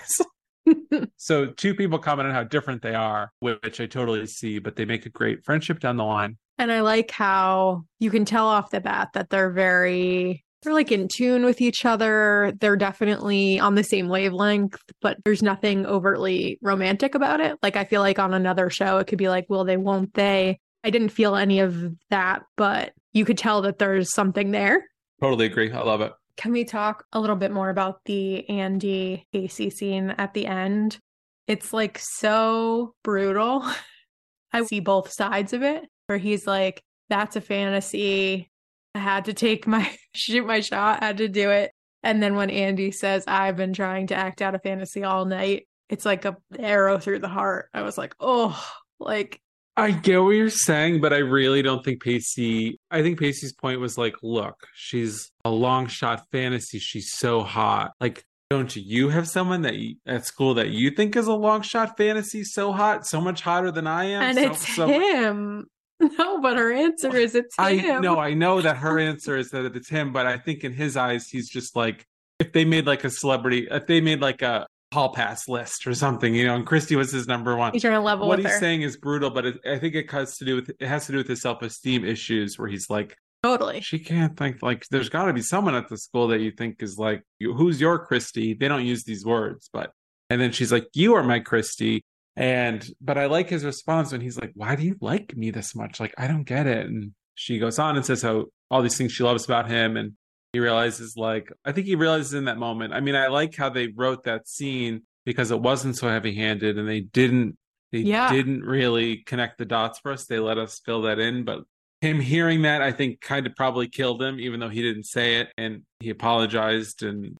So 1.17 1.47
two 1.47 1.75
people 1.75 1.99
comment 1.99 2.29
on 2.29 2.35
how 2.35 2.45
different 2.45 2.83
they 2.83 2.95
are, 2.95 3.31
which 3.41 3.81
I 3.81 3.87
totally 3.87 4.27
see, 4.27 4.59
but 4.59 4.77
they 4.77 4.85
make 4.85 5.07
a 5.07 5.11
great 5.11 5.45
friendship 5.45 5.81
down 5.81 5.97
the 5.97 6.05
line. 6.05 6.37
And 6.59 6.71
I 6.71 6.81
like 6.81 7.11
how 7.11 7.83
you 7.99 8.11
can 8.11 8.25
tell 8.25 8.47
off 8.47 8.71
the 8.71 8.81
bat 8.81 9.11
that 9.15 9.31
they're 9.31 9.51
very 9.51 10.45
they're 10.63 10.75
like 10.75 10.93
in 10.93 11.09
tune 11.09 11.45
with 11.45 11.63
each 11.63 11.87
other. 11.87 12.53
They're 12.61 12.77
definitely 12.77 13.59
on 13.59 13.77
the 13.77 13.83
same 13.83 14.09
wavelength, 14.09 14.79
but 15.01 15.17
there's 15.25 15.43
nothing 15.43 15.87
overtly 15.87 16.59
romantic 16.61 17.15
about 17.15 17.41
it. 17.41 17.57
Like 17.63 17.77
I 17.77 17.85
feel 17.85 18.03
like 18.03 18.19
on 18.19 18.35
another 18.35 18.69
show 18.69 18.99
it 18.99 19.07
could 19.07 19.19
be 19.19 19.31
like, 19.31 19.47
will 19.49 19.65
they, 19.65 19.79
won't 19.79 20.13
they? 20.15 20.61
I 20.85 20.91
didn't 20.91 21.11
feel 21.11 21.37
any 21.37 21.61
of 21.61 21.95
that, 22.11 22.43
but 22.57 22.93
you 23.13 23.25
could 23.25 23.39
tell 23.39 23.63
that 23.63 23.79
there's 23.79 24.15
something 24.15 24.51
there. 24.51 24.87
Totally 25.21 25.47
agree. 25.47 25.71
I 25.71 25.83
love 25.83 26.01
it. 26.01 26.13
Can 26.37 26.53
we 26.53 26.65
talk 26.65 27.05
a 27.13 27.21
little 27.21 27.37
bit 27.37 27.51
more 27.51 27.69
about 27.69 28.01
the 28.07 28.49
Andie 28.49 29.27
Pacey 29.33 29.69
scene 29.71 30.11
at 30.17 30.33
the 30.33 30.47
end? 30.47 30.99
It's 31.47 31.73
like 31.73 31.99
so 31.99 32.95
brutal. 33.03 33.65
I 34.53 34.65
see 34.65 34.81
both 34.81 35.13
sides 35.13 35.53
of 35.53 35.63
it 35.63 35.85
where 36.07 36.19
he's 36.19 36.47
like, 36.47 36.83
that's 37.09 37.37
a 37.37 37.41
fantasy. 37.41 38.51
I 38.95 38.99
had 38.99 39.27
to 39.27 39.35
take 39.35 39.67
my 39.67 39.95
shoot 40.15 40.47
my 40.47 40.61
shot, 40.61 41.03
had 41.03 41.19
to 41.19 41.29
do 41.29 41.51
it. 41.51 41.73
And 42.03 42.23
then 42.23 42.35
when 42.35 42.49
Andie 42.49 42.93
says, 42.93 43.25
I've 43.27 43.57
been 43.57 43.75
trying 43.75 44.07
to 44.07 44.15
act 44.15 44.41
out 44.41 44.55
a 44.55 44.59
fantasy 44.59 45.05
all 45.05 45.27
night, 45.27 45.69
it's 45.91 46.07
like 46.07 46.25
a 46.25 46.37
arrow 46.59 46.99
through 46.99 47.19
the 47.19 47.29
heart. 47.29 47.69
I 47.75 47.83
was 47.83 47.99
like, 47.99 48.15
oh, 48.19 48.59
like 48.99 49.41
I 49.77 49.93
get 49.93 50.23
what 50.23 50.31
you're 50.31 50.51
saying, 50.51 51.01
but 51.01 51.13
I 51.13 51.19
really 51.19 51.63
don't 51.63 51.85
think 51.85 52.03
Pacey. 52.03 52.79
I 52.91 53.03
think 53.03 53.19
Pacey's 53.19 53.53
point 53.55 53.81
was 53.81 53.97
like, 53.97 54.15
look, 54.23 54.57
she's 54.75 55.31
a 55.45 55.51
long 55.51 55.87
shot 55.87 56.25
fantasy. 56.33 56.79
She's 56.79 57.11
so 57.13 57.43
hot. 57.43 57.93
Like, 58.01 58.23
don't 58.51 58.75
you 58.75 59.09
have 59.11 59.29
someone 59.29 59.63
that 59.63 59.77
you, 59.77 59.95
at 60.07 60.27
school 60.27 60.55
that 60.55 60.71
you 60.71 60.91
think 60.91 61.17
is 61.17 61.29
a 61.29 61.33
long 61.33 61.63
shot 61.63 61.97
fantasy 61.97 62.43
so 62.45 62.73
hot, 62.73 63.07
so 63.07 63.21
much 63.21 63.41
hotter 63.43 63.71
than 63.71 63.87
I 63.87 64.05
am? 64.07 64.23
and 64.23 64.37
so, 64.39 64.45
it's 64.51 64.75
so- 64.77 64.87
him. 64.89 65.67
No, 66.19 66.41
but 66.41 66.57
her 66.57 66.73
answer 66.73 67.15
is 67.15 67.35
it's 67.35 67.55
I 67.59 67.75
him. 67.75 68.01
know, 68.01 68.19
I 68.19 68.33
know 68.33 68.63
that 68.63 68.79
her 68.79 68.99
answer 68.99 69.37
is 69.37 69.51
that 69.51 69.77
it's 69.77 69.91
him, 69.91 70.15
but 70.15 70.27
I 70.27 70.39
think 70.39 70.65
in 70.65 70.73
his 70.73 70.97
eyes, 70.97 71.29
he's 71.29 71.47
just 71.51 71.77
like 71.77 72.07
if 72.39 72.53
they 72.53 72.65
made 72.65 72.87
like 72.87 73.05
a 73.05 73.11
celebrity, 73.11 73.69
if 73.71 73.87
they 73.87 74.01
made 74.01 74.23
like 74.23 74.41
a 74.41 74.67
hall 74.93 75.13
pass 75.13 75.49
list 75.49 75.87
or 75.87 75.95
something, 75.95 76.35
you 76.35 76.47
know, 76.47 76.57
and 76.57 76.67
Christy 76.67 76.97
was 76.97 77.13
his 77.13 77.29
number 77.29 77.57
one. 77.57 77.73
He's 77.73 77.83
trying 77.83 77.95
to 77.95 78.01
level 78.01 78.27
What 78.29 78.39
he's 78.41 78.49
her. 78.51 78.59
saying 78.59 78.83
is 78.83 78.97
brutal, 78.97 79.31
but 79.31 79.47
it, 79.47 79.61
I 79.65 79.79
think 79.79 79.95
it 79.95 80.11
has 80.11 80.37
to 80.39 80.45
do 80.45 80.57
with 80.57 80.71
it 80.81 80.87
has 80.87 81.07
to 81.07 81.13
do 81.13 81.19
with 81.19 81.29
his 81.29 81.41
self 81.41 81.63
esteem 81.63 82.05
issues, 82.05 82.59
where 82.59 82.69
he's 82.69 82.91
like, 82.91 83.17
Totally. 83.43 83.81
She 83.81 83.99
can't 83.99 84.37
think 84.37 84.63
like 84.63 84.87
there's 84.91 85.09
got 85.09 85.25
to 85.27 85.33
be 85.33 85.41
someone 85.43 85.75
at 85.75 85.89
the 85.89 85.97
school 85.97 86.29
that 86.29 86.41
you 86.41 86.51
think 86.51 86.83
is 86.83 86.99
like, 86.99 87.23
who's 87.41 87.81
your 87.81 87.99
Christy? 88.05 88.53
They 88.53 88.69
don't 88.69 88.85
use 88.85 89.05
these 89.05 89.25
words, 89.25 89.71
but 89.73 89.93
and 90.29 90.41
then 90.41 90.53
she's 90.53 90.71
like, 90.71 90.87
you 90.93 91.15
are 91.15 91.23
my 91.23 91.41
Christy. 91.41 92.05
And 92.37 92.87
but 93.01 93.17
I 93.17 93.27
like 93.27 93.49
his 93.49 93.65
response 93.65 94.13
when 94.13 94.21
he's 94.21 94.39
like, 94.39 94.53
why 94.55 94.77
do 94.77 94.83
you 94.83 94.97
like 95.01 95.37
me 95.37 95.51
this 95.51 95.75
much? 95.75 96.01
Like 96.01 96.15
I 96.19 96.27
don't 96.27 96.45
get 96.45 96.67
it. 96.67 96.87
And 96.87 97.13
she 97.35 97.59
goes 97.59 97.79
on 97.79 97.97
and 97.97 98.05
says 98.05 98.23
how 98.23 98.47
all 98.71 98.83
these 98.83 98.97
things 98.99 99.13
she 99.13 99.23
loves 99.23 99.45
about 99.47 99.69
him, 99.71 99.97
and 99.97 100.13
he 100.53 100.59
realizes 100.61 101.17
like 101.17 101.53
I 101.65 101.73
think 101.73 101.87
he 101.87 101.95
realizes 101.95 102.35
in 102.35 102.47
that 102.47 102.59
moment. 102.59 102.93
I 102.93 103.01
mean, 103.01 103.15
I 103.15 103.29
like 103.29 103.55
how 103.57 103.69
they 103.71 103.89
wrote 103.89 104.25
that 104.25 104.49
scene 104.49 105.03
because 105.25 105.51
it 105.51 105.61
wasn't 105.61 105.97
so 105.97 106.09
heavy 106.09 106.35
handed 106.35 106.79
and 106.79 106.89
they 106.89 107.01
didn't 107.01 107.57
they 107.93 107.99
Yeah. 107.99 108.31
didn't 108.33 108.63
really 108.63 109.19
connect 109.27 109.59
the 109.59 109.65
dots 109.65 109.99
for 109.99 110.13
us. 110.13 110.25
They 110.27 110.39
let 110.39 110.59
us 110.59 110.81
fill 110.85 111.03
that 111.03 111.19
in, 111.19 111.45
but 111.45 111.63
him 112.01 112.21
hearing 112.21 112.63
that 112.63 112.83
I 112.83 112.93
think 112.93 113.21
kind 113.21 113.47
of 113.47 113.55
probably 113.57 113.89
killed 113.89 114.23
him, 114.23 114.39
even 114.41 114.61
though 114.61 114.69
he 114.69 114.81
didn't 114.81 115.05
say 115.05 115.37
it 115.41 115.49
and 115.59 115.83
he 115.99 116.09
apologized 116.11 117.03
and 117.03 117.37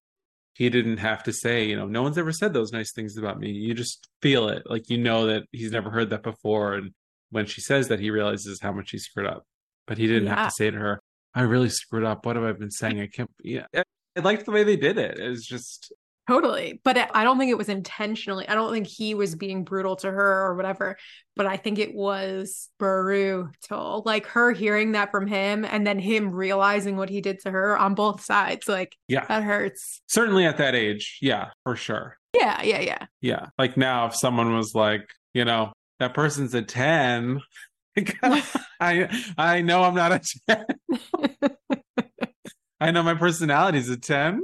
he 0.55 0.69
didn't 0.69 0.97
have 0.97 1.23
to 1.23 1.33
say, 1.33 1.63
you 1.65 1.75
know, 1.77 1.87
no 1.87 2.03
one's 2.03 2.17
ever 2.17 2.31
said 2.33 2.53
those 2.53 2.71
nice 2.73 2.91
things 2.91 3.17
about 3.17 3.39
me. 3.39 3.49
You 3.49 3.73
just 3.73 4.07
feel 4.21 4.49
it. 4.49 4.63
Like 4.65 4.89
you 4.89 4.97
know 4.97 5.27
that 5.27 5.43
he's 5.51 5.71
never 5.71 5.89
heard 5.89 6.09
that 6.11 6.21
before. 6.23 6.73
And 6.75 6.91
when 7.31 7.45
she 7.45 7.61
says 7.61 7.87
that, 7.87 7.99
he 8.01 8.11
realizes 8.11 8.59
how 8.61 8.71
much 8.73 8.91
he 8.91 8.97
screwed 8.99 9.25
up. 9.27 9.43
But 9.87 9.97
he 9.97 10.05
didn't 10.05 10.25
Yeah. 10.25 10.35
have 10.35 10.49
to 10.49 10.55
say 10.55 10.69
to 10.69 10.77
her, 10.77 11.01
I 11.33 11.41
really 11.41 11.69
screwed 11.69 12.03
up. 12.03 12.25
What 12.25 12.35
have 12.35 12.45
I 12.45 12.51
been 12.53 12.71
saying? 12.71 12.99
I 12.99 13.07
can't 13.07 13.29
yeah. 13.43 13.65
I 13.75 13.83
I 14.17 14.19
liked 14.19 14.45
the 14.45 14.51
way 14.51 14.63
they 14.63 14.75
did 14.75 14.97
it. 14.97 15.19
It 15.19 15.29
was 15.29 15.45
just 15.45 15.93
Totally. 16.27 16.79
But 16.83 16.97
I- 16.97 17.09
I 17.13 17.23
don't 17.23 17.37
think 17.37 17.51
it 17.51 17.57
was 17.57 17.67
intentionally. 17.67 18.47
I 18.47 18.55
don't 18.55 18.71
think 18.71 18.87
he 18.87 19.15
was 19.15 19.35
being 19.35 19.63
brutal 19.63 19.95
to 19.97 20.09
her 20.11 20.45
or 20.45 20.55
whatever. 20.55 20.97
But 21.35 21.45
I 21.47 21.57
think 21.57 21.79
it 21.79 21.93
was 21.93 22.69
brutal. 22.77 24.03
Like 24.05 24.27
her 24.27 24.51
hearing 24.51 24.93
that 24.93 25.11
from 25.11 25.27
him 25.27 25.65
and 25.65 25.85
then 25.85 25.99
him 25.99 26.31
realizing 26.31 26.95
what 26.95 27.09
he 27.09 27.21
did 27.21 27.39
to 27.41 27.51
her 27.51 27.77
on 27.77 27.95
both 27.95 28.21
sides. 28.21 28.69
Like 28.69 28.95
yeah. 29.07 29.25
that 29.25 29.43
hurts. 29.43 30.01
Certainly 30.07 30.45
at 30.45 30.57
that 30.57 30.75
age, 30.75 31.17
yeah, 31.21 31.49
for 31.63 31.75
sure. 31.75 32.17
Yeah, 32.35 32.61
yeah, 32.63 32.79
yeah. 32.79 33.05
Yeah. 33.19 33.47
Like 33.57 33.75
now 33.75 34.05
if 34.05 34.15
someone 34.15 34.55
was 34.55 34.73
like, 34.75 35.09
you 35.33 35.43
know, 35.43 35.73
that 35.99 36.13
person's 36.13 36.53
a 36.53 36.61
10, 36.61 37.41
I 38.79 39.09
I 39.37 39.61
know 39.61 39.83
I'm 39.83 39.95
not 39.95 40.11
a 40.11 40.21
10. 40.49 40.65
I 42.79 42.91
know 42.91 43.03
my 43.03 43.13
personality 43.15 43.77
is 43.77 43.89
a 43.89 43.97
10. 43.97 44.41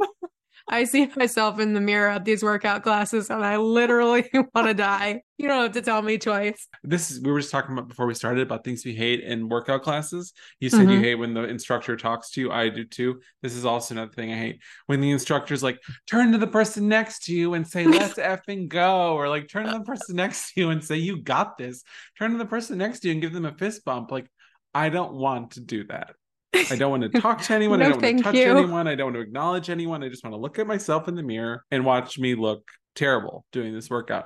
I 0.69 0.83
see 0.83 1.09
myself 1.15 1.59
in 1.59 1.73
the 1.73 1.79
mirror 1.79 2.09
at 2.09 2.25
these 2.25 2.43
workout 2.43 2.83
classes 2.83 3.29
and 3.29 3.43
I 3.45 3.55
literally 3.57 4.29
want 4.53 4.67
to 4.67 4.73
die. 4.73 5.21
You 5.37 5.47
don't 5.47 5.61
have 5.61 5.71
to 5.73 5.81
tell 5.81 6.01
me 6.01 6.17
twice. 6.17 6.67
This 6.83 7.09
is 7.09 7.21
we 7.21 7.31
were 7.31 7.39
just 7.39 7.51
talking 7.51 7.71
about 7.71 7.87
before 7.87 8.05
we 8.05 8.13
started 8.13 8.41
about 8.41 8.63
things 8.65 8.83
we 8.83 8.93
hate 8.93 9.21
in 9.21 9.47
workout 9.47 9.83
classes. 9.83 10.33
You 10.59 10.69
said 10.69 10.89
you 10.89 10.99
Mhm. 10.99 11.03
hate 11.03 11.15
when 11.15 11.33
the 11.33 11.43
instructor 11.43 11.95
talks 11.95 12.31
to 12.31 12.41
you. 12.41 12.51
I 12.51 12.67
do 12.69 12.83
too. 12.83 13.21
This 13.41 13.53
is 13.55 13.63
also 13.65 13.93
another 13.93 14.11
thing 14.11 14.33
I 14.33 14.37
hate. 14.37 14.61
When 14.87 14.99
the 14.99 15.11
instructor's 15.11 15.63
like, 15.63 15.79
turn 16.05 16.31
to 16.33 16.37
the 16.37 16.47
person 16.47 16.89
next 16.89 17.25
to 17.25 17.33
you 17.33 17.53
and 17.53 17.65
say, 17.65 17.85
let's 17.85 18.15
effing 18.19 18.67
go. 18.67 19.13
Or 19.13 19.29
like 19.29 19.47
turn 19.47 19.67
to 19.67 19.77
the 19.77 19.85
person 19.85 20.15
next 20.17 20.53
to 20.53 20.61
you 20.61 20.69
and 20.71 20.83
say, 20.83 20.97
you 20.97 21.21
got 21.21 21.57
this. 21.57 21.83
Turn 22.19 22.31
to 22.31 22.37
the 22.37 22.45
person 22.45 22.77
next 22.77 23.01
to 23.01 23.07
you 23.07 23.13
and 23.13 23.21
give 23.21 23.31
them 23.33 23.45
a 23.45 23.53
fist 23.53 23.85
bump. 23.85 24.11
Like, 24.11 24.27
I 24.73 24.89
don't 24.89 25.13
want 25.13 25.51
to 25.51 25.61
do 25.61 25.85
that. 25.85 26.11
I 26.53 26.75
don't 26.75 26.91
want 26.91 27.11
to 27.11 27.21
talk 27.21 27.41
to 27.43 27.53
anyone. 27.53 27.81
I 27.81 27.89
don't 27.89 28.01
want 28.01 28.17
to 28.17 28.23
touch 28.23 28.35
you. 28.35 28.57
anyone. 28.57 28.87
I 28.87 28.95
don't 28.95 29.07
want 29.07 29.15
to 29.15 29.21
acknowledge 29.21 29.69
anyone. 29.69 30.03
I 30.03 30.09
just 30.09 30.23
want 30.23 30.33
to 30.33 30.39
look 30.39 30.59
at 30.59 30.67
myself 30.67 31.07
in 31.07 31.15
the 31.15 31.23
mirror 31.23 31.63
and 31.71 31.85
watch 31.85 32.17
me 32.17 32.35
look 32.35 32.67
terrible 32.95 33.45
doing 33.51 33.73
this 33.73 33.89
workout. 33.89 34.25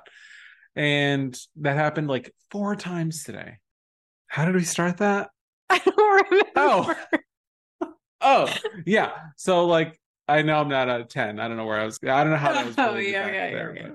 And 0.76 1.38
that 1.58 1.76
happened 1.76 2.08
like 2.08 2.34
four 2.50 2.76
times 2.76 3.24
today. 3.24 3.58
How 4.28 4.46
did 4.46 4.56
we 4.56 4.64
start 4.64 4.98
that? 4.98 5.30
I 5.70 5.80
don't 5.80 6.32
remember. 6.32 6.50
Oh. 6.56 6.96
Oh, 8.24 8.54
yeah. 8.86 9.14
So 9.36 9.66
like 9.66 10.00
I 10.28 10.44
know 10.44 10.60
I'm 10.60 10.70
not 10.70 10.88
a 10.90 11.04
10. 11.06 11.40
I 11.40 11.48
don't 11.48 11.58
know 11.58 11.66
where 11.66 11.80
I 11.80 11.86
was. 11.86 12.00
I 12.04 12.24
don't 12.24 12.30
know 12.32 12.38
how 12.38 12.54
that 12.54 12.68
was. 12.68 12.76
Oh, 12.78 12.96
yeah, 12.96 13.26
yeah, 13.26 13.32
yeah, 13.32 13.50
there, 13.52 13.76
yeah. 13.76 13.88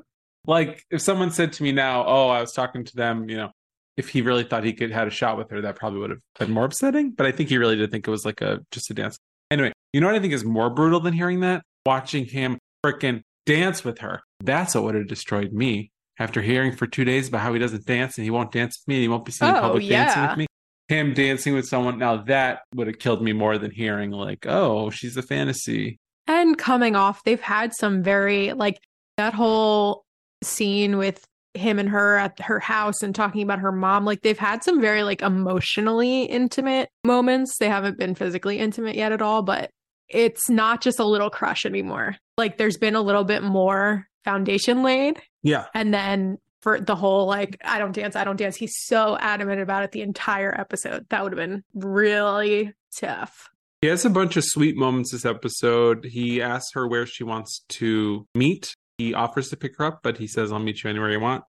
but, 0.44 0.52
Like 0.52 0.84
if 0.90 1.00
someone 1.00 1.30
said 1.30 1.52
to 1.54 1.62
me 1.62 1.70
now, 1.70 2.04
"Oh, 2.04 2.28
I 2.28 2.40
was 2.40 2.52
talking 2.52 2.84
to 2.84 2.96
them," 2.96 3.28
you 3.30 3.36
know, 3.36 3.50
if 3.96 4.08
he 4.10 4.22
really 4.22 4.44
thought 4.44 4.64
he 4.64 4.72
could 4.72 4.90
had 4.90 5.06
a 5.06 5.10
shot 5.10 5.36
with 5.38 5.50
her, 5.50 5.60
that 5.62 5.76
probably 5.76 6.00
would 6.00 6.10
have 6.10 6.20
been 6.38 6.50
more 6.50 6.64
upsetting. 6.64 7.12
But 7.12 7.26
I 7.26 7.32
think 7.32 7.48
he 7.48 7.58
really 7.58 7.76
did 7.76 7.90
think 7.90 8.06
it 8.06 8.10
was 8.10 8.24
like 8.24 8.40
a 8.40 8.60
just 8.70 8.90
a 8.90 8.94
dance. 8.94 9.18
Anyway, 9.50 9.72
you 9.92 10.00
know 10.00 10.06
what 10.08 10.16
I 10.16 10.20
think 10.20 10.32
is 10.32 10.44
more 10.44 10.70
brutal 10.70 11.00
than 11.00 11.14
hearing 11.14 11.40
that? 11.40 11.62
Watching 11.86 12.24
him 12.26 12.58
frickin' 12.84 13.22
dance 13.46 13.84
with 13.84 13.98
her. 13.98 14.20
That's 14.40 14.74
what 14.74 14.84
would 14.84 14.94
have 14.96 15.06
destroyed 15.08 15.52
me. 15.52 15.90
After 16.18 16.40
hearing 16.40 16.72
for 16.74 16.86
two 16.86 17.04
days 17.04 17.28
about 17.28 17.42
how 17.42 17.52
he 17.52 17.58
doesn't 17.58 17.84
dance 17.84 18.16
and 18.16 18.24
he 18.24 18.30
won't 18.30 18.50
dance 18.50 18.78
with 18.80 18.88
me 18.88 18.94
and 18.96 19.02
he 19.02 19.08
won't 19.08 19.24
be 19.26 19.32
seen 19.32 19.50
in 19.50 19.54
Oh, 19.56 19.60
public 19.60 19.86
dancing 19.88 20.22
with 20.28 20.36
me. 20.38 20.46
Him 20.88 21.14
dancing 21.14 21.52
with 21.54 21.66
someone 21.66 21.98
now 21.98 22.16
that 22.24 22.60
would 22.74 22.86
have 22.86 22.98
killed 22.98 23.22
me 23.22 23.32
more 23.34 23.58
than 23.58 23.70
hearing 23.70 24.10
like, 24.12 24.46
oh, 24.46 24.88
she's 24.90 25.16
a 25.16 25.22
fantasy. 25.22 25.98
and 26.26 26.56
coming 26.58 26.96
off 26.96 27.22
they've 27.24 27.40
had 27.40 27.72
some 27.74 28.02
very 28.02 28.52
like 28.52 28.78
that 29.18 29.34
whole 29.34 30.04
scene 30.42 30.96
with 30.96 31.22
him 31.56 31.78
and 31.78 31.88
her 31.88 32.16
at 32.16 32.38
her 32.40 32.58
house 32.60 33.02
and 33.02 33.14
talking 33.14 33.42
about 33.42 33.58
her 33.58 33.72
mom 33.72 34.04
like 34.04 34.22
they've 34.22 34.38
had 34.38 34.62
some 34.62 34.80
very 34.80 35.02
like 35.02 35.22
emotionally 35.22 36.24
intimate 36.24 36.90
moments 37.04 37.56
they 37.58 37.68
haven't 37.68 37.98
been 37.98 38.14
physically 38.14 38.58
intimate 38.58 38.94
yet 38.96 39.12
at 39.12 39.22
all 39.22 39.42
but 39.42 39.70
it's 40.08 40.48
not 40.48 40.80
just 40.80 40.98
a 41.00 41.04
little 41.04 41.30
crush 41.30 41.66
anymore 41.66 42.16
like 42.38 42.58
there's 42.58 42.76
been 42.76 42.94
a 42.94 43.00
little 43.02 43.24
bit 43.24 43.42
more 43.42 44.06
foundation 44.24 44.82
laid 44.82 45.20
Yeah. 45.42 45.66
and 45.74 45.92
then 45.94 46.38
for 46.62 46.80
the 46.80 46.96
whole 46.96 47.26
like 47.26 47.56
i 47.64 47.78
don't 47.78 47.92
dance 47.94 48.16
i 48.16 48.24
don't 48.24 48.36
dance 48.36 48.56
he's 48.56 48.76
so 48.76 49.16
adamant 49.18 49.60
about 49.60 49.82
it 49.84 49.92
the 49.92 50.02
entire 50.02 50.54
episode 50.58 51.06
that 51.10 51.22
would 51.22 51.32
have 51.32 51.38
been 51.38 51.62
really 51.74 52.72
tough 53.00 53.48
He 53.80 53.88
has 53.88 54.04
a 54.04 54.10
bunch 54.10 54.36
of 54.36 54.44
sweet 54.44 54.76
moments 54.76 55.12
this 55.12 55.24
episode. 55.24 56.04
He 56.06 56.40
asks 56.42 56.72
her 56.74 56.88
where 56.88 57.06
she 57.06 57.24
wants 57.24 57.62
to 57.68 58.26
meet. 58.34 58.74
He 58.98 59.14
offers 59.14 59.50
to 59.50 59.56
pick 59.56 59.76
her 59.78 59.84
up, 59.84 60.00
but 60.02 60.18
he 60.18 60.26
says, 60.26 60.52
I'll 60.52 60.58
meet 60.58 60.82
you 60.82 60.90
anywhere 60.90 61.10
you 61.10 61.20
want. 61.20 61.44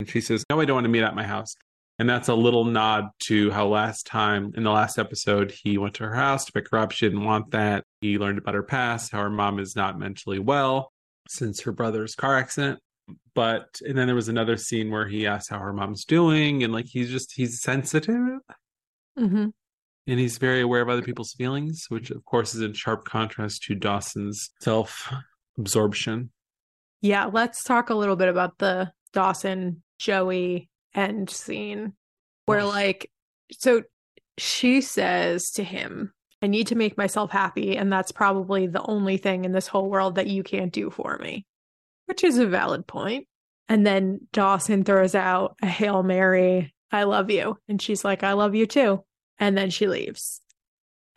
And 0.00 0.08
she 0.08 0.20
says, 0.20 0.44
No, 0.50 0.60
I 0.60 0.64
don't 0.64 0.76
want 0.76 0.84
to 0.84 0.90
meet 0.90 1.02
at 1.02 1.14
my 1.14 1.24
house. 1.24 1.54
And 1.98 2.08
that's 2.08 2.28
a 2.28 2.34
little 2.34 2.64
nod 2.64 3.06
to 3.24 3.50
how 3.50 3.66
last 3.66 4.06
time 4.06 4.52
in 4.56 4.62
the 4.62 4.70
last 4.70 4.98
episode, 4.98 5.52
he 5.64 5.78
went 5.78 5.94
to 5.94 6.04
her 6.04 6.14
house 6.14 6.44
to 6.44 6.52
pick 6.52 6.70
her 6.70 6.78
up. 6.78 6.92
She 6.92 7.06
didn't 7.06 7.24
want 7.24 7.50
that. 7.50 7.84
He 8.00 8.18
learned 8.18 8.38
about 8.38 8.54
her 8.54 8.62
past, 8.62 9.10
how 9.10 9.18
her 9.18 9.30
mom 9.30 9.58
is 9.58 9.74
not 9.74 9.98
mentally 9.98 10.38
well 10.38 10.92
since 11.28 11.62
her 11.62 11.72
brother's 11.72 12.14
car 12.14 12.36
accident. 12.36 12.78
But, 13.34 13.80
and 13.84 13.98
then 13.98 14.06
there 14.06 14.14
was 14.14 14.28
another 14.28 14.56
scene 14.56 14.90
where 14.90 15.08
he 15.08 15.26
asks 15.26 15.48
how 15.48 15.58
her 15.58 15.72
mom's 15.72 16.04
doing. 16.04 16.62
And 16.62 16.72
like, 16.72 16.86
he's 16.86 17.10
just, 17.10 17.32
he's 17.34 17.60
sensitive 17.60 18.38
hmm 19.16 19.48
and 20.08 20.18
he's 20.18 20.38
very 20.38 20.62
aware 20.62 20.80
of 20.80 20.88
other 20.88 21.02
people's 21.02 21.34
feelings, 21.34 21.84
which 21.90 22.10
of 22.10 22.24
course 22.24 22.54
is 22.54 22.62
in 22.62 22.72
sharp 22.72 23.04
contrast 23.04 23.62
to 23.64 23.74
Dawson's 23.74 24.50
self 24.60 25.12
absorption. 25.58 26.30
Yeah, 27.00 27.26
let's 27.26 27.62
talk 27.62 27.90
a 27.90 27.94
little 27.94 28.16
bit 28.16 28.28
about 28.28 28.58
the 28.58 28.92
Dawson 29.12 29.82
Joey 29.98 30.68
end 30.94 31.30
scene 31.30 31.92
where 32.46 32.64
like 32.64 33.10
so 33.52 33.82
she 34.38 34.80
says 34.80 35.50
to 35.52 35.64
him, 35.64 36.12
I 36.40 36.46
need 36.46 36.68
to 36.68 36.76
make 36.76 36.96
myself 36.96 37.30
happy 37.30 37.76
and 37.76 37.92
that's 37.92 38.12
probably 38.12 38.66
the 38.66 38.82
only 38.82 39.16
thing 39.16 39.44
in 39.44 39.52
this 39.52 39.66
whole 39.66 39.90
world 39.90 40.16
that 40.16 40.28
you 40.28 40.42
can't 40.42 40.72
do 40.72 40.90
for 40.90 41.18
me. 41.18 41.46
Which 42.06 42.24
is 42.24 42.38
a 42.38 42.46
valid 42.46 42.86
point. 42.86 43.26
And 43.68 43.86
then 43.86 44.20
Dawson 44.32 44.84
throws 44.84 45.14
out 45.14 45.56
a 45.62 45.66
Hail 45.66 46.02
Mary, 46.02 46.72
I 46.90 47.02
love 47.04 47.30
you. 47.30 47.58
And 47.68 47.80
she's 47.82 48.04
like, 48.04 48.22
I 48.22 48.32
love 48.32 48.54
you 48.54 48.66
too. 48.66 49.04
And 49.38 49.56
then 49.56 49.70
she 49.70 49.86
leaves. 49.86 50.40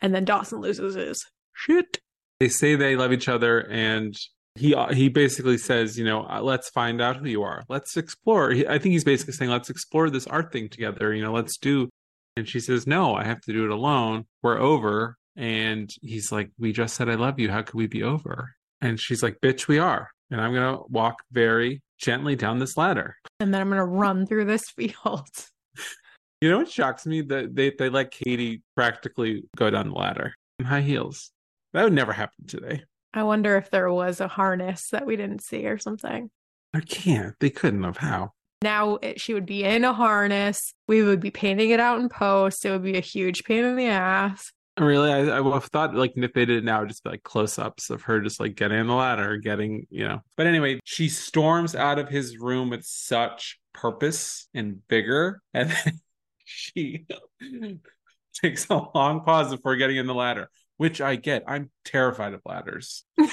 And 0.00 0.14
then 0.14 0.24
Dawson 0.24 0.60
loses 0.60 0.94
his 0.94 1.24
shit. 1.54 1.98
They 2.40 2.48
say 2.48 2.74
they 2.74 2.96
love 2.96 3.12
each 3.12 3.28
other, 3.28 3.60
and 3.60 4.14
he 4.54 4.74
he 4.92 5.08
basically 5.08 5.58
says, 5.58 5.98
you 5.98 6.04
know, 6.04 6.26
uh, 6.28 6.40
let's 6.42 6.68
find 6.70 7.00
out 7.00 7.16
who 7.16 7.26
you 7.26 7.42
are. 7.42 7.62
Let's 7.68 7.96
explore. 7.96 8.52
I 8.52 8.78
think 8.78 8.92
he's 8.92 9.04
basically 9.04 9.32
saying, 9.34 9.50
let's 9.50 9.70
explore 9.70 10.10
this 10.10 10.26
art 10.26 10.52
thing 10.52 10.68
together. 10.68 11.14
You 11.14 11.22
know, 11.22 11.32
let's 11.32 11.56
do. 11.58 11.88
And 12.36 12.48
she 12.48 12.60
says, 12.60 12.86
no, 12.86 13.14
I 13.14 13.24
have 13.24 13.40
to 13.42 13.52
do 13.52 13.64
it 13.64 13.70
alone. 13.70 14.26
We're 14.42 14.58
over. 14.58 15.16
And 15.36 15.90
he's 16.02 16.30
like, 16.30 16.50
we 16.58 16.72
just 16.72 16.94
said 16.94 17.08
I 17.08 17.14
love 17.14 17.38
you. 17.38 17.50
How 17.50 17.62
could 17.62 17.74
we 17.74 17.86
be 17.86 18.02
over? 18.02 18.54
And 18.80 19.00
she's 19.00 19.22
like, 19.22 19.40
bitch, 19.40 19.68
we 19.68 19.78
are. 19.78 20.10
And 20.30 20.40
I'm 20.40 20.52
gonna 20.52 20.82
walk 20.88 21.22
very 21.30 21.82
gently 21.98 22.36
down 22.36 22.58
this 22.58 22.76
ladder. 22.76 23.16
And 23.40 23.52
then 23.52 23.60
I'm 23.60 23.68
gonna 23.70 23.86
run 23.86 24.26
through 24.26 24.46
this 24.46 24.64
field. 24.76 25.28
You 26.40 26.50
know 26.50 26.58
what 26.58 26.70
shocks 26.70 27.06
me? 27.06 27.22
That 27.22 27.54
they, 27.54 27.70
they 27.70 27.88
let 27.88 28.10
Katie 28.10 28.62
practically 28.74 29.44
go 29.56 29.70
down 29.70 29.90
the 29.90 29.94
ladder 29.94 30.34
in 30.58 30.64
high 30.64 30.80
heels. 30.80 31.30
That 31.72 31.84
would 31.84 31.92
never 31.92 32.12
happen 32.12 32.46
today. 32.46 32.82
I 33.14 33.24
wonder 33.24 33.56
if 33.56 33.70
there 33.70 33.92
was 33.92 34.20
a 34.20 34.28
harness 34.28 34.88
that 34.90 35.06
we 35.06 35.16
didn't 35.16 35.42
see 35.42 35.66
or 35.66 35.78
something. 35.78 36.30
I 36.74 36.80
can't. 36.80 37.34
They 37.40 37.50
couldn't 37.50 37.82
have. 37.82 37.98
How? 37.98 38.32
Now 38.62 38.96
it, 38.96 39.20
she 39.20 39.34
would 39.34 39.46
be 39.46 39.64
in 39.64 39.84
a 39.84 39.92
harness. 39.92 40.72
We 40.88 41.02
would 41.02 41.20
be 41.20 41.30
painting 41.30 41.70
it 41.70 41.80
out 41.80 42.00
in 42.00 42.08
post. 42.08 42.64
It 42.64 42.70
would 42.70 42.84
be 42.84 42.96
a 42.96 43.00
huge 43.00 43.44
pain 43.44 43.64
in 43.64 43.76
the 43.76 43.86
ass. 43.86 44.52
Really? 44.78 45.12
I, 45.12 45.36
I 45.36 45.40
would 45.40 45.52
have 45.52 45.64
thought 45.64 45.94
like 45.94 46.12
if 46.16 46.32
they 46.32 46.46
did 46.46 46.58
it 46.58 46.64
now, 46.64 46.78
it'd 46.78 46.88
just 46.88 47.04
be 47.04 47.10
like 47.10 47.22
close 47.22 47.58
ups 47.58 47.90
of 47.90 48.02
her 48.02 48.20
just 48.20 48.40
like 48.40 48.54
getting 48.54 48.78
on 48.78 48.86
the 48.86 48.94
ladder, 48.94 49.36
getting, 49.36 49.86
you 49.90 50.08
know. 50.08 50.20
But 50.36 50.46
anyway, 50.46 50.80
she 50.84 51.08
storms 51.08 51.74
out 51.74 51.98
of 51.98 52.08
his 52.08 52.38
room 52.38 52.70
with 52.70 52.84
such 52.84 53.58
purpose 53.74 54.48
and 54.54 54.80
vigor. 54.88 55.42
And 55.52 55.70
then 55.70 56.00
she 56.44 57.06
takes 58.42 58.66
a 58.70 58.82
long 58.94 59.24
pause 59.24 59.50
before 59.50 59.76
getting 59.76 59.98
in 59.98 60.06
the 60.06 60.14
ladder, 60.14 60.48
which 60.82 61.00
I 61.00 61.14
get. 61.14 61.44
I'm 61.46 61.70
terrified 61.84 62.34
of 62.34 62.40
ladders. 62.44 63.04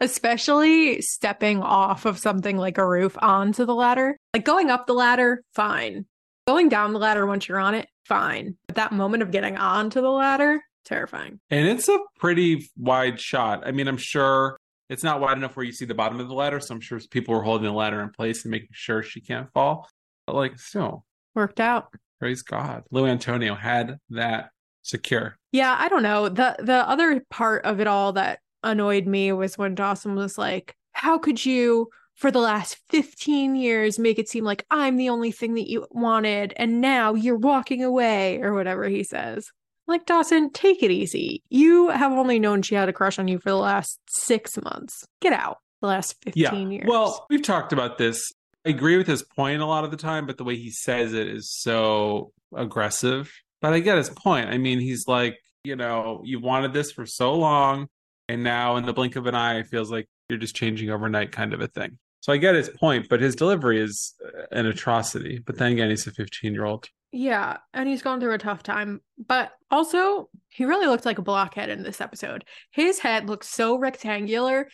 Especially 0.00 1.00
stepping 1.00 1.62
off 1.62 2.04
of 2.04 2.18
something 2.18 2.58
like 2.58 2.76
a 2.76 2.86
roof 2.86 3.16
onto 3.22 3.64
the 3.64 3.74
ladder. 3.74 4.18
Like 4.34 4.44
going 4.44 4.68
up 4.70 4.86
the 4.86 4.92
ladder, 4.92 5.42
fine. 5.54 6.04
Going 6.46 6.68
down 6.68 6.92
the 6.92 6.98
ladder 6.98 7.24
once 7.24 7.48
you're 7.48 7.58
on 7.58 7.74
it, 7.74 7.88
fine. 8.04 8.56
But 8.66 8.76
that 8.76 8.92
moment 8.92 9.22
of 9.22 9.30
getting 9.30 9.56
onto 9.56 10.02
the 10.02 10.10
ladder, 10.10 10.60
terrifying. 10.84 11.40
And 11.48 11.66
it's 11.66 11.88
a 11.88 11.98
pretty 12.18 12.68
wide 12.76 13.18
shot. 13.18 13.66
I 13.66 13.72
mean, 13.72 13.88
I'm 13.88 13.96
sure 13.96 14.58
it's 14.90 15.02
not 15.02 15.22
wide 15.22 15.38
enough 15.38 15.56
where 15.56 15.64
you 15.64 15.72
see 15.72 15.86
the 15.86 15.94
bottom 15.94 16.20
of 16.20 16.28
the 16.28 16.34
ladder. 16.34 16.60
So 16.60 16.74
I'm 16.74 16.82
sure 16.82 17.00
people 17.10 17.34
were 17.34 17.42
holding 17.42 17.64
the 17.64 17.72
ladder 17.72 18.02
in 18.02 18.10
place 18.10 18.44
and 18.44 18.50
making 18.52 18.68
sure 18.72 19.02
she 19.02 19.22
can't 19.22 19.50
fall. 19.54 19.88
But 20.26 20.34
like, 20.36 20.58
still, 20.58 21.06
Worked 21.34 21.60
out. 21.60 21.88
praise 22.20 22.42
God. 22.42 22.82
Lou 22.90 23.06
Antonio 23.06 23.54
had 23.54 23.98
that 24.10 24.50
secure. 24.84 25.36
Yeah, 25.50 25.76
I 25.78 25.88
don't 25.88 26.04
know. 26.04 26.28
The 26.28 26.56
the 26.60 26.88
other 26.88 27.24
part 27.30 27.64
of 27.64 27.80
it 27.80 27.88
all 27.88 28.12
that 28.12 28.38
annoyed 28.62 29.06
me 29.06 29.32
was 29.32 29.58
when 29.58 29.74
Dawson 29.74 30.14
was 30.14 30.38
like, 30.38 30.76
"How 30.92 31.18
could 31.18 31.44
you 31.44 31.88
for 32.14 32.30
the 32.30 32.40
last 32.40 32.76
15 32.90 33.56
years 33.56 33.98
make 33.98 34.20
it 34.20 34.28
seem 34.28 34.44
like 34.44 34.64
I'm 34.70 34.96
the 34.96 35.08
only 35.08 35.32
thing 35.32 35.54
that 35.54 35.68
you 35.68 35.84
wanted 35.90 36.54
and 36.56 36.80
now 36.80 37.14
you're 37.14 37.36
walking 37.36 37.82
away 37.82 38.40
or 38.40 38.54
whatever 38.54 38.88
he 38.88 39.02
says." 39.02 39.48
Like 39.86 40.06
Dawson, 40.06 40.50
take 40.50 40.82
it 40.82 40.90
easy. 40.90 41.42
You 41.50 41.88
have 41.90 42.12
only 42.12 42.38
known 42.38 42.62
she 42.62 42.74
had 42.74 42.88
a 42.88 42.92
crush 42.92 43.18
on 43.18 43.28
you 43.28 43.38
for 43.38 43.50
the 43.50 43.56
last 43.56 43.98
6 44.08 44.56
months. 44.62 45.04
Get 45.20 45.34
out. 45.34 45.58
The 45.82 45.88
last 45.88 46.16
15 46.24 46.70
years. 46.70 46.86
Well, 46.88 47.26
we've 47.28 47.42
talked 47.42 47.74
about 47.74 47.98
this. 47.98 48.32
I 48.64 48.70
agree 48.70 48.96
with 48.96 49.06
his 49.06 49.22
point 49.22 49.60
a 49.60 49.66
lot 49.66 49.84
of 49.84 49.90
the 49.90 49.98
time, 49.98 50.24
but 50.24 50.38
the 50.38 50.44
way 50.44 50.56
he 50.56 50.70
says 50.70 51.12
it 51.12 51.28
is 51.28 51.52
so 51.52 52.32
aggressive. 52.56 53.30
But 53.64 53.72
I 53.72 53.78
get 53.78 53.96
his 53.96 54.10
point. 54.10 54.50
I 54.50 54.58
mean, 54.58 54.78
he's 54.78 55.08
like, 55.08 55.38
you 55.64 55.74
know, 55.74 56.20
you 56.22 56.38
wanted 56.38 56.74
this 56.74 56.92
for 56.92 57.06
so 57.06 57.32
long, 57.32 57.88
and 58.28 58.44
now 58.44 58.76
in 58.76 58.84
the 58.84 58.92
blink 58.92 59.16
of 59.16 59.24
an 59.24 59.34
eye, 59.34 59.60
it 59.60 59.68
feels 59.68 59.90
like 59.90 60.06
you're 60.28 60.38
just 60.38 60.54
changing 60.54 60.90
overnight, 60.90 61.32
kind 61.32 61.54
of 61.54 61.62
a 61.62 61.66
thing. 61.68 61.98
So 62.20 62.30
I 62.30 62.36
get 62.36 62.54
his 62.54 62.68
point, 62.68 63.06
but 63.08 63.22
his 63.22 63.34
delivery 63.34 63.80
is 63.80 64.12
uh, 64.22 64.42
an 64.52 64.66
atrocity. 64.66 65.38
But 65.38 65.56
then 65.56 65.72
again, 65.72 65.88
he's 65.88 66.06
a 66.06 66.10
15 66.10 66.52
year 66.52 66.66
old. 66.66 66.90
Yeah, 67.10 67.56
and 67.72 67.88
he's 67.88 68.02
gone 68.02 68.20
through 68.20 68.34
a 68.34 68.38
tough 68.38 68.62
time. 68.62 69.00
But 69.16 69.52
also, 69.70 70.28
he 70.50 70.66
really 70.66 70.86
looked 70.86 71.06
like 71.06 71.16
a 71.16 71.22
blockhead 71.22 71.70
in 71.70 71.84
this 71.84 72.02
episode. 72.02 72.44
His 72.70 72.98
head 72.98 73.30
looks 73.30 73.48
so 73.48 73.78
rectangular. 73.78 74.68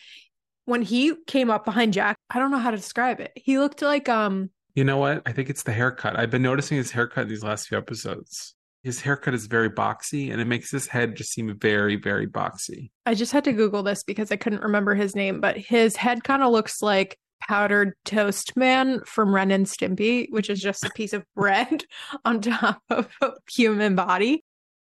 When 0.65 0.81
he 0.81 1.13
came 1.27 1.49
up 1.49 1.63
behind 1.63 1.93
Jack, 1.93 2.17
I 2.29 2.39
don't 2.39 2.51
know 2.51 2.59
how 2.59 2.71
to 2.71 2.77
describe 2.77 3.21
it. 3.21 3.31
He 3.37 3.57
looked 3.57 3.81
like 3.81 4.09
um 4.09 4.49
You 4.75 4.83
know 4.83 4.97
what? 4.97 5.21
I 5.25 5.31
think 5.31 5.49
it's 5.49 5.63
the 5.63 5.71
haircut. 5.71 6.19
I've 6.19 6.29
been 6.29 6.41
noticing 6.41 6.75
his 6.75 6.91
haircut 6.91 7.29
these 7.29 7.41
last 7.41 7.69
few 7.69 7.77
episodes. 7.77 8.53
His 8.83 8.99
haircut 8.99 9.33
is 9.33 9.45
very 9.45 9.69
boxy, 9.69 10.31
and 10.31 10.41
it 10.41 10.47
makes 10.47 10.71
his 10.71 10.87
head 10.87 11.15
just 11.15 11.31
seem 11.31 11.55
very, 11.59 11.95
very 11.95 12.27
boxy. 12.27 12.89
I 13.05 13.13
just 13.13 13.31
had 13.31 13.43
to 13.43 13.53
Google 13.53 13.83
this 13.83 14.03
because 14.03 14.31
I 14.31 14.37
couldn't 14.37 14.63
remember 14.63 14.95
his 14.95 15.15
name, 15.15 15.39
but 15.39 15.57
his 15.57 15.95
head 15.95 16.23
kind 16.23 16.41
of 16.41 16.51
looks 16.51 16.81
like 16.81 17.17
powdered 17.41 17.93
toast 18.05 18.55
man 18.55 19.01
from 19.05 19.33
Ren 19.33 19.51
and 19.51 19.65
Stimpy, 19.65 20.27
which 20.31 20.49
is 20.49 20.59
just 20.59 20.83
a 20.83 20.91
piece 20.91 21.13
of 21.13 21.23
bread 21.35 21.83
on 22.25 22.41
top 22.41 22.81
of 22.89 23.09
a 23.21 23.31
human 23.51 23.95
body. 23.95 24.43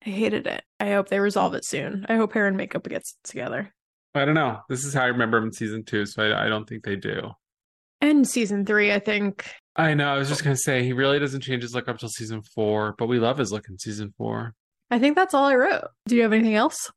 I 0.06 0.10
hated 0.10 0.46
it. 0.46 0.62
I 0.80 0.92
hope 0.92 1.08
they 1.08 1.20
resolve 1.20 1.54
it 1.54 1.64
soon. 1.64 2.06
I 2.08 2.16
hope 2.16 2.32
hair 2.32 2.46
and 2.46 2.56
makeup 2.56 2.88
gets 2.88 3.16
together. 3.24 3.72
I 4.14 4.24
don't 4.24 4.34
know. 4.34 4.60
This 4.68 4.84
is 4.84 4.94
how 4.94 5.02
I 5.02 5.06
remember 5.06 5.38
him 5.38 5.44
in 5.44 5.52
season 5.52 5.84
two, 5.84 6.06
so 6.06 6.22
I, 6.22 6.46
I 6.46 6.48
don't 6.48 6.68
think 6.68 6.84
they 6.84 6.96
do. 6.96 7.30
And 8.00 8.28
season 8.28 8.66
three, 8.66 8.92
I 8.92 8.98
think. 8.98 9.46
I 9.76 9.94
know. 9.94 10.14
I 10.14 10.18
was 10.18 10.28
just 10.28 10.44
gonna 10.44 10.56
say 10.56 10.84
he 10.84 10.92
really 10.92 11.18
doesn't 11.18 11.40
change 11.40 11.62
his 11.62 11.74
look 11.74 11.88
up 11.88 11.98
till 11.98 12.08
season 12.08 12.42
four, 12.42 12.94
but 12.98 13.06
we 13.06 13.18
love 13.18 13.38
his 13.38 13.52
look 13.52 13.68
in 13.68 13.78
season 13.78 14.12
four. 14.16 14.54
I 14.90 14.98
think 14.98 15.16
that's 15.16 15.32
all 15.32 15.44
I 15.44 15.54
wrote. 15.54 15.88
Do 16.06 16.16
you 16.16 16.22
have 16.22 16.32
anything 16.32 16.54
else? 16.54 16.90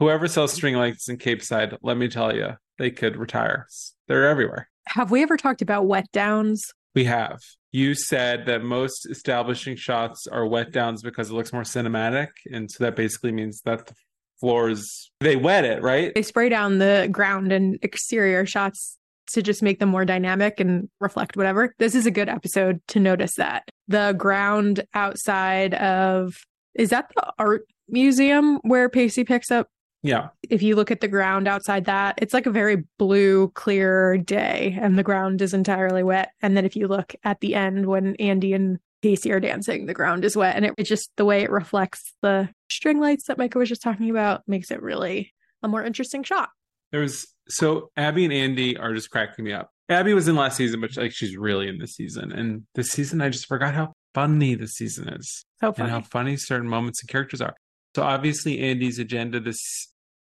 Whoever 0.00 0.28
sells 0.28 0.52
string 0.52 0.74
lights 0.76 1.08
in 1.08 1.16
Capeside, 1.16 1.76
let 1.82 1.96
me 1.96 2.08
tell 2.08 2.34
you, 2.34 2.50
they 2.78 2.90
could 2.90 3.16
retire. 3.16 3.66
They're 4.06 4.28
everywhere. 4.28 4.68
Have 4.86 5.10
we 5.10 5.22
ever 5.22 5.36
talked 5.36 5.62
about 5.62 5.86
wet 5.86 6.06
downs? 6.12 6.62
We 6.94 7.04
have. 7.04 7.38
You 7.72 7.94
said 7.94 8.46
that 8.46 8.62
most 8.62 9.08
establishing 9.10 9.76
shots 9.76 10.26
are 10.26 10.46
wet 10.46 10.72
downs 10.72 11.02
because 11.02 11.30
it 11.30 11.34
looks 11.34 11.52
more 11.52 11.62
cinematic, 11.62 12.28
and 12.50 12.70
so 12.70 12.84
that 12.84 12.96
basically 12.96 13.32
means 13.32 13.60
that 13.62 13.86
the 13.86 13.94
floors 14.40 15.10
they 15.20 15.36
wet 15.36 15.64
it, 15.64 15.82
right? 15.82 16.14
They 16.14 16.22
spray 16.22 16.48
down 16.48 16.78
the 16.78 17.08
ground 17.10 17.52
and 17.52 17.78
exterior 17.82 18.46
shots 18.46 18.97
to 19.32 19.42
just 19.42 19.62
make 19.62 19.78
them 19.78 19.88
more 19.88 20.04
dynamic 20.04 20.60
and 20.60 20.88
reflect 21.00 21.36
whatever. 21.36 21.74
This 21.78 21.94
is 21.94 22.06
a 22.06 22.10
good 22.10 22.28
episode 22.28 22.80
to 22.88 23.00
notice 23.00 23.34
that. 23.36 23.68
The 23.88 24.14
ground 24.16 24.84
outside 24.94 25.74
of 25.74 26.36
is 26.74 26.90
that 26.90 27.10
the 27.16 27.32
art 27.38 27.62
museum 27.88 28.58
where 28.62 28.88
Pacey 28.88 29.24
picks 29.24 29.50
up 29.50 29.68
Yeah. 30.02 30.28
if 30.48 30.62
you 30.62 30.76
look 30.76 30.90
at 30.90 31.00
the 31.00 31.08
ground 31.08 31.48
outside 31.48 31.86
that, 31.86 32.18
it's 32.22 32.34
like 32.34 32.46
a 32.46 32.50
very 32.50 32.84
blue, 32.98 33.48
clear 33.54 34.18
day, 34.18 34.76
and 34.80 34.96
the 34.98 35.02
ground 35.02 35.42
is 35.42 35.54
entirely 35.54 36.02
wet. 36.02 36.30
And 36.42 36.56
then 36.56 36.64
if 36.64 36.76
you 36.76 36.86
look 36.88 37.14
at 37.24 37.40
the 37.40 37.54
end 37.54 37.86
when 37.86 38.14
Andie 38.16 38.52
and 38.52 38.78
Pacey 39.02 39.32
are 39.32 39.40
dancing, 39.40 39.86
the 39.86 39.94
ground 39.94 40.24
is 40.24 40.36
wet. 40.36 40.56
And 40.56 40.64
it, 40.66 40.74
it's 40.76 40.88
just 40.88 41.10
the 41.16 41.24
way 41.24 41.42
it 41.42 41.50
reflects 41.50 42.14
the 42.20 42.48
string 42.70 43.00
lights 43.00 43.26
that 43.26 43.38
Micah 43.38 43.58
was 43.58 43.68
just 43.68 43.82
talking 43.82 44.10
about 44.10 44.42
makes 44.46 44.70
it 44.70 44.82
really 44.82 45.32
a 45.62 45.68
more 45.68 45.82
interesting 45.84 46.22
shot. 46.22 46.50
There 46.92 47.00
was 47.00 47.26
so 47.48 47.90
Abby 47.96 48.24
and 48.24 48.32
Andie 48.32 48.76
are 48.76 48.94
just 48.94 49.10
cracking 49.10 49.44
me 49.44 49.52
up. 49.52 49.70
Abby 49.88 50.12
was 50.12 50.28
in 50.28 50.36
last 50.36 50.56
season, 50.56 50.80
but 50.80 50.96
like 50.96 51.12
she's 51.12 51.36
really 51.36 51.68
in 51.68 51.78
this 51.78 51.94
season. 51.94 52.30
And 52.32 52.64
this 52.74 52.88
season, 52.90 53.22
I 53.22 53.30
just 53.30 53.46
forgot 53.46 53.74
how 53.74 53.92
funny 54.14 54.54
the 54.54 54.68
season 54.68 55.08
is 55.08 55.44
So 55.60 55.72
and 55.78 55.88
how 55.88 56.02
funny 56.02 56.36
certain 56.36 56.68
moments 56.68 57.00
and 57.02 57.08
characters 57.08 57.40
are. 57.40 57.54
So 57.96 58.02
obviously, 58.02 58.60
Andie's 58.60 58.98
agenda 58.98 59.40
this 59.40 59.60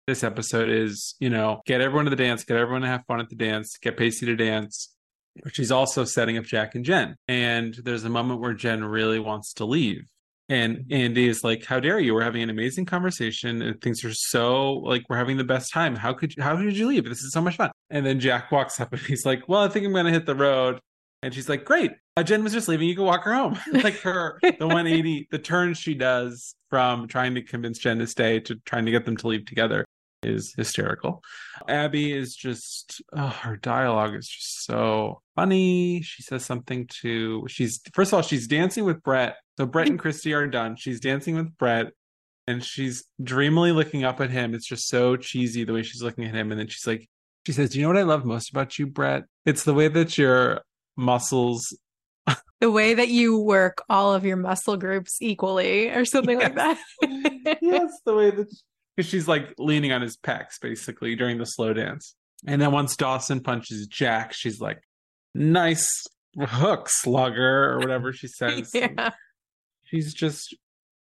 this 0.06 0.22
episode 0.22 0.68
is 0.68 1.16
you 1.18 1.28
know 1.28 1.60
get 1.66 1.80
everyone 1.80 2.04
to 2.04 2.10
the 2.10 2.16
dance, 2.16 2.44
get 2.44 2.56
everyone 2.56 2.82
to 2.82 2.88
have 2.88 3.02
fun 3.08 3.20
at 3.20 3.28
the 3.28 3.36
dance, 3.36 3.76
get 3.80 3.96
Pacey 3.96 4.26
to 4.26 4.36
dance. 4.36 4.94
But 5.42 5.54
she's 5.54 5.72
also 5.72 6.04
setting 6.04 6.38
up 6.38 6.44
Jack 6.44 6.74
and 6.74 6.84
Jen. 6.84 7.16
And 7.28 7.74
there's 7.84 8.04
a 8.04 8.08
moment 8.08 8.40
where 8.40 8.54
Jen 8.54 8.84
really 8.84 9.18
wants 9.18 9.52
to 9.54 9.66
leave. 9.66 10.06
And 10.48 10.84
Andie 10.90 11.26
is 11.26 11.42
like, 11.42 11.64
"How 11.64 11.80
dare 11.80 11.98
you? 11.98 12.14
We're 12.14 12.22
having 12.22 12.42
an 12.42 12.50
amazing 12.50 12.84
conversation, 12.84 13.62
and 13.62 13.80
things 13.80 14.04
are 14.04 14.14
so 14.14 14.74
like 14.74 15.02
we're 15.08 15.16
having 15.16 15.36
the 15.36 15.44
best 15.44 15.72
time. 15.72 15.96
How 15.96 16.12
could 16.12 16.36
you, 16.36 16.42
how 16.42 16.54
did 16.56 16.76
you 16.76 16.86
leave? 16.86 17.04
This 17.04 17.22
is 17.22 17.32
so 17.32 17.40
much 17.40 17.56
fun." 17.56 17.70
And 17.90 18.06
then 18.06 18.20
Jack 18.20 18.52
walks 18.52 18.80
up 18.80 18.92
and 18.92 19.02
he's 19.02 19.26
like, 19.26 19.48
"Well, 19.48 19.62
I 19.62 19.68
think 19.68 19.84
I'm 19.84 19.92
going 19.92 20.06
to 20.06 20.12
hit 20.12 20.26
the 20.26 20.36
road." 20.36 20.78
And 21.22 21.34
she's 21.34 21.48
like, 21.48 21.64
"Great, 21.64 21.92
uh, 22.16 22.22
Jen 22.22 22.44
was 22.44 22.52
just 22.52 22.68
leaving. 22.68 22.88
You 22.88 22.94
can 22.94 23.04
walk 23.04 23.24
her 23.24 23.34
home." 23.34 23.58
like 23.72 23.98
her 24.00 24.38
the 24.42 24.66
180, 24.66 25.28
the 25.30 25.38
turn 25.38 25.74
she 25.74 25.94
does 25.94 26.54
from 26.70 27.08
trying 27.08 27.34
to 27.34 27.42
convince 27.42 27.78
Jen 27.78 27.98
to 27.98 28.06
stay 28.06 28.38
to 28.40 28.54
trying 28.66 28.86
to 28.86 28.92
get 28.92 29.04
them 29.04 29.16
to 29.16 29.26
leave 29.26 29.46
together 29.46 29.84
is 30.26 30.52
hysterical. 30.56 31.22
Abby 31.68 32.12
is 32.12 32.34
just 32.34 33.02
oh, 33.16 33.28
her 33.28 33.56
dialogue 33.56 34.14
is 34.14 34.28
just 34.28 34.64
so 34.64 35.20
funny. 35.34 36.02
She 36.02 36.22
says 36.22 36.44
something 36.44 36.88
to 37.02 37.46
she's 37.48 37.80
first 37.94 38.12
of 38.12 38.16
all 38.16 38.22
she's 38.22 38.46
dancing 38.46 38.84
with 38.84 39.02
Brett. 39.02 39.36
So 39.56 39.66
Brett 39.66 39.88
and 39.88 39.98
Christy 39.98 40.34
are 40.34 40.46
done. 40.46 40.76
She's 40.76 41.00
dancing 41.00 41.36
with 41.36 41.56
Brett 41.56 41.88
and 42.46 42.62
she's 42.64 43.04
dreamily 43.22 43.72
looking 43.72 44.04
up 44.04 44.20
at 44.20 44.30
him. 44.30 44.54
It's 44.54 44.66
just 44.66 44.88
so 44.88 45.16
cheesy 45.16 45.64
the 45.64 45.72
way 45.72 45.82
she's 45.82 46.02
looking 46.02 46.24
at 46.24 46.34
him 46.34 46.50
and 46.50 46.60
then 46.60 46.68
she's 46.68 46.86
like 46.86 47.08
she 47.46 47.52
says, 47.52 47.70
"Do 47.70 47.78
you 47.78 47.82
know 47.82 47.90
what 47.90 47.98
I 47.98 48.02
love 48.02 48.24
most 48.24 48.50
about 48.50 48.76
you, 48.76 48.88
Brett? 48.88 49.22
It's 49.44 49.62
the 49.62 49.74
way 49.74 49.86
that 49.86 50.18
your 50.18 50.62
muscles 50.96 51.76
the 52.60 52.70
way 52.70 52.94
that 52.94 53.08
you 53.08 53.38
work 53.38 53.82
all 53.88 54.14
of 54.14 54.24
your 54.24 54.36
muscle 54.36 54.76
groups 54.76 55.18
equally 55.20 55.90
or 55.90 56.04
something 56.04 56.38
like 56.38 56.54
that. 56.54 56.78
yes, 57.60 58.00
the 58.04 58.14
way 58.14 58.30
that 58.30 58.48
because 58.96 59.08
she's 59.10 59.28
like 59.28 59.54
leaning 59.58 59.92
on 59.92 60.02
his 60.02 60.16
pecs 60.16 60.60
basically 60.60 61.14
during 61.16 61.38
the 61.38 61.44
slow 61.46 61.72
dance. 61.72 62.14
And 62.46 62.60
then 62.60 62.72
once 62.72 62.96
Dawson 62.96 63.40
punches 63.40 63.86
Jack, 63.86 64.32
she's 64.32 64.60
like, 64.60 64.80
"Nice 65.34 65.88
hook, 66.38 66.88
slugger," 66.88 67.72
or 67.72 67.78
whatever 67.78 68.12
she 68.12 68.28
says. 68.28 68.70
yeah. 68.74 69.10
She's 69.84 70.12
just, 70.14 70.54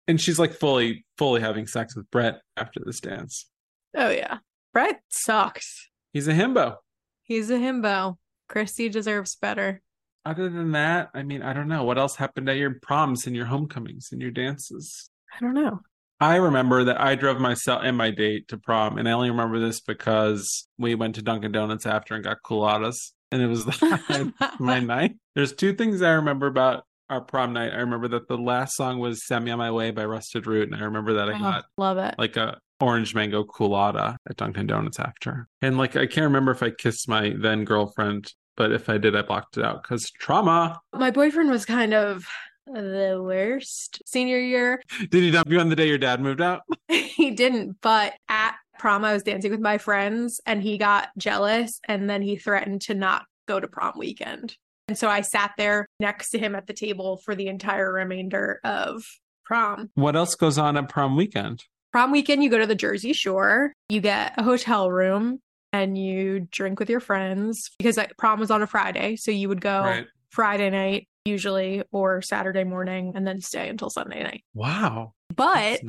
and 0.08 0.20
she's 0.22 0.38
like 0.40 0.54
fully, 0.54 1.06
fully 1.18 1.42
having 1.42 1.66
sex 1.68 1.96
with 1.96 2.10
Brett 2.12 2.36
after 2.56 2.80
this 2.86 3.00
dance. 3.00 3.50
Oh 3.96 4.10
yeah. 4.10 4.38
Brett 4.74 5.02
sucks. 5.10 5.90
He's 6.14 6.28
a 6.28 6.34
himbo. 6.34 6.76
He's 7.24 7.50
a 7.50 7.56
himbo. 7.56 8.18
Christy 8.48 8.90
deserves 8.90 9.36
better. 9.36 9.82
Other 10.26 10.50
than 10.50 10.72
that, 10.74 11.10
I 11.14 11.24
mean, 11.24 11.42
I 11.42 11.54
don't 11.54 11.68
know 11.68 11.84
what 11.84 11.98
else 11.98 12.16
happened 12.16 12.50
at 12.50 12.58
your 12.58 12.76
proms 12.82 13.26
and 13.28 13.36
your 13.36 13.46
homecomings 13.46 14.10
and 14.12 14.22
your 14.22 14.32
dances. 14.32 15.10
I 15.36 15.40
don't 15.40 15.54
know. 15.54 15.82
I 16.20 16.38
remember 16.38 16.86
that 16.86 17.00
I 17.02 17.16
drove 17.16 17.40
myself 17.40 17.82
and 17.84 17.98
my 17.98 18.10
date 18.12 18.48
to 18.50 18.58
prom, 18.58 18.98
and 18.98 19.08
I 19.08 19.12
only 19.12 19.30
remember 19.30 19.60
this 19.60 19.82
because 19.82 20.68
we 20.78 20.96
went 20.96 21.16
to 21.16 21.22
Dunkin' 21.22 21.52
Donuts 21.52 21.86
after 21.86 22.16
and 22.16 22.24
got 22.24 22.38
Coolattas, 22.46 22.96
and 23.32 23.42
it 23.42 23.48
was 23.48 23.66
my 24.60 24.80
night. 24.80 25.16
There's 25.36 25.54
two 25.54 25.74
things 25.74 26.02
I 26.02 26.12
remember 26.12 26.48
about 26.48 26.84
our 27.10 27.22
prom 27.22 27.54
night. 27.54 27.74
I 27.74 27.78
remember 27.78 28.08
that 28.10 28.28
the 28.28 28.38
last 28.38 28.76
song 28.76 29.00
was 29.00 29.26
"Send 29.28 29.46
Me 29.46 29.52
on 29.52 29.58
My 29.60 29.72
Way" 29.72 29.92
by 29.92 30.06
Rusted 30.06 30.48
Root, 30.48 30.72
and 30.72 30.80
I 30.82 30.86
remember 30.86 31.14
that 31.14 31.30
I 31.30 31.36
Oh, 31.36 31.40
got 31.40 31.66
love 31.78 31.98
it. 31.98 32.16
like 32.18 32.38
a 32.38 32.60
orange 32.80 33.14
mango 33.16 33.44
Coolatta 33.44 34.16
at 34.30 34.38
Dunkin' 34.38 34.68
Donuts 34.68 35.00
after, 35.00 35.48
and 35.62 35.78
like 35.78 35.96
I 35.96 36.06
can't 36.08 36.26
remember 36.26 36.52
if 36.52 36.64
I 36.64 36.70
kissed 36.72 37.08
my 37.10 37.34
then 37.38 37.66
girlfriend, 37.66 38.32
but 38.56 38.72
if 38.72 38.90
I 38.90 38.98
did, 38.98 39.16
I 39.18 39.22
blocked 39.22 39.58
it 39.58 39.66
out 39.66 39.84
because 39.84 40.10
trauma. 40.20 40.80
My 40.94 41.12
boyfriend 41.12 41.52
was 41.52 41.66
kind 41.66 41.94
of 41.94 42.26
the 42.66 43.20
worst 43.22 44.02
senior 44.06 44.40
year. 44.40 44.82
Did 45.00 45.24
he 45.24 45.32
dump 45.32 45.50
you 45.50 45.60
on 45.60 45.70
the 45.70 45.76
day 45.76 45.88
your 45.88 45.98
dad 45.98 46.22
moved 46.22 46.42
out? 46.42 46.62
he 46.88 47.32
didn't, 47.32 47.78
but 47.82 48.14
at 48.30 48.56
prom, 48.80 49.06
I 49.06 49.14
was 49.14 49.24
dancing 49.24 49.52
with 49.52 49.60
my 49.60 49.78
friends 49.78 50.42
and 50.46 50.62
he 50.62 50.78
got 50.78 51.10
jealous 51.18 51.80
and 51.88 52.10
then 52.10 52.22
he 52.22 52.36
threatened 52.36 52.82
to 52.84 52.94
not 52.94 53.26
go 53.48 53.60
to 53.60 53.68
prom 53.68 53.94
weekend. 53.98 54.56
And 54.88 54.98
so 54.98 55.08
I 55.10 55.22
sat 55.22 55.52
there 55.58 55.88
next 56.00 56.30
to 56.32 56.40
him 56.40 56.56
at 56.56 56.68
the 56.68 56.74
table 56.74 57.18
for 57.18 57.36
the 57.36 57.48
entire 57.48 57.92
remainder 57.92 58.60
of 58.64 59.04
prom. 59.44 59.90
What 59.96 60.16
else 60.16 60.36
goes 60.36 60.58
on 60.58 60.78
at 60.78 60.90
prom 60.90 61.16
weekend? 61.16 61.64
Prom 61.92 62.12
weekend, 62.12 62.44
you 62.44 62.50
go 62.50 62.58
to 62.60 62.68
the 62.68 62.76
Jersey 62.76 63.14
Shore, 63.14 63.74
you 63.90 64.02
get 64.02 64.34
a 64.38 64.44
hotel 64.44 64.92
room, 64.92 65.40
and 65.72 65.98
you 65.98 66.48
drink 66.52 66.80
with 66.80 66.90
your 66.90 67.00
friends 67.00 67.72
because 67.80 67.98
like, 67.98 68.16
prom 68.18 68.40
was 68.40 68.52
on 68.52 68.62
a 68.62 68.68
Friday. 68.68 69.16
So 69.16 69.32
you 69.32 69.50
would 69.50 69.62
go 69.62 69.82
Right. 69.82 70.08
Friday 70.30 70.70
night, 70.70 71.08
usually, 71.26 71.84
or 71.92 72.22
Saturday 72.22 72.64
morning, 72.64 73.14
and 73.16 73.28
then 73.28 73.42
stay 73.42 73.68
until 73.68 73.90
Sunday 73.90 74.24
night. 74.24 74.44
Wow. 74.54 75.14
But 75.36 75.82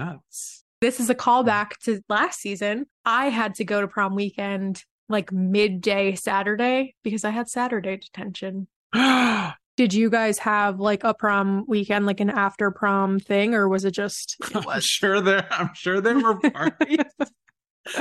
this 0.80 1.00
is 1.00 1.10
a 1.10 1.14
callback 1.14 1.72
to 1.84 2.00
last 2.08 2.40
season. 2.40 2.86
I 3.04 3.28
had 3.28 3.54
to 3.56 3.64
go 3.64 3.80
to 3.80 3.88
prom 3.88 4.14
weekend 4.14 4.82
like 5.08 5.32
midday 5.32 6.14
Saturday 6.14 6.94
because 7.04 7.24
I 7.24 7.30
had 7.30 7.48
Saturday 7.48 7.96
detention. 7.98 8.66
Did 9.76 9.92
you 9.92 10.08
guys 10.08 10.38
have 10.38 10.80
like 10.80 11.04
a 11.04 11.12
prom 11.12 11.64
weekend, 11.68 12.06
like 12.06 12.20
an 12.20 12.30
after 12.30 12.70
prom 12.70 13.20
thing, 13.20 13.54
or 13.54 13.68
was 13.68 13.84
it 13.84 13.90
just 13.90 14.36
it 14.54 14.66
I'm 14.66 14.80
sure 14.80 15.20
there 15.20 15.46
I'm 15.50 15.70
sure 15.74 16.00
there 16.00 16.18
were 16.18 16.40
parties. 16.50 16.98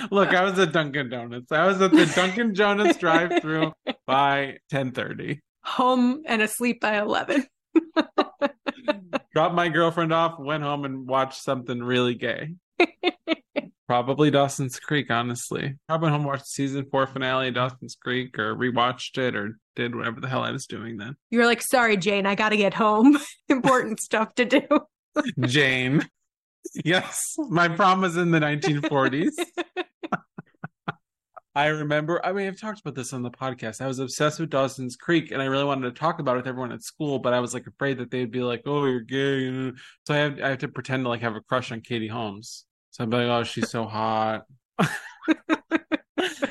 Look, 0.10 0.30
I 0.30 0.44
was 0.44 0.58
at 0.58 0.72
Dunkin' 0.72 1.10
Donuts. 1.10 1.52
I 1.52 1.68
was 1.68 1.80
at 1.82 1.92
the 1.92 2.06
Dunkin' 2.08 2.54
Donuts 2.54 2.98
drive 2.98 3.42
through 3.42 3.74
by 4.08 4.58
10:30. 4.72 5.40
Home 5.66 6.24
and 6.26 6.42
asleep 6.42 6.82
by 6.82 7.00
11. 7.00 7.46
Dropped 9.34 9.56
my 9.56 9.70
girlfriend 9.70 10.14
off, 10.14 10.40
went 10.40 10.64
home 10.64 10.86
and 10.86 11.08
watched 11.08 11.44
something 11.44 11.84
really 11.84 12.16
gay. 12.16 12.56
Probably 13.88 14.32
Dawson's 14.32 14.80
Creek, 14.80 15.12
honestly. 15.12 15.76
I 15.88 15.98
went 15.98 16.14
home 16.14 16.24
watched 16.24 16.48
season 16.48 16.88
four 16.90 17.06
finale 17.06 17.50
of 17.50 17.54
Dawson's 17.54 17.96
Creek 17.96 18.40
or 18.40 18.56
rewatched 18.56 19.18
it 19.18 19.36
or 19.36 19.60
did 19.76 19.96
whatever 19.96 20.20
the 20.20 20.28
hell 20.28 20.42
I 20.42 20.52
was 20.52 20.66
doing 20.66 20.98
then. 20.98 21.16
You 21.30 21.40
were 21.40 21.46
like, 21.46 21.62
sorry, 21.62 21.96
Jane, 21.96 22.26
I 22.26 22.34
got 22.34 22.50
to 22.50 22.58
get 22.58 22.74
home. 22.74 23.20
Important 23.50 24.00
stuff 24.00 24.34
to 24.36 24.46
do. 24.46 24.62
Jane. 25.42 26.08
Yes, 26.84 27.36
my 27.38 27.70
prom 27.70 28.02
was 28.02 28.18
in 28.18 28.32
the 28.32 28.40
1940s. 28.40 29.34
I 31.56 31.68
remember, 31.68 32.24
I 32.26 32.34
mean, 32.34 32.48
I've 32.48 32.60
talked 32.60 32.82
about 32.82 32.96
this 32.96 33.14
on 33.14 33.24
the 33.24 33.32
podcast. 33.32 33.80
I 33.80 33.88
was 33.88 34.00
obsessed 34.00 34.42
with 34.42 34.50
Dawson's 34.50 34.98
Creek 34.98 35.32
and 35.32 35.42
I 35.42 35.46
really 35.46 35.64
wanted 35.64 35.84
to 35.84 35.98
talk 35.98 36.20
about 36.20 36.34
it 36.34 36.40
with 36.40 36.48
everyone 36.48 36.74
at 36.74 36.84
school, 36.84 37.18
but 37.18 37.34
I 37.34 37.40
was 37.40 37.54
like 37.54 37.66
afraid 37.66 37.98
that 38.00 38.12
they'd 38.12 38.30
be 38.30 38.42
like, 38.42 38.64
oh, 38.66 38.86
you're 38.86 39.00
gay. 39.00 39.72
So 40.06 40.14
I 40.14 40.18
have, 40.18 40.40
I 40.42 40.50
have 40.50 40.58
to 40.60 40.68
pretend 40.68 41.06
to 41.06 41.10
like 41.10 41.22
have 41.22 41.38
a 41.38 41.42
crush 41.42 41.72
on 41.72 41.80
Katie 41.80 42.10
Holmes. 42.10 42.66
So 42.92 43.06
I'm 43.06 43.10
like, 43.10 43.28
oh, 43.28 43.44
she's 43.44 43.70
so 43.70 43.86
hot. 43.86 44.44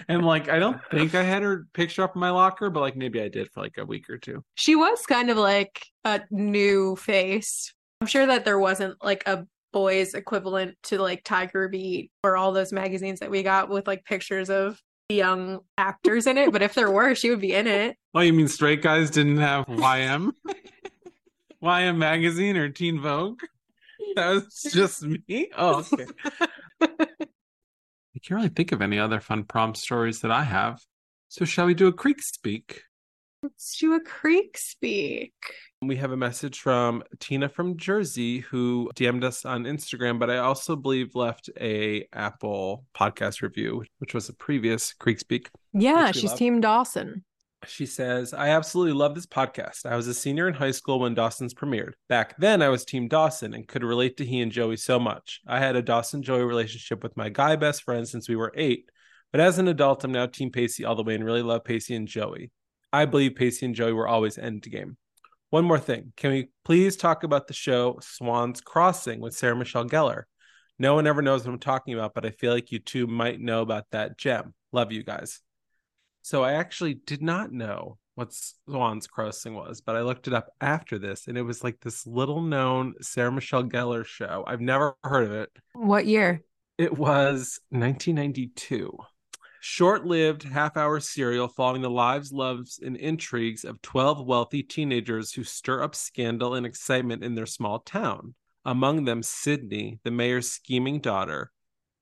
and 0.09 0.25
like, 0.25 0.49
I 0.49 0.59
don't 0.59 0.81
think 0.91 1.15
I 1.15 1.23
had 1.23 1.43
her 1.43 1.67
picture 1.75 2.03
up 2.03 2.17
in 2.17 2.21
my 2.21 2.31
locker, 2.31 2.71
but 2.71 2.81
like 2.81 2.97
maybe 2.97 3.21
I 3.21 3.29
did 3.29 3.51
for 3.53 3.61
like 3.61 3.77
a 3.77 3.85
week 3.85 4.09
or 4.09 4.17
two. 4.17 4.43
She 4.55 4.75
was 4.75 5.05
kind 5.05 5.29
of 5.29 5.37
like 5.37 5.85
a 6.05 6.23
new 6.31 6.97
face. 6.97 7.75
I'm 8.01 8.07
sure 8.07 8.25
that 8.25 8.47
there 8.47 8.59
wasn't 8.59 8.97
like 9.05 9.29
a 9.29 9.47
boys 9.75 10.15
equivalent 10.15 10.79
to 10.85 10.99
like 10.99 11.25
Tiger 11.25 11.69
Beat 11.69 12.11
or 12.23 12.39
all 12.39 12.53
those 12.53 12.73
magazines 12.73 13.21
that 13.21 13.31
we 13.31 13.43
got 13.43 13.69
with 13.69 13.87
like 13.87 14.05
pictures 14.07 14.49
of 14.49 14.81
young 15.09 15.61
actors 15.77 16.27
in 16.27 16.39
it. 16.39 16.53
But 16.53 16.63
if 16.63 16.75
there 16.75 16.91
were, 16.91 17.15
she 17.15 17.31
would 17.31 17.41
be 17.41 17.55
in 17.55 17.67
it. 17.67 17.97
Oh, 18.15 18.21
you 18.21 18.33
mean 18.33 18.49
straight 18.49 18.83
guys 18.83 19.11
didn't 19.11 19.39
have 19.39 19.67
YM? 19.67 20.33
YM 21.63 21.97
magazine 21.97 22.57
or 22.57 22.69
Teen 22.69 23.01
Vogue? 23.01 23.41
That 24.17 24.29
was 24.31 24.63
just 24.73 25.03
me? 25.03 25.51
Oh, 25.57 25.85
okay. 25.93 26.07
I 26.81 28.21
can't 28.23 28.37
really 28.39 28.49
think 28.49 28.73
of 28.73 28.81
any 28.81 28.99
other 28.99 29.21
fun 29.21 29.45
prom 29.45 29.75
stories 29.75 30.21
that 30.21 30.31
I 30.31 30.45
have. 30.45 30.81
So, 31.29 31.45
shall 31.45 31.67
we 31.67 31.75
do 31.75 31.89
a 31.89 31.93
creek 31.93 32.23
speak? 32.23 32.83
Let's 33.45 33.77
do 33.77 33.93
a 33.93 34.01
creek 34.01 34.57
speak. 34.57 35.35
We 35.83 35.97
have 35.97 36.13
a 36.13 36.17
message 36.17 36.61
from 36.61 37.03
Tina 37.21 37.51
from 37.51 37.77
Jersey 37.77 38.39
who 38.39 38.91
DM'd 38.95 39.23
us 39.23 39.45
on 39.45 39.65
Instagram, 39.65 40.19
but 40.19 40.31
I 40.31 40.39
also 40.39 40.77
believe 40.77 41.15
left 41.15 41.51
a 41.61 42.09
Apple 42.15 42.87
podcast 42.99 43.43
review, 43.43 43.85
which 43.99 44.15
was 44.15 44.31
a 44.31 44.33
previous 44.33 44.95
Creek 44.95 45.21
Speak. 45.21 45.51
Yeah, 45.75 46.11
she's 46.11 46.31
love. 46.31 46.39
Team 46.39 46.63
Dawson. 46.63 47.23
She 47.67 47.85
says, 47.85 48.33
I 48.33 48.49
absolutely 48.49 48.95
love 48.95 49.15
this 49.15 49.27
podcast. 49.27 49.85
I 49.85 49.95
was 49.95 50.09
a 50.09 50.15
senior 50.15 50.49
in 50.49 50.55
high 50.55 50.71
school 50.71 51.01
when 51.01 51.13
Dawson's 51.13 51.53
premiered. 51.53 51.93
Back 52.09 52.39
then, 52.39 52.63
I 52.63 52.71
was 52.71 52.87
Team 52.87 53.09
Dawson 53.09 53.53
and 53.53 53.69
could 53.69 53.85
relate 53.85 54.17
to 54.17 54.25
he 54.25 54.41
and 54.41 54.51
Joey 54.51 54.79
so 54.79 54.99
much. 54.99 55.43
I 55.47 55.59
had 55.59 55.77
a 55.77 55.83
Dawson 55.83 56.23
Joey 56.23 56.45
relationship 56.45 57.03
with 57.03 57.15
my 57.15 57.29
guy 57.29 57.57
best 57.57 57.83
friend 57.83 58.09
since 58.09 58.27
we 58.27 58.37
were 58.37 58.55
eight. 58.57 58.89
But 59.33 59.43
as 59.43 59.59
an 59.59 59.69
adult, 59.69 60.03
I'm 60.03 60.13
now 60.13 60.25
Team 60.25 60.51
Pacey 60.51 60.87
all 60.87 60.95
the 60.95 61.03
way 61.03 61.15
and 61.15 61.25
really 61.27 61.43
love 61.43 61.65
Pacey 61.65 61.95
and 61.95 62.09
Joey. 62.09 62.51
I 62.95 63.07
believe 63.07 63.35
Pacey 63.35 63.67
and 63.67 63.75
Joey 63.75 63.93
were 63.93 64.07
always 64.07 64.37
endgame. 64.37 64.95
One 65.51 65.65
more 65.65 65.81
thing. 65.81 66.13
Can 66.17 66.31
we 66.31 66.51
please 66.65 66.97
talk 66.97 67.25
about 67.25 67.49
the 67.49 67.53
show 67.53 67.99
Swan's 68.01 68.61
Crossing 68.61 69.19
with 69.19 69.35
Sarah 69.35 69.57
Michelle 69.57 69.85
Gellar? 69.85 70.23
No 70.79 70.95
one 70.95 71.09
ever 71.09 71.21
knows 71.21 71.45
what 71.45 71.53
I'm 71.53 71.59
talking 71.59 71.95
about, 71.95 72.15
but 72.15 72.25
I 72.25 72.31
feel 72.31 72.53
like 72.53 72.71
you 72.71 72.79
two 72.79 73.09
might 73.09 73.41
know 73.41 73.63
about 73.63 73.87
that 73.91 74.17
gem. 74.17 74.55
Love 74.71 74.93
you 74.93 75.03
guys. 75.03 75.41
So 76.23 76.45
I 76.45 76.53
actually 76.53 76.95
did 76.95 77.21
not 77.21 77.51
know 77.51 77.99
what 78.15 78.33
Swan's 78.33 79.09
Crossing 79.09 79.57
was, 79.57 79.81
but 79.81 79.97
I 79.97 80.03
looked 80.03 80.29
it 80.29 80.33
up 80.33 80.51
after 80.61 80.97
this, 80.97 81.27
and 81.27 81.37
it 81.37 81.43
was 81.43 81.65
like 81.65 81.81
this 81.81 82.07
little 82.07 82.43
known 82.43 82.95
Sarah 83.01 83.33
Michelle 83.33 83.65
Gellar 83.65 84.07
show. 84.07 84.45
I've 84.47 84.61
never 84.61 84.95
heard 85.03 85.25
of 85.25 85.33
it. 85.33 85.51
What 85.73 86.07
year? 86.07 86.45
It 86.79 86.97
was 86.97 87.59
1992. 87.71 88.97
Short 89.67 90.05
lived 90.05 90.43
half 90.43 90.77
hour 90.77 91.01
serial 91.01 91.49
following 91.49 91.81
the 91.81 91.89
lives, 91.89 92.35
loves, 92.35 92.79
and 92.85 92.99
intrigues 92.99 93.65
of 93.65 93.81
12 93.81 94.27
wealthy 94.27 94.63
teenagers 94.63 95.33
who 95.33 95.43
stir 95.43 95.83
up 95.83 95.95
scandal 95.95 96.53
and 96.53 96.67
excitement 96.67 97.25
in 97.25 97.35
their 97.35 97.47
small 97.47 97.79
town. 97.79 98.35
Among 98.67 99.07
them, 99.07 99.23
Sydney, 99.23 100.01
the 100.05 100.11
mayor's 100.11 100.53
scheming 100.53 101.01
daughter, 101.01 101.51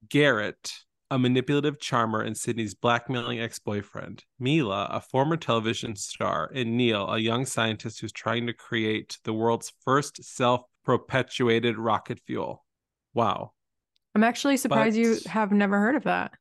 Garrett, 0.09 0.73
a 1.09 1.21
manipulative 1.21 1.79
charmer 1.79 2.21
and 2.21 2.37
Sydney's 2.37 2.75
blackmailing 2.75 3.39
ex 3.39 3.61
boyfriend, 3.61 4.25
Mila, 4.41 4.89
a 4.91 5.01
former 5.01 5.37
television 5.37 5.95
star, 5.95 6.51
and 6.53 6.77
Neil, 6.77 7.09
a 7.09 7.19
young 7.19 7.47
scientist 7.47 8.01
who's 8.01 8.11
trying 8.11 8.49
to 8.49 8.53
create 8.53 9.19
the 9.23 9.33
world's 9.33 9.73
first 9.85 10.25
self 10.25 10.63
perpetuated 10.85 11.79
rocket 11.79 12.19
fuel. 12.27 12.65
Wow. 13.15 13.53
I'm 14.17 14.25
actually 14.25 14.57
surprised 14.57 14.97
you 14.97 15.19
have 15.27 15.53
never 15.53 15.79
heard 15.79 15.95
of 15.95 16.03
that. 16.03 16.33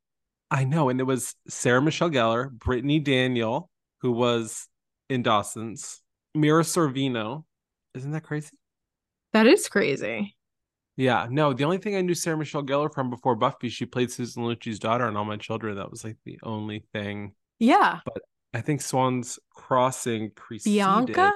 I 0.52 0.66
know. 0.66 0.90
And 0.90 1.00
it 1.00 1.06
was 1.06 1.34
Sarah 1.48 1.82
Michelle 1.82 2.10
Gellar, 2.10 2.52
Brittany 2.52 3.00
Daniel, 3.00 3.70
who 4.02 4.12
was 4.12 4.68
in 5.10 5.24
Dawson's, 5.24 6.02
Mira 6.36 6.64
Sorvino. 6.64 7.46
Isn't 7.96 8.12
that 8.12 8.24
crazy? 8.24 8.58
That 9.34 9.48
is 9.48 9.70
crazy. 9.70 10.36
Yeah. 10.98 11.28
No, 11.30 11.54
the 11.54 11.64
only 11.64 11.78
thing 11.78 11.96
I 11.96 12.02
knew 12.02 12.14
Sarah 12.14 12.38
Michelle 12.38 12.64
Gellar 12.64 12.94
from 12.94 13.10
before 13.10 13.36
Buffy, 13.36 13.70
she 13.70 13.86
played 13.86 14.12
Susan 14.12 14.44
Lucci's 14.44 14.78
daughter 14.78 15.08
in 15.08 15.16
All 15.16 15.26
My 15.26 15.38
Children. 15.38 15.78
That 15.78 15.90
was 15.90 16.04
like 16.04 16.18
the 16.26 16.38
only 16.44 16.84
thing. 16.94 17.34
Yeah. 17.58 18.00
But 18.04 18.22
I 18.54 18.60
think 18.60 18.82
Swan's 18.82 19.40
Crossing 19.54 20.32
preceded 20.32 20.76
Bianca? 20.76 21.32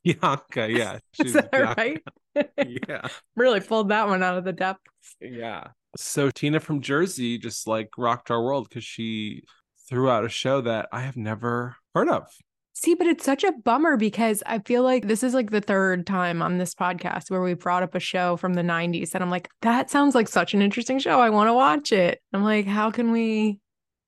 Bianca, 0.04 0.70
yeah. 0.70 0.98
Is 1.24 1.32
that 1.34 1.50
Bianca. 1.50 1.74
right? 1.76 2.02
Yeah. 2.88 3.08
really 3.36 3.60
pulled 3.60 3.88
that 3.88 4.06
one 4.06 4.22
out 4.22 4.38
of 4.38 4.44
the 4.44 4.52
depths. 4.52 4.80
Yeah. 5.20 5.68
So 5.96 6.30
Tina 6.30 6.60
from 6.60 6.80
Jersey 6.80 7.38
just 7.38 7.66
like 7.66 7.88
rocked 7.98 8.30
our 8.30 8.42
world 8.42 8.68
because 8.68 8.84
she 8.84 9.42
threw 9.88 10.08
out 10.08 10.24
a 10.24 10.28
show 10.28 10.60
that 10.60 10.88
I 10.92 11.00
have 11.00 11.16
never 11.16 11.76
heard 11.94 12.08
of. 12.08 12.28
See, 12.72 12.94
but 12.94 13.08
it's 13.08 13.24
such 13.24 13.42
a 13.44 13.52
bummer 13.52 13.96
because 13.96 14.42
I 14.46 14.60
feel 14.60 14.82
like 14.84 15.06
this 15.08 15.22
is 15.24 15.34
like 15.34 15.50
the 15.50 15.60
third 15.60 16.06
time 16.06 16.40
on 16.40 16.56
this 16.58 16.74
podcast 16.74 17.30
where 17.30 17.42
we 17.42 17.54
brought 17.54 17.82
up 17.82 17.94
a 17.96 18.00
show 18.00 18.36
from 18.36 18.54
the 18.54 18.62
90s 18.62 19.14
and 19.14 19.22
I'm 19.24 19.30
like, 19.30 19.48
that 19.62 19.90
sounds 19.90 20.14
like 20.14 20.28
such 20.28 20.54
an 20.54 20.62
interesting 20.62 20.98
show. 21.00 21.20
I 21.20 21.30
want 21.30 21.48
to 21.48 21.54
watch 21.54 21.92
it. 21.92 22.20
I'm 22.32 22.44
like, 22.44 22.66
how 22.66 22.90
can 22.90 23.10
we? 23.10 23.58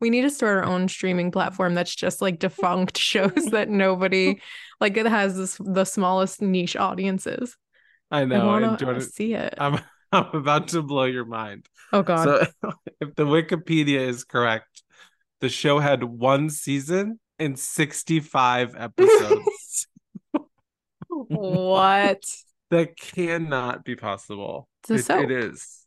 We 0.03 0.11
need 0.11 0.23
to 0.23 0.31
start 0.31 0.59
our 0.59 0.65
own 0.65 0.89
streaming 0.89 1.31
platform 1.31 1.75
that's 1.75 1.95
just 1.95 2.21
like 2.21 2.41
defunct 2.41 2.99
shows 3.11 3.47
that 3.53 3.69
nobody 3.69 4.41
like 4.81 4.97
it 4.97 5.07
has 5.07 5.37
this, 5.37 5.57
the 5.65 5.85
smallest 5.85 6.43
niche 6.43 6.75
audiences. 6.75 7.57
I 8.11 8.25
know. 8.25 8.51
I 8.51 8.61
want 8.61 8.81
to 8.81 9.01
see 9.01 9.35
it. 9.35 9.55
I'm 9.59 9.79
I'm 10.13 10.27
about 10.35 10.69
to 10.69 10.83
blow 10.83 11.05
your 11.05 11.25
mind. 11.25 11.67
oh 11.93 12.03
God. 12.03 12.25
So 12.61 12.73
if 13.01 13.15
the 13.15 13.25
Wikipedia 13.25 14.01
is 14.01 14.25
correct, 14.25 14.83
the 15.41 15.49
show 15.49 15.79
had 15.79 16.03
one 16.03 16.51
season 16.51 17.21
and 17.39 17.57
65 17.57 18.75
episodes. 18.77 19.87
what? 21.09 22.25
that 22.71 22.97
cannot 22.97 23.85
be 23.85 23.95
possible. 23.95 24.69
It- 24.89 25.09
it 25.09 25.31
is. 25.31 25.87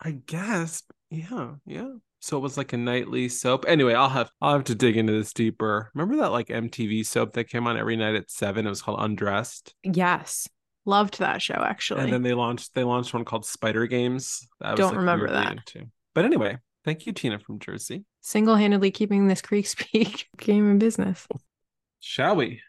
I 0.00 0.12
guess. 0.12 0.82
Yeah, 1.10 1.56
yeah. 1.66 1.90
So 2.24 2.38
it 2.38 2.40
was 2.40 2.56
like 2.56 2.72
a 2.72 2.78
nightly 2.78 3.28
soap. 3.28 3.66
Anyway, 3.68 3.92
I'll 3.92 4.08
have 4.08 4.30
I'll 4.40 4.54
have 4.54 4.64
to 4.64 4.74
dig 4.74 4.96
into 4.96 5.12
this 5.12 5.34
deeper. 5.34 5.90
Remember 5.92 6.16
that 6.22 6.32
like 6.32 6.46
MTV 6.46 7.04
soap 7.04 7.34
that 7.34 7.50
came 7.50 7.66
on 7.66 7.76
every 7.76 7.96
night 7.96 8.14
at 8.14 8.30
seven? 8.30 8.66
It 8.66 8.70
was 8.70 8.80
called 8.80 8.98
Undressed. 9.00 9.74
Yes. 9.82 10.48
Loved 10.86 11.18
that 11.18 11.42
show 11.42 11.62
actually. 11.62 12.00
And 12.00 12.10
then 12.10 12.22
they 12.22 12.32
launched 12.32 12.72
they 12.72 12.82
launched 12.82 13.12
one 13.12 13.26
called 13.26 13.44
Spyder 13.44 13.86
Games. 13.86 14.48
That 14.60 14.78
Don't 14.78 14.96
remember 14.96 15.30
that. 15.30 15.52
into. 15.52 15.90
But 16.14 16.24
anyway, 16.24 16.56
thank 16.82 17.04
you, 17.04 17.12
Tina 17.12 17.38
from 17.38 17.58
Jersey. 17.58 18.06
Single-handedly 18.22 18.90
keeping 18.90 19.28
this 19.28 19.42
Creek 19.42 19.66
Speak 19.66 20.28
game 20.38 20.70
in 20.70 20.78
business. 20.78 21.26
Shall 22.00 22.36
we 22.36 22.62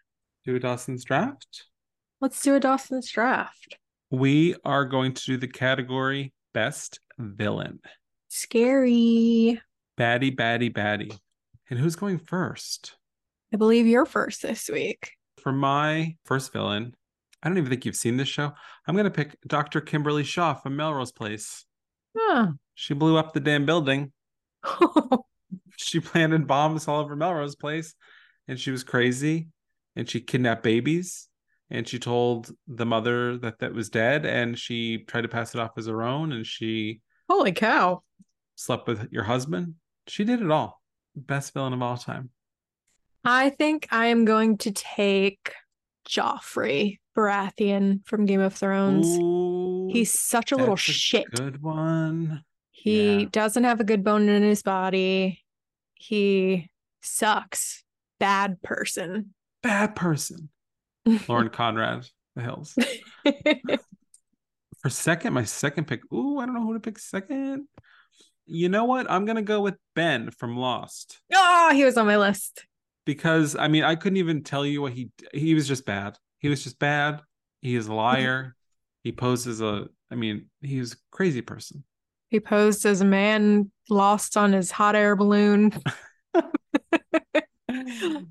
do 0.43 0.57
a 0.57 0.59
Dawson's 0.59 1.05
draft? 1.05 1.63
Let's 2.19 2.41
do 2.41 2.55
a 2.55 2.59
Dawson's 2.59 3.09
draft. 3.09 3.77
We 4.11 4.57
are 4.65 4.83
going 4.83 5.13
to 5.13 5.25
do 5.25 5.37
the 5.37 5.47
category 5.47 6.33
best 6.53 6.99
villain. 7.17 7.79
Scary. 8.35 9.61
Baddie, 9.97 10.35
baddie, 10.35 10.69
baddie. 10.69 11.17
And 11.69 11.79
who's 11.79 11.95
going 11.95 12.17
first? 12.17 12.97
I 13.53 13.55
believe 13.55 13.87
you're 13.87 14.05
first 14.05 14.41
this 14.41 14.69
week. 14.69 15.13
For 15.37 15.53
my 15.53 16.17
first 16.25 16.51
villain, 16.51 16.93
I 17.41 17.47
don't 17.47 17.57
even 17.57 17.69
think 17.69 17.85
you've 17.85 17.95
seen 17.95 18.17
this 18.17 18.27
show. 18.27 18.51
I'm 18.85 18.95
going 18.95 19.05
to 19.05 19.09
pick 19.09 19.37
Dr. 19.47 19.79
Kimberly 19.79 20.25
Shaw 20.25 20.53
from 20.53 20.75
Melrose 20.75 21.13
Place. 21.13 21.63
Huh. 22.13 22.47
She 22.73 22.93
blew 22.93 23.15
up 23.15 23.31
the 23.31 23.39
damn 23.39 23.65
building. 23.65 24.11
She 25.77 25.99
planted 25.99 26.47
bombs 26.47 26.87
all 26.87 27.01
over 27.01 27.17
Melrose 27.17 27.55
Place 27.55 27.95
and 28.47 28.57
she 28.57 28.71
was 28.71 28.83
crazy 28.83 29.49
and 29.95 30.09
she 30.09 30.21
kidnapped 30.21 30.63
babies 30.63 31.27
and 31.69 31.85
she 31.85 31.99
told 31.99 32.49
the 32.65 32.85
mother 32.85 33.37
that 33.39 33.59
that 33.59 33.73
was 33.73 33.89
dead 33.89 34.25
and 34.25 34.57
she 34.57 34.99
tried 34.99 35.21
to 35.21 35.27
pass 35.27 35.53
it 35.53 35.59
off 35.59 35.77
as 35.77 35.87
her 35.87 36.01
own 36.01 36.31
and 36.31 36.47
she 36.47 37.01
Holy 37.27 37.51
cow. 37.51 38.03
Slept 38.55 38.87
with 38.87 39.11
your 39.11 39.23
husband. 39.23 39.75
She 40.07 40.23
did 40.23 40.41
it 40.41 40.51
all. 40.51 40.81
Best 41.15 41.53
villain 41.53 41.73
of 41.73 41.81
all 41.81 41.97
time. 41.97 42.29
I 43.23 43.49
think 43.49 43.87
I 43.91 44.07
am 44.07 44.25
going 44.25 44.57
to 44.59 44.71
take 44.71 45.51
Joffrey 46.07 46.99
Baratheon 47.17 48.05
from 48.05 48.25
Game 48.25 48.41
of 48.41 48.53
Thrones. 48.53 49.07
Ooh, 49.17 49.89
He's 49.91 50.11
such 50.11 50.51
a 50.51 50.55
little 50.57 50.75
a 50.75 50.77
shit. 50.77 51.25
Good 51.31 51.61
one. 51.63 52.43
He 52.71 53.21
Yeah. 53.21 53.27
doesn't 53.31 53.63
have 53.63 53.79
a 53.79 53.83
good 53.85 54.03
bone 54.03 54.29
in 54.29 54.43
his 54.43 54.61
body. 54.61 55.43
He 55.95 56.69
sucks. 57.01 57.83
Bad 58.19 58.61
person. 58.61 59.33
Bad 59.63 59.95
person. 59.95 60.49
Lauren 61.27 61.49
Conrad, 61.49 62.05
The 62.35 62.41
Hills. 62.43 62.77
For 64.81 64.89
second, 64.89 65.33
my 65.33 65.43
second 65.45 65.85
pick. 65.87 66.01
Ooh, 66.13 66.37
I 66.37 66.45
don't 66.45 66.53
know 66.53 66.61
who 66.63 66.73
to 66.73 66.79
pick 66.79 66.99
second. 66.99 67.67
You 68.45 68.69
know 68.69 68.85
what? 68.85 69.09
I'm 69.09 69.25
gonna 69.25 69.41
go 69.41 69.61
with 69.61 69.75
Ben 69.95 70.31
from 70.31 70.57
Lost 70.57 71.19
oh, 71.33 71.71
he 71.73 71.83
was 71.83 71.97
on 71.97 72.05
my 72.05 72.17
list. 72.17 72.65
because 73.05 73.55
I 73.55 73.67
mean 73.67 73.83
I 73.83 73.95
couldn't 73.95 74.17
even 74.17 74.43
tell 74.43 74.65
you 74.65 74.81
what 74.81 74.93
he 74.93 75.11
he 75.33 75.53
was 75.53 75.67
just 75.67 75.85
bad. 75.85 76.17
He 76.39 76.49
was 76.49 76.63
just 76.63 76.79
bad. 76.79 77.21
He 77.61 77.75
is 77.75 77.87
a 77.87 77.93
liar. 78.03 78.55
he 79.03 79.11
posed 79.11 79.47
as 79.47 79.61
a. 79.61 79.87
I 80.11 80.15
mean, 80.15 80.45
he 80.61 80.79
was 80.79 80.93
a 80.93 80.97
crazy 81.11 81.41
person. 81.41 81.83
He 82.29 82.39
posed 82.39 82.85
as 82.85 83.01
a 83.01 83.05
man 83.05 83.71
lost 83.89 84.37
on 84.37 84.53
his 84.53 84.69
hot 84.69 84.95
air 84.95 85.15
balloon. 85.15 85.73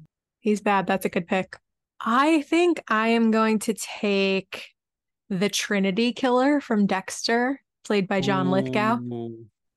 He's 0.40 0.60
bad. 0.60 0.86
That's 0.86 1.04
a 1.04 1.08
good 1.08 1.26
pick. 1.26 1.56
I 2.00 2.42
think 2.42 2.82
I 2.88 3.08
am 3.08 3.30
going 3.30 3.58
to 3.60 3.74
take 3.74 4.68
the 5.30 5.48
Trinity 5.48 6.12
Killer 6.12 6.60
from 6.60 6.86
Dexter, 6.86 7.60
played 7.82 8.06
by 8.06 8.20
John 8.20 8.50
Lithgow. 8.50 8.98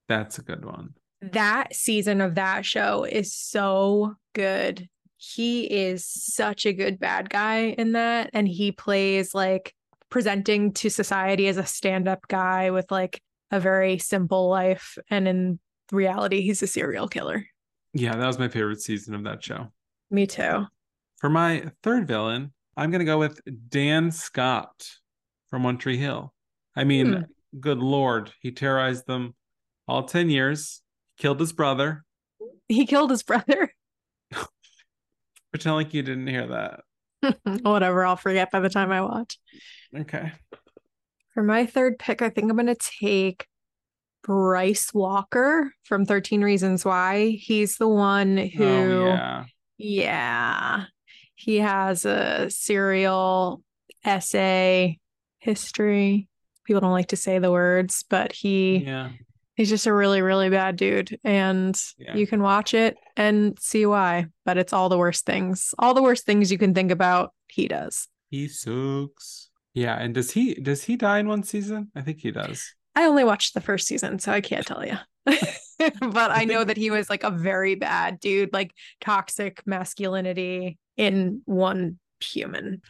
That's 0.08 0.40
a 0.40 0.42
good 0.42 0.64
one. 0.66 0.94
That 1.22 1.76
season 1.76 2.22
of 2.22 2.36
that 2.36 2.66
show 2.66 3.04
is 3.04 3.34
so 3.34 4.16
good. 4.34 4.88
He 5.18 5.64
is 5.66 6.06
such 6.06 6.66
a 6.66 6.74
good 6.74 7.00
bad 7.00 7.30
guy 7.30 7.70
in 7.70 7.94
that. 7.94 8.30
And 8.34 8.48
he 8.48 8.72
plays 8.72 9.34
like 9.34 9.74
presenting 10.10 10.74
to 10.74 10.90
society 10.90 11.48
as 11.48 11.58
a 11.58 11.66
stand 11.66 12.08
up 12.08 12.28
guy 12.28 12.70
with 12.72 12.92
like 12.92 13.22
a 13.52 13.60
very 13.60 13.98
simple 13.98 14.48
life. 14.50 14.98
And 15.10 15.28
in 15.28 15.60
reality, 15.92 16.42
he's 16.42 16.62
a 16.62 16.68
serial 16.68 17.08
killer. 17.08 17.46
Yeah, 17.94 18.16
that 18.16 18.28
was 18.28 18.38
my 18.38 18.48
favorite 18.48 18.82
season 18.82 19.16
of 19.16 19.24
that 19.24 19.44
show. 19.44 19.72
Me 20.12 20.28
too. 20.28 20.66
For 21.20 21.30
my 21.30 21.72
third 21.82 22.08
villain, 22.08 22.54
I'm 22.78 22.92
going 22.92 23.00
to 23.00 23.06
go 23.06 23.18
with 23.18 23.42
Dan 23.70 24.12
Scott 24.12 24.88
from 25.50 25.64
One 25.64 25.80
Tree 25.80 25.98
Hill. 25.98 26.32
I 26.76 26.84
mean, 26.84 27.08
Hmm. 27.14 27.22
good 27.60 27.80
lord, 27.80 28.32
he 28.40 28.52
terrorized 28.52 29.08
them 29.08 29.34
all 29.88 30.04
10 30.04 30.30
years, 30.30 30.82
killed 31.18 31.40
his 31.40 31.54
brother. 31.54 32.04
He 32.68 32.86
killed 32.86 33.10
his 33.12 33.24
brother. 33.24 33.74
Pretend 35.52 35.76
like 35.76 35.94
you 35.94 36.04
didn't 36.04 36.28
hear 36.28 36.48
that. 36.48 36.82
Whatever, 37.64 38.06
I'll 38.06 38.16
forget 38.16 38.52
by 38.52 38.60
the 38.60 38.70
time 38.70 38.92
I 38.92 39.02
watch. 39.02 39.38
Okay. 39.98 40.32
For 41.34 41.44
my 41.44 41.66
third 41.66 41.98
pick, 42.00 42.22
I 42.22 42.30
think 42.30 42.50
I'm 42.50 42.58
going 42.58 42.68
to 42.68 42.76
take 42.76 43.48
Bryce 44.24 44.94
Walker 44.94 45.72
from 45.84 46.06
13 46.06 46.42
Reasons 46.42 46.84
Why. 46.84 47.30
He's 47.40 47.78
the 47.78 47.88
one 47.88 48.38
who, 48.38 48.66
Oh, 48.66 49.06
yeah. 49.14 49.46
yeah, 49.78 50.84
he 51.36 51.58
has 51.58 52.06
a 52.06 52.50
serial 52.50 53.62
essay 54.04 55.00
history. 55.40 56.28
People 56.66 56.82
don't 56.82 56.92
like 56.92 57.08
to 57.10 57.16
say 57.16 57.40
the 57.40 57.52
words, 57.52 58.04
but 58.10 58.34
he 58.34 58.78
Yeah. 58.78 59.12
He's 59.58 59.70
just 59.70 59.88
a 59.88 59.94
really, 59.94 60.22
really 60.22 60.50
bad 60.50 60.78
dude. 60.78 61.20
And 61.26 61.78
Yeah. 61.98 62.16
you 62.16 62.26
can 62.26 62.42
watch 62.42 62.74
it 62.74 62.96
and 63.18 63.58
see 63.60 63.86
why, 63.86 64.28
but 64.46 64.58
it's 64.58 64.72
all 64.72 64.88
the 64.88 64.98
worst 64.98 65.26
things. 65.26 65.74
All 65.80 65.94
the 65.94 66.02
worst 66.02 66.26
things 66.26 66.52
you 66.52 66.58
can 66.58 66.74
think 66.74 66.92
about, 66.92 67.34
he 67.50 67.68
does. 67.68 68.08
He 68.30 68.48
sucks. 68.48 69.50
Yeah, 69.74 69.96
and 69.96 70.14
does 70.14 70.32
he 70.32 70.56
does 70.56 70.84
he 70.84 70.96
die 70.96 71.20
in 71.20 71.28
one 71.28 71.44
season? 71.44 71.92
I 71.96 72.02
think 72.02 72.22
he 72.22 72.32
does. 72.32 72.74
I 72.96 73.04
only 73.06 73.24
watched 73.24 73.54
the 73.54 73.62
first 73.62 73.86
season, 73.88 74.18
so 74.20 74.32
I 74.32 74.42
can't 74.42 74.66
tell 74.66 74.84
you. 74.86 74.98
but 76.02 76.32
I 76.32 76.46
know 76.46 76.64
that 76.64 76.78
he 76.78 76.90
was 76.90 77.10
like 77.10 77.24
a 77.24 77.30
very 77.30 77.76
bad 77.76 78.20
dude, 78.20 78.54
like 78.54 78.72
toxic 79.02 79.62
masculinity 79.68 80.78
in 80.96 81.42
one 81.46 82.00
human. 82.20 82.82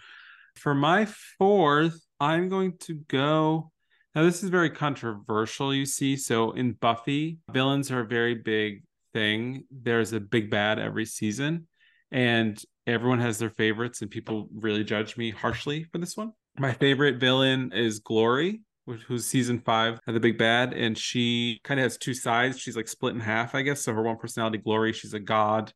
For 0.56 0.74
my 0.74 1.06
fourth, 1.38 2.00
I'm 2.20 2.48
going 2.50 2.78
to 2.82 2.96
go. 2.96 3.72
Now, 4.16 4.24
this 4.24 4.44
is 4.44 4.50
very 4.50 4.70
controversial, 4.70 5.74
you 5.74 5.86
see. 5.86 6.18
So, 6.18 6.52
in 6.52 6.74
Buffy, 6.74 7.38
villains 7.52 7.92
are 7.92 8.00
a 8.00 8.08
very 8.08 8.36
big 8.36 8.84
thing. 9.14 9.66
There's 9.70 10.14
a 10.14 10.20
big 10.20 10.50
bad 10.50 10.80
every 10.80 11.06
season, 11.06 11.68
and 12.12 12.60
everyone 12.88 13.20
has 13.20 13.38
their 13.38 13.50
favorites, 13.50 14.02
and 14.02 14.10
people 14.10 14.50
really 14.56 14.84
judge 14.84 15.18
me 15.18 15.30
harshly 15.30 15.84
for 15.92 15.98
this 16.00 16.18
one. 16.18 16.32
My 16.58 16.74
favorite 16.74 17.20
villain 17.20 17.72
is 17.74 18.00
Glory, 18.00 18.62
who's 19.08 19.26
season 19.26 19.60
five 19.60 20.00
of 20.08 20.14
the 20.14 20.20
big 20.20 20.38
bad, 20.38 20.74
and 20.74 20.98
she 20.98 21.60
kind 21.64 21.80
of 21.80 21.84
has 21.84 21.98
two 21.98 22.14
sides. 22.14 22.58
She's 22.58 22.76
like 22.76 22.88
split 22.88 23.14
in 23.14 23.22
half, 23.22 23.54
I 23.54 23.62
guess. 23.62 23.82
So, 23.82 23.94
her 23.94 24.02
one 24.02 24.18
personality, 24.18 24.58
Glory, 24.58 24.94
she's 24.94 25.14
a 25.14 25.20
god, 25.20 25.72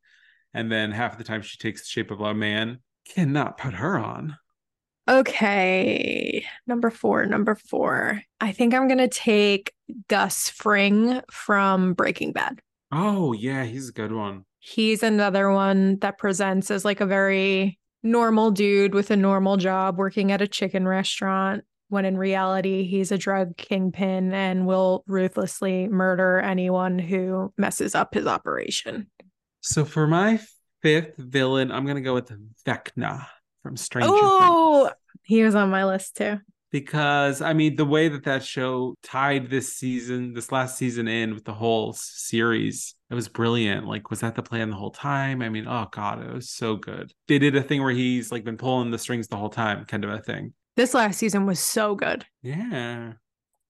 and 0.53 0.71
then 0.71 0.91
half 0.91 1.11
of 1.11 1.17
the 1.17 1.23
time 1.23 1.41
she 1.41 1.57
takes 1.57 1.81
the 1.81 1.89
shape 1.89 2.09
of 2.09 2.21
a 2.21 2.33
man. 2.33 2.79
Cannot 3.07 3.57
put 3.57 3.73
her 3.73 3.97
on. 3.97 4.37
Okay, 5.09 6.45
number 6.67 6.89
four, 6.89 7.25
number 7.25 7.55
four. 7.55 8.21
I 8.39 8.51
think 8.51 8.73
I'm 8.73 8.87
gonna 8.87 9.07
take 9.07 9.73
Gus 10.07 10.49
Fring 10.49 11.21
from 11.31 11.93
Breaking 11.93 12.33
Bad. 12.33 12.59
Oh 12.91 13.33
yeah, 13.33 13.63
he's 13.63 13.89
a 13.89 13.93
good 13.93 14.11
one. 14.11 14.45
He's 14.59 15.01
another 15.01 15.51
one 15.51 15.97
that 15.99 16.19
presents 16.19 16.69
as 16.69 16.85
like 16.85 17.01
a 17.01 17.05
very 17.05 17.79
normal 18.03 18.51
dude 18.51 18.93
with 18.93 19.11
a 19.11 19.15
normal 19.17 19.57
job 19.57 19.97
working 19.97 20.31
at 20.31 20.41
a 20.41 20.47
chicken 20.47 20.87
restaurant 20.87 21.63
when 21.89 22.05
in 22.05 22.17
reality 22.17 22.85
he's 22.85 23.11
a 23.11 23.17
drug 23.17 23.57
kingpin 23.57 24.33
and 24.33 24.65
will 24.65 25.03
ruthlessly 25.07 25.87
murder 25.87 26.39
anyone 26.39 26.97
who 26.99 27.51
messes 27.57 27.95
up 27.95 28.13
his 28.13 28.27
operation. 28.27 29.07
So 29.61 29.83
for 29.83 30.07
my 30.07 30.39
fifth 30.81 31.17
villain, 31.17 31.71
I'm 31.71 31.85
gonna 31.85 32.01
go 32.01 32.13
with 32.13 32.31
Vecna 32.65 33.25
from 33.63 33.77
Stranger 33.77 34.09
Oh, 34.11 34.85
Things 34.85 34.95
he 35.23 35.43
was 35.43 35.55
on 35.55 35.69
my 35.69 35.85
list 35.85 36.17
too. 36.17 36.39
because 36.71 37.41
I 37.41 37.53
mean 37.53 37.75
the 37.75 37.85
way 37.85 38.07
that 38.09 38.23
that 38.23 38.43
show 38.43 38.95
tied 39.03 39.49
this 39.49 39.75
season, 39.75 40.33
this 40.33 40.51
last 40.51 40.77
season 40.77 41.07
in 41.07 41.33
with 41.33 41.45
the 41.45 41.53
whole 41.53 41.93
series, 41.93 42.95
it 43.09 43.13
was 43.15 43.27
brilliant. 43.27 43.85
Like, 43.87 44.09
was 44.09 44.21
that 44.21 44.35
the 44.35 44.41
plan 44.43 44.69
the 44.69 44.75
whole 44.75 44.91
time? 44.91 45.41
I 45.41 45.49
mean, 45.49 45.67
oh 45.67 45.87
god, 45.91 46.23
it 46.23 46.33
was 46.33 46.49
so 46.49 46.75
good. 46.75 47.11
They 47.27 47.39
did 47.39 47.55
a 47.55 47.61
thing 47.63 47.81
where 47.83 47.93
he's 47.93 48.31
like 48.31 48.43
been 48.43 48.57
pulling 48.57 48.91
the 48.91 48.97
strings 48.97 49.27
the 49.27 49.37
whole 49.37 49.49
time, 49.49 49.85
kind 49.85 50.03
of 50.03 50.11
a 50.11 50.19
thing. 50.19 50.53
This 50.75 50.93
last 50.93 51.17
season 51.19 51.45
was 51.45 51.59
so 51.59 51.95
good. 51.95 52.25
Yeah. 52.41 53.13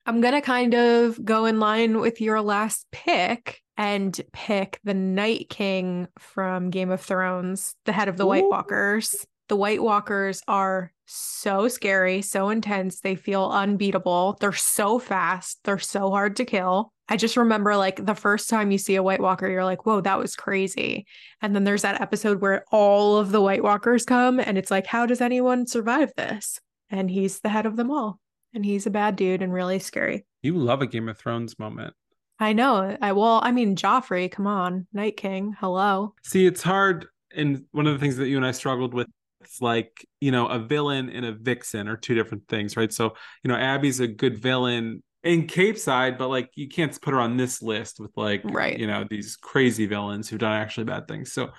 I'm 0.06 0.22
going 0.22 0.34
to 0.34 0.42
kind 0.42 0.74
of 0.74 1.24
go 1.24 1.46
in 1.46 1.60
line 1.60 2.00
with 2.00 2.22
your 2.22 2.42
last 2.42 2.86
pick 2.92 3.62
and 3.78 4.20
pick 4.34 4.80
the 4.84 4.94
Night 4.96 5.48
King 5.50 6.08
from 6.18 6.70
Game 6.72 6.90
of 6.92 7.02
Thrones, 7.02 7.76
the 7.86 7.92
head 7.92 8.08
of 8.08 8.18
the 8.18 8.26
White 8.26 8.46
Walkers. 8.48 9.26
The 9.48 9.56
White 9.56 9.84
Walkers 9.84 10.42
are 10.48 10.92
so 11.06 11.68
scary, 11.68 12.22
so 12.22 12.50
intense. 12.50 13.02
They 13.02 13.16
feel 13.16 13.50
unbeatable. 13.50 14.38
They're 14.40 14.54
so 14.54 14.98
fast. 14.98 15.60
They're 15.64 15.80
so 15.80 16.10
hard 16.10 16.38
to 16.38 16.46
kill. 16.46 16.94
I 17.10 17.18
just 17.18 17.36
remember 17.36 17.76
like 17.76 18.06
the 18.06 18.16
first 18.16 18.50
time 18.50 18.72
you 18.72 18.78
see 18.78 18.96
a 18.96 19.04
White 19.04 19.20
Walker, 19.20 19.50
you're 19.50 19.66
like, 19.66 19.86
whoa, 19.86 20.00
that 20.02 20.18
was 20.18 20.38
crazy. 20.38 21.06
And 21.42 21.54
then 21.54 21.66
there's 21.66 21.82
that 21.82 22.00
episode 22.00 22.42
where 22.42 22.64
all 22.72 23.18
of 23.18 23.32
the 23.32 23.42
White 23.42 23.64
Walkers 23.64 24.06
come 24.06 24.40
and 24.40 24.58
it's 24.58 24.72
like, 24.72 24.86
how 24.88 25.06
does 25.06 25.20
anyone 25.20 25.68
survive 25.68 26.14
this? 26.16 26.60
and 26.92 27.10
he's 27.10 27.40
the 27.40 27.50
head 27.50 27.66
of 27.66 27.78
them 27.78 27.90
all. 27.90 28.20
And 28.54 28.66
he's 28.66 28.86
a 28.86 28.92
bad 28.92 29.16
dude 29.16 29.42
and 29.42 29.54
really 29.54 29.80
scary. 29.80 30.26
You 30.42 30.58
love 30.58 30.82
a 30.82 30.88
Game 30.88 31.08
of 31.08 31.18
Thrones 31.18 31.58
moment. 31.58 31.94
I 32.40 32.54
know. 32.54 32.98
I 33.02 33.14
well, 33.14 33.40
I 33.42 33.52
mean, 33.52 33.76
Joffrey, 33.76 34.30
come 34.30 34.48
on, 34.48 34.88
Night 34.94 35.16
King, 35.16 35.56
hello. 35.60 36.14
See, 36.24 36.46
it's 36.46 36.62
hard. 36.62 37.08
And 37.34 37.64
one 37.72 37.88
of 37.88 37.94
the 37.94 38.00
things 38.00 38.18
that 38.18 38.28
you 38.28 38.36
and 38.36 38.46
I 38.46 38.52
struggled 38.52 38.94
with 38.94 39.08
is 39.46 39.62
like, 39.62 40.08
you 40.20 40.32
know, 40.32 40.48
a 40.48 40.60
villain 40.60 41.10
and 41.10 41.26
a 41.26 41.32
vixen 41.34 41.88
are 41.88 41.98
two 41.98 42.16
different 42.16 42.48
things, 42.48 42.76
right? 42.78 42.92
So, 42.92 43.14
you 43.44 43.50
know, 43.50 43.56
Abby's 43.56 44.00
a 44.00 44.08
good 44.08 44.38
villain 44.42 45.04
in 45.24 45.48
Capeside, 45.48 46.18
but 46.18 46.30
like 46.30 46.50
you 46.56 46.68
can't 46.68 47.00
put 47.02 47.14
her 47.14 47.20
on 47.20 47.38
this 47.38 47.62
list 47.62 48.00
with 48.00 48.12
like, 48.16 48.42
Right. 48.44 48.78
you 48.80 48.88
know, 48.88 49.06
these 49.10 49.36
crazy 49.36 49.86
villains 49.86 50.28
who've 50.30 50.40
done 50.40 50.54
actually 50.54 50.86
bad 50.86 51.08
things. 51.08 51.32
So, 51.32 51.50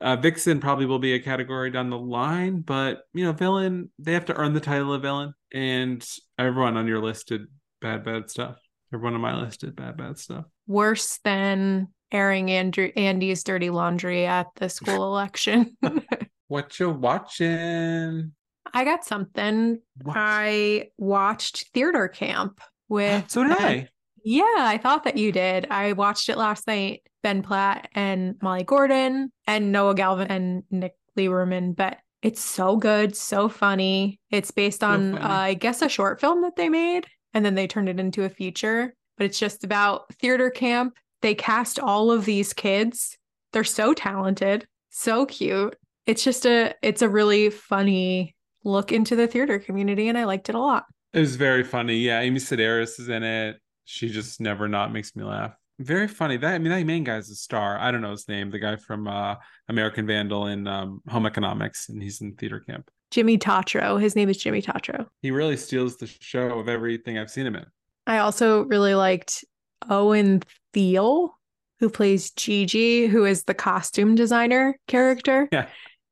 uh, 0.00 0.16
Vixen 0.16 0.60
probably 0.60 0.86
will 0.86 0.98
be 0.98 1.12
a 1.12 1.20
category 1.20 1.70
down 1.70 1.90
the 1.90 1.98
line, 1.98 2.60
but 2.62 3.02
you 3.12 3.24
know, 3.24 3.32
villain, 3.32 3.90
they 3.98 4.14
have 4.14 4.24
to 4.26 4.34
earn 4.34 4.54
the 4.54 4.60
title 4.60 4.94
of 4.94 5.02
villain. 5.02 5.34
And 5.52 6.02
everyone 6.38 6.76
on 6.78 6.86
your 6.86 7.00
list 7.02 7.28
did 7.28 7.42
bad, 7.82 8.04
bad 8.04 8.30
stuff. 8.30 8.56
Everyone 8.94 9.14
on 9.14 9.20
my 9.20 9.38
list 9.38 9.60
did 9.60 9.76
bad, 9.76 9.98
bad 9.98 10.18
stuff. 10.18 10.46
Worse 10.66 11.18
than 11.22 11.88
airing 12.10 12.50
Andrew 12.50 12.90
Andie's 12.96 13.44
dirty 13.44 13.68
laundry 13.70 14.26
at 14.26 14.46
the 14.56 14.68
school 14.70 15.04
election. 15.12 15.76
What 16.50 16.80
you 16.80 16.90
watching? 16.90 18.32
I 18.74 18.84
got 18.84 19.04
something. 19.04 19.78
What? 20.02 20.16
I 20.18 20.88
watched 20.98 21.68
Theater 21.72 22.08
Camp 22.08 22.60
with 22.88 23.24
so 23.30 23.44
did 23.44 23.52
I. 23.52 23.88
Yeah, 24.24 24.42
I 24.58 24.76
thought 24.76 25.04
that 25.04 25.16
you 25.16 25.30
did. 25.30 25.68
I 25.70 25.92
watched 25.92 26.28
it 26.28 26.36
last 26.36 26.66
night. 26.66 27.02
Ben 27.22 27.42
Platt 27.42 27.88
and 27.94 28.34
Molly 28.42 28.64
Gordon 28.64 29.30
and 29.46 29.70
Noah 29.70 29.94
Galvin 29.94 30.26
and 30.26 30.64
Nick 30.72 30.94
Lieberman. 31.16 31.76
But 31.76 31.98
it's 32.20 32.40
so 32.40 32.76
good, 32.76 33.14
so 33.14 33.48
funny. 33.48 34.18
It's 34.32 34.50
based 34.50 34.82
on, 34.82 35.12
funny. 35.12 35.24
uh, 35.24 35.32
I 35.32 35.54
guess, 35.54 35.82
a 35.82 35.88
short 35.88 36.20
film 36.20 36.42
that 36.42 36.56
they 36.56 36.68
made, 36.68 37.06
and 37.32 37.44
then 37.44 37.54
they 37.54 37.68
turned 37.68 37.88
it 37.88 38.00
into 38.00 38.24
a 38.24 38.28
feature. 38.28 38.92
But 39.16 39.26
it's 39.26 39.38
just 39.38 39.62
about 39.62 40.12
theater 40.14 40.50
camp. 40.50 40.94
They 41.22 41.36
cast 41.36 41.78
all 41.78 42.10
of 42.10 42.24
these 42.24 42.52
kids. 42.52 43.16
They're 43.52 43.62
so 43.62 43.94
talented, 43.94 44.66
so 44.88 45.26
cute. 45.26 45.76
It's 46.10 46.24
just 46.24 46.44
a, 46.44 46.74
it's 46.82 47.02
a 47.02 47.08
really 47.08 47.50
funny 47.50 48.34
look 48.64 48.90
into 48.90 49.14
the 49.14 49.28
theater 49.28 49.60
community, 49.60 50.08
and 50.08 50.18
I 50.18 50.24
liked 50.24 50.48
it 50.48 50.56
a 50.56 50.58
lot. 50.58 50.86
It 51.12 51.20
was 51.20 51.36
very 51.36 51.62
funny. 51.62 51.98
Yeah, 51.98 52.18
Amy 52.18 52.40
Sedaris 52.40 52.98
is 52.98 53.08
in 53.08 53.22
it. 53.22 53.60
She 53.84 54.08
just 54.08 54.40
never 54.40 54.66
not 54.66 54.92
makes 54.92 55.14
me 55.14 55.22
laugh. 55.22 55.54
Very 55.78 56.08
funny. 56.08 56.36
That 56.36 56.54
I 56.54 56.58
mean, 56.58 56.72
that 56.72 56.84
main 56.84 57.04
guy's 57.04 57.30
a 57.30 57.36
star. 57.36 57.78
I 57.78 57.92
don't 57.92 58.00
know 58.00 58.10
his 58.10 58.26
name. 58.26 58.50
The 58.50 58.58
guy 58.58 58.74
from 58.74 59.06
uh, 59.06 59.36
American 59.68 60.04
Vandal 60.04 60.46
and 60.46 60.68
um, 60.68 61.00
Home 61.08 61.26
Economics, 61.26 61.88
and 61.88 62.02
he's 62.02 62.20
in 62.20 62.34
theater 62.34 62.58
camp. 62.58 62.90
Jimmy 63.12 63.38
Tatro. 63.38 63.96
His 63.96 64.16
name 64.16 64.28
is 64.28 64.36
Jimmy 64.36 64.62
Tatro. 64.62 65.06
He 65.22 65.30
really 65.30 65.56
steals 65.56 65.96
the 65.96 66.08
show 66.20 66.58
of 66.58 66.68
everything 66.68 67.18
I've 67.18 67.30
seen 67.30 67.46
him 67.46 67.54
in. 67.54 67.66
I 68.08 68.18
also 68.18 68.64
really 68.64 68.94
liked 68.94 69.44
Owen 69.88 70.42
Thiele, 70.74 71.30
who 71.78 71.88
plays 71.88 72.30
Gigi, 72.32 73.06
who 73.06 73.24
is 73.24 73.44
the 73.44 73.54
costume 73.54 74.16
designer 74.16 74.76
character. 74.86 75.48
Yeah. 75.50 75.66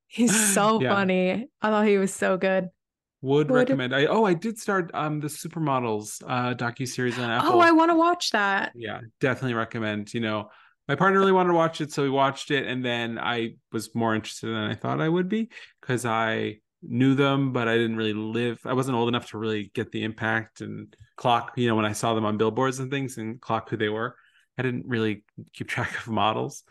He's 0.08 0.34
so 0.54 0.80
Yeah. 0.82 0.94
funny. 0.94 1.48
I 1.62 1.68
thought 1.70 1.86
he 1.86 1.98
was 1.98 2.12
so 2.12 2.36
good. 2.36 2.68
Would, 3.20 3.50
Would- 3.50 3.56
recommend. 3.56 3.94
I 3.94 4.06
oh, 4.06 4.24
I 4.24 4.34
did 4.34 4.58
start 4.58 4.90
um 4.94 5.20
the 5.20 5.28
Supermodels 5.28 6.22
uh 6.26 6.54
docu 6.54 6.86
series 6.86 7.18
on 7.18 7.30
Apple. 7.30 7.54
Oh, 7.54 7.60
I 7.60 7.72
want 7.72 7.90
to 7.90 7.96
watch 7.96 8.30
that. 8.30 8.72
yeah, 8.74 9.00
definitely 9.20 9.54
recommend. 9.54 10.12
You 10.14 10.20
know, 10.20 10.50
my 10.86 10.94
partner 10.94 11.18
really 11.18 11.32
wanted 11.32 11.48
to 11.48 11.54
watch 11.54 11.80
it, 11.80 11.92
so 11.92 12.02
we 12.02 12.10
watched 12.10 12.50
it, 12.50 12.66
and 12.66 12.84
then 12.84 13.18
I 13.18 13.56
was 13.72 13.94
more 13.94 14.14
interested 14.14 14.46
than 14.48 14.56
I 14.70 14.74
thought 14.74 15.00
I 15.00 15.08
would 15.08 15.28
be 15.28 15.50
because 15.80 16.04
I 16.06 16.60
knew 16.80 17.16
them, 17.16 17.52
but 17.52 17.66
I 17.66 17.74
didn't 17.76 17.96
really 17.96 18.12
live. 18.14 18.60
I 18.64 18.72
wasn't 18.72 18.96
old 18.96 19.08
enough 19.08 19.30
to 19.30 19.38
really 19.38 19.72
get 19.74 19.90
the 19.90 20.04
impact 20.04 20.60
and 20.60 20.94
clock. 21.16 21.52
You 21.56 21.66
know, 21.66 21.74
when 21.74 21.84
I 21.84 21.92
saw 21.92 22.14
them 22.14 22.24
on 22.24 22.38
billboards 22.38 22.78
and 22.78 22.88
things, 22.88 23.18
and 23.18 23.40
clock 23.40 23.68
who 23.68 23.76
they 23.76 23.88
were, 23.88 24.14
I 24.56 24.62
didn't 24.62 24.86
really 24.86 25.24
keep 25.52 25.66
track 25.68 25.98
of 25.98 26.06
models. 26.06 26.62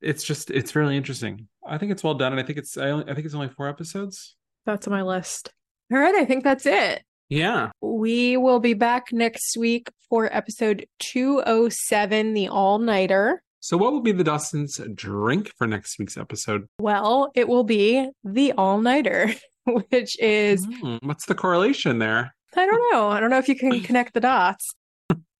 It's 0.00 0.22
just, 0.22 0.50
it's 0.52 0.76
really 0.76 0.96
interesting. 0.96 1.48
I 1.68 1.78
think 1.78 1.92
it's 1.92 2.02
well 2.04 2.14
done, 2.14 2.32
and 2.32 2.40
I 2.40 2.44
think 2.44 2.58
it's, 2.58 2.76
I, 2.76 2.90
only, 2.90 3.04
I 3.10 3.14
think 3.14 3.26
it's 3.26 3.34
only 3.34 3.48
four 3.48 3.68
episodes. 3.68 4.36
That's 4.64 4.86
on 4.86 4.92
my 4.92 5.02
list. 5.02 5.52
All 5.92 5.98
right, 5.98 6.14
I 6.14 6.24
think 6.24 6.44
that's 6.44 6.66
it. 6.66 7.02
Yeah, 7.28 7.70
We 7.82 8.36
will 8.36 8.60
be 8.60 8.74
back 8.74 9.12
next 9.12 9.56
week 9.56 9.88
for 10.08 10.28
episode 10.32 10.86
207, 11.00 12.34
the 12.34 12.48
all 12.48 12.78
nighter. 12.78 13.42
So, 13.60 13.76
what 13.76 13.92
will 13.92 14.00
be 14.00 14.12
the 14.12 14.22
Dawson's 14.22 14.80
drink 14.94 15.50
for 15.58 15.66
next 15.66 15.98
week's 15.98 16.16
episode? 16.16 16.66
Well, 16.80 17.32
it 17.34 17.48
will 17.48 17.64
be 17.64 18.08
the 18.22 18.52
all 18.52 18.80
nighter, 18.80 19.32
which 19.90 20.16
is 20.20 20.64
Hmm, 20.80 20.98
what's 21.02 21.26
the 21.26 21.34
correlation 21.34 21.98
there? 21.98 22.32
I 22.56 22.64
don't 22.64 22.92
know. 22.92 23.08
I 23.08 23.18
don't 23.20 23.30
know 23.30 23.38
if 23.38 23.48
you 23.48 23.56
can 23.56 23.80
connect 23.82 24.14
the 24.14 24.20
dots. 24.20 24.72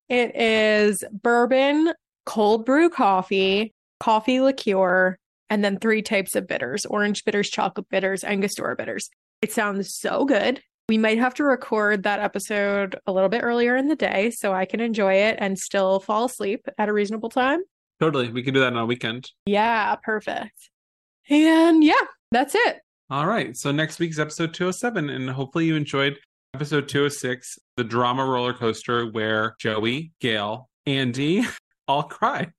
It 0.09 0.35
is 0.37 1.03
bourbon, 1.23 1.93
cold 2.25 2.65
brew 2.67 2.91
coffee, 2.91 3.73
coffee 4.01 4.41
liqueur, 4.41 5.17
and 5.51 5.65
then 5.65 5.79
three 5.79 6.03
types 6.03 6.35
of 6.35 6.47
bitters 6.47 6.85
orange 6.87 7.25
bitters, 7.25 7.51
chocolate 7.51 7.89
bitters, 7.91 8.25
Angostura 8.25 8.77
bitters. 8.77 9.11
It 9.43 9.53
sounds 9.53 9.95
so 9.95 10.25
good. 10.25 10.63
We 10.89 10.99
might 10.99 11.19
have 11.19 11.35
to 11.35 11.45
record 11.45 12.05
that 12.05 12.21
episode 12.21 12.97
a 13.07 13.13
little 13.13 13.29
bit 13.29 13.43
earlier 13.43 13.77
in 13.77 13.89
the 13.89 13.97
day 13.97 14.31
so 14.31 14.53
I 14.53 14.67
can 14.67 14.81
enjoy 14.81 15.15
it 15.15 15.37
and 15.41 15.59
still 15.59 15.99
fall 15.99 16.27
asleep 16.27 16.67
at 16.79 16.89
a 16.89 16.93
reasonable 16.93 17.29
time. 17.29 17.61
Totally, 17.99 18.31
we 18.31 18.43
can 18.43 18.55
do 18.55 18.61
that 18.61 18.73
on 18.73 18.79
a 18.79 18.87
weekend. 18.87 19.31
Yeah, 19.47 19.97
perfect. 19.97 20.71
And 21.29 21.83
yeah, 21.83 21.95
that's 22.31 22.55
it. 22.55 22.79
All 23.11 23.27
right. 23.27 23.57
So 23.57 23.73
next 23.73 23.99
week's 23.99 24.19
episode 24.19 24.55
207, 24.55 25.11
and 25.11 25.31
hopefully 25.31 25.65
you 25.67 25.77
enjoyed 25.77 26.19
episode 26.55 26.89
206, 26.89 27.59
the 27.77 27.85
drama 27.85 28.25
roller 28.25 28.53
coaster 28.53 29.07
where 29.11 29.55
Joey, 29.59 30.13
Gail, 30.21 30.69
Andie 30.87 31.45
all 31.89 32.05
cried. 32.05 32.53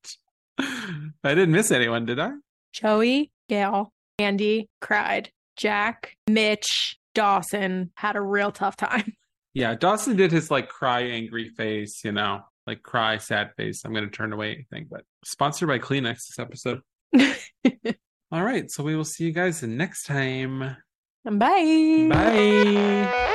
I 0.58 1.04
didn't 1.24 1.52
miss 1.52 1.70
anyone, 1.70 2.04
did 2.04 2.18
I? 2.18 2.32
Joey, 2.72 3.30
Gail, 3.48 3.92
Andie 4.18 4.68
cried. 4.80 5.30
Jack, 5.56 6.14
Mitch, 6.28 6.98
Dawson 7.14 7.90
had 7.96 8.14
a 8.16 8.20
real 8.20 8.52
tough 8.52 8.76
time. 8.76 9.12
Yeah, 9.54 9.74
Dawson 9.74 10.14
did 10.14 10.30
his 10.30 10.52
like 10.52 10.68
cry 10.68 11.00
angry 11.00 11.48
face, 11.48 12.02
you 12.04 12.12
know, 12.12 12.42
like 12.68 12.82
cry 12.84 13.16
sad 13.16 13.50
face. 13.56 13.82
I'm 13.84 13.92
going 13.92 14.04
to 14.04 14.10
turn 14.10 14.32
away, 14.32 14.52
I 14.52 14.66
think, 14.72 14.88
but 14.88 15.00
sponsored 15.24 15.66
by 15.68 15.80
Kleenex 15.80 16.18
this 16.28 16.38
episode. 16.38 16.80
All 18.30 18.44
right. 18.44 18.70
So 18.70 18.84
we 18.84 18.94
will 18.94 19.04
see 19.04 19.24
you 19.24 19.32
guys 19.32 19.62
next 19.64 20.04
time. 20.04 20.76
Bye. 21.24 22.08
Bye. 22.08 23.34